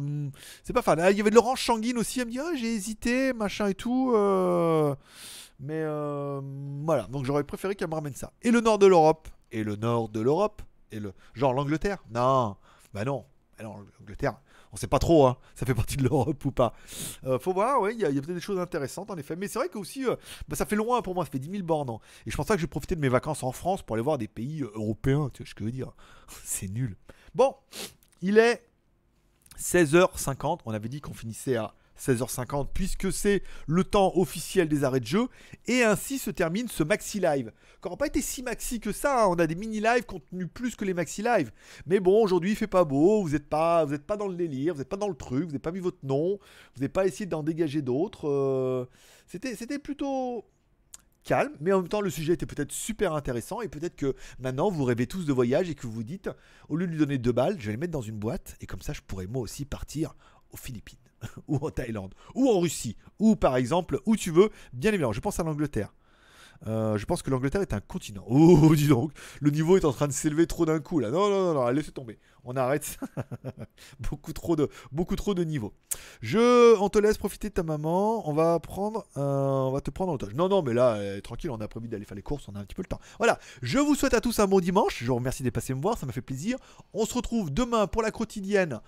c'est 0.64 0.74
pas 0.74 0.84
fan. 0.84 1.00
Ah, 1.00 1.10
il 1.10 1.18
y 1.18 1.22
avait 1.22 1.32
de 1.32 1.36
l'orange 1.36 1.66
sanguine 1.66 1.98
aussi, 1.98 2.20
elle 2.20 2.28
me 2.28 2.32
dit 2.32 2.40
ah, 2.40 2.52
j'ai 2.56 2.72
hésité, 2.74 3.34
machin 3.34 3.68
et 3.68 3.74
tout. 3.74 4.12
Euh, 4.14 4.96
mais 5.60 5.84
voilà, 6.86 7.08
donc 7.08 7.26
j'aurais 7.26 7.44
préféré 7.44 7.76
qu'elle 7.76 7.90
me 7.90 7.96
ramène 7.96 8.14
ça. 8.14 8.32
Et 8.44 8.52
le 8.52 8.62
nord 8.62 8.78
de 8.78 8.86
l'Europe 8.86 9.28
Et 9.52 9.64
le 9.64 9.76
nord 9.76 10.10
de 10.10 10.20
l'Europe 10.20 10.62
Et 10.92 11.00
le 11.00 11.14
genre 11.34 11.54
l'Angleterre? 11.54 11.98
Non, 12.12 12.58
bah 12.94 13.06
non. 13.06 13.26
Alors 13.58 13.80
l'Angleterre, 14.00 14.36
on 14.74 14.76
sait 14.76 14.88
pas 14.88 15.00
trop, 15.00 15.28
hein, 15.28 15.38
ça 15.54 15.66
fait 15.66 15.76
partie 15.76 15.98
de 15.98 16.04
l'Europe 16.04 16.44
ou 16.46 16.52
pas. 16.52 16.74
Euh, 17.26 17.38
faut 17.38 17.54
voir, 17.54 17.80
oui, 17.80 17.92
il 17.94 18.02
y 18.02 18.06
a, 18.06 18.10
peut-être 18.10 18.34
des 18.34 18.42
choses 18.42 18.60
intéressantes 18.60 19.12
en 19.12 19.18
effet. 19.18 19.36
Mais 19.36 19.48
c'est 19.48 19.60
vrai 19.60 19.70
que 19.70 19.78
aussi, 19.78 20.06
euh, 20.06 20.16
bah, 20.48 20.56
ça 20.56 20.66
fait 20.66 20.76
loin 20.76 21.02
pour 21.04 21.14
moi, 21.14 21.26
ça 21.26 21.32
fait 21.32 21.40
10 21.40 21.52
000 21.52 21.64
bornes. 21.64 21.92
Hein. 21.92 22.00
Et 22.26 22.32
je 22.32 22.36
pense 22.36 22.48
pas 22.48 22.56
que 22.56 22.60
je 22.60 22.66
vais 22.66 22.70
profiter 22.70 22.96
de 22.96 23.02
mes 23.02 23.10
vacances 23.10 23.44
en 23.44 23.52
France 23.52 23.84
pour 23.84 23.96
aller 23.96 24.04
voir 24.04 24.18
des 24.18 24.28
pays 24.28 24.64
euh, 24.64 24.72
européens, 24.74 25.30
tu 25.32 25.44
vois 25.44 25.50
ce 25.50 25.54
que 25.54 25.60
je 25.60 25.66
veux 25.66 25.72
dire. 25.72 25.92
c'est 26.44 26.68
nul. 26.68 26.98
Bon, 27.36 27.56
il 28.22 28.40
est 28.40 28.68
16h50, 29.60 30.62
on 30.66 30.74
avait 30.74 30.90
dit 30.90 31.02
qu'on 31.02 31.14
finissait 31.14 31.56
à 31.56 31.76
16h50 32.04 32.68
puisque 32.74 33.12
c'est 33.12 33.44
le 33.68 33.84
temps 33.84 34.12
officiel 34.16 34.68
des 34.68 34.84
arrêts 34.84 35.00
de 35.00 35.06
jeu 35.06 35.28
et 35.68 35.84
ainsi 35.84 36.20
se 36.20 36.30
termine 36.32 36.68
ce 36.68 36.84
maxi 36.84 37.20
live 37.20 37.52
qui 37.82 37.88
n'aura 37.88 37.98
pas 37.98 38.08
été 38.08 38.22
si 38.22 38.44
maxi 38.44 38.80
que 38.80 38.92
ça 38.92 39.24
hein. 39.24 39.28
on 39.30 39.36
a 39.36 39.48
des 39.48 39.56
mini 39.56 39.80
lives 39.80 40.06
contenus 40.06 40.48
plus 40.54 40.76
que 40.76 40.86
les 40.86 40.94
maxi 40.94 41.22
live 41.22 41.52
mais 41.86 42.00
bon 42.00 42.22
aujourd'hui 42.24 42.52
il 42.52 42.56
fait 42.56 42.68
pas 42.68 42.84
beau 42.84 43.22
vous 43.22 43.30
n'êtes 43.30 43.48
pas 43.48 43.86
pas 44.06 44.18
dans 44.18 44.28
le 44.28 44.36
délire 44.36 44.74
vous 44.74 44.80
n'êtes 44.80 44.90
pas 44.90 44.98
dans 44.98 45.08
le 45.08 45.16
truc 45.16 45.42
vous 45.42 45.48
n'avez 45.48 45.60
pas 45.60 45.72
mis 45.72 45.80
votre 45.80 46.04
nom 46.04 46.40
vous 46.76 46.82
n'avez 46.82 46.90
pas 46.90 47.06
essayé 47.06 47.26
d'en 47.26 47.44
dégager 47.44 47.82
d'autres 47.82 48.28
euh, 48.28 48.86
c'était 49.28 49.56
c'était 49.56 49.80
plutôt 49.80 50.46
calme, 51.24 51.54
mais 51.60 51.72
en 51.72 51.80
même 51.80 51.90
temps 51.90 52.02
le 52.02 52.10
sujet 52.10 52.34
était 52.34 52.46
peut-être 52.46 52.72
super 52.72 53.14
intéressant 53.14 53.62
et 53.62 53.68
peut-être 53.68 53.96
que 53.96 54.16
maintenant 54.40 54.70
vous 54.70 54.84
rêvez 54.84 55.08
tous 55.08 55.26
de 55.26 55.34
voyage 55.34 55.70
et 55.70 55.76
que 55.76 55.88
vous 55.88 55.94
vous 55.94 56.04
dites 56.04 56.30
au 56.70 56.76
lieu 56.76 56.86
de 56.86 56.92
lui 56.92 57.00
donner 57.00 57.18
deux 57.18 57.32
balles, 57.32 57.60
je 57.60 57.66
vais 57.68 57.72
les 57.72 57.78
mettre 57.78 57.94
dans 57.94 58.02
une 58.02 58.18
boîte 58.18 58.56
et 58.62 58.66
comme 58.66 58.82
ça 58.82 58.94
je 58.94 59.02
pourrais 59.02 59.28
moi 59.28 59.42
aussi 59.42 59.66
partir 59.66 60.16
aux 60.52 60.58
Philippines. 60.58 61.03
ou 61.48 61.58
en 61.58 61.70
Thaïlande, 61.70 62.14
ou 62.36 62.50
en 62.50 62.60
Russie, 62.60 62.98
ou 63.20 63.36
par 63.36 63.56
exemple, 63.56 64.00
où 64.06 64.16
tu 64.16 64.32
veux, 64.32 64.50
bien 64.74 64.92
évidemment. 64.92 65.14
Je 65.14 65.22
pense 65.22 65.40
à 65.40 65.44
l'Angleterre. 65.44 65.94
Euh, 66.68 66.98
je 66.98 67.06
pense 67.06 67.22
que 67.22 67.30
l'Angleterre 67.30 67.62
est 67.62 67.74
un 67.74 67.82
continent. 67.82 68.24
Oh, 68.30 68.76
dis 68.76 68.88
donc, 68.88 69.12
le 69.42 69.52
niveau 69.52 69.78
est 69.78 69.86
en 69.86 69.92
train 69.92 70.08
de 70.08 70.14
s'élever 70.14 70.48
trop 70.48 70.66
d'un 70.66 70.80
coup 70.80 71.00
là. 71.00 71.10
Non, 71.10 71.30
non, 71.30 71.46
non, 71.46 71.54
non, 71.54 71.68
laissez 71.70 71.92
tomber. 71.92 72.20
On 72.44 72.56
arrête. 72.56 72.98
beaucoup 74.00 74.34
trop 74.34 74.56
de, 74.56 74.70
beaucoup 74.92 75.16
trop 75.16 75.34
de 75.34 75.44
niveau. 75.44 75.74
Je, 76.22 76.78
on 76.80 76.90
te 76.90 77.00
laisse 77.00 77.18
profiter 77.18 77.50
de 77.50 77.54
ta 77.54 77.64
maman. 77.64 78.28
On 78.28 78.34
va 78.34 78.60
prendre, 78.60 79.06
on 79.16 79.72
va 79.72 79.82
te 79.82 79.92
prendre 79.92 80.12
en 80.12 80.16
otage. 80.16 80.34
Non, 80.36 80.50
non, 80.50 80.62
mais 80.62 80.74
là, 80.74 80.98
eh, 81.02 81.22
tranquille, 81.22 81.50
on 81.52 81.62
a 81.62 81.68
prévu 81.68 81.88
d'aller 81.88 82.06
faire 82.06 82.16
les 82.16 82.22
courses. 82.22 82.48
On 82.48 82.56
a 82.56 82.60
un 82.60 82.64
petit 82.64 82.76
peu 82.76 82.82
le 82.82 82.88
temps. 82.88 83.00
Voilà. 83.18 83.40
Je 83.62 83.80
vous 83.80 83.96
souhaite 83.96 84.14
à 84.14 84.22
tous 84.22 84.40
un 84.40 84.48
bon 84.48 84.60
dimanche. 84.60 85.00
Je 85.00 85.08
vous 85.08 85.16
remercie 85.16 85.44
d'être 85.44 85.54
passé 85.54 85.74
me 85.74 85.82
voir. 85.82 85.98
Ça 85.98 86.06
m'a 86.06 86.12
fait 86.12 86.22
plaisir. 86.22 86.58
On 86.94 87.06
se 87.06 87.14
retrouve 87.14 87.54
demain 87.54 87.88
pour 87.88 88.02
la 88.02 88.12
quotidienne 88.12 88.82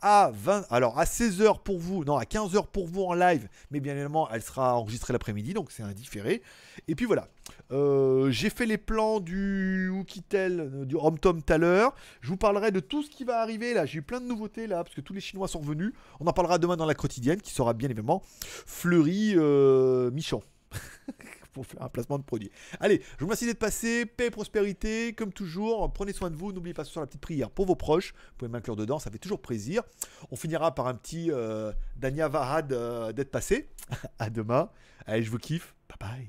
à 0.00 0.30
20, 0.32 0.66
alors 0.70 0.98
à 0.98 1.04
16h 1.04 1.62
pour 1.62 1.78
vous, 1.78 2.04
non 2.04 2.16
à 2.16 2.24
15h 2.24 2.66
pour 2.66 2.86
vous 2.86 3.02
en 3.02 3.14
live, 3.14 3.48
mais 3.70 3.80
bien 3.80 3.92
évidemment 3.94 4.28
elle 4.30 4.42
sera 4.42 4.76
enregistrée 4.76 5.12
l'après-midi, 5.12 5.54
donc 5.54 5.70
c'est 5.70 5.82
indifféré. 5.82 6.42
Et 6.86 6.94
puis 6.94 7.06
voilà, 7.06 7.28
euh, 7.72 8.30
j'ai 8.30 8.50
fait 8.50 8.66
les 8.66 8.78
plans 8.78 9.20
du 9.20 9.88
Oukitel, 9.88 10.60
euh, 10.60 10.84
du 10.84 10.96
HomeTom 10.96 11.42
tout 11.42 11.52
à 11.52 11.58
l'heure. 11.58 11.94
Je 12.20 12.28
vous 12.28 12.36
parlerai 12.36 12.70
de 12.70 12.80
tout 12.80 13.02
ce 13.02 13.10
qui 13.10 13.24
va 13.24 13.40
arriver 13.40 13.74
là. 13.74 13.86
J'ai 13.86 13.98
eu 13.98 14.02
plein 14.02 14.20
de 14.20 14.26
nouveautés 14.26 14.66
là, 14.66 14.84
parce 14.84 14.94
que 14.94 15.00
tous 15.00 15.12
les 15.12 15.20
Chinois 15.20 15.48
sont 15.48 15.60
venus. 15.60 15.92
On 16.20 16.26
en 16.26 16.32
parlera 16.32 16.58
demain 16.58 16.76
dans 16.76 16.86
la 16.86 16.94
quotidienne, 16.94 17.40
qui 17.40 17.52
sera 17.52 17.74
bien 17.74 17.88
évidemment 17.88 18.22
Fleury 18.66 19.34
euh, 19.36 20.10
Michon. 20.10 20.42
faire 21.62 21.82
un 21.82 21.88
placement 21.88 22.18
de 22.18 22.24
produit. 22.24 22.50
Allez, 22.80 23.02
je 23.02 23.20
vous 23.20 23.26
remercie 23.26 23.46
d'être 23.46 23.58
passé. 23.58 24.06
Paix 24.06 24.26
et 24.26 24.30
prospérité. 24.30 25.12
Comme 25.12 25.32
toujours, 25.32 25.92
prenez 25.92 26.12
soin 26.12 26.30
de 26.30 26.36
vous. 26.36 26.52
N'oubliez 26.52 26.74
pas 26.74 26.84
ce 26.84 26.92
soir 26.92 27.02
la 27.02 27.06
petite 27.06 27.20
prière 27.20 27.50
pour 27.50 27.66
vos 27.66 27.76
proches. 27.76 28.12
Vous 28.12 28.36
pouvez 28.38 28.50
m'inclure 28.50 28.76
dedans, 28.76 28.98
ça 28.98 29.10
fait 29.10 29.18
toujours 29.18 29.40
plaisir. 29.40 29.82
On 30.30 30.36
finira 30.36 30.74
par 30.74 30.86
un 30.86 30.94
petit 30.94 31.30
euh, 31.30 31.72
Dania 31.96 32.28
Varad 32.28 32.72
euh, 32.72 33.12
d'être 33.12 33.30
passé. 33.30 33.68
à 34.18 34.30
demain. 34.30 34.70
Allez, 35.06 35.22
je 35.22 35.30
vous 35.30 35.38
kiffe. 35.38 35.74
Bye 35.88 36.28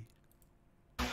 bye. 0.97 1.09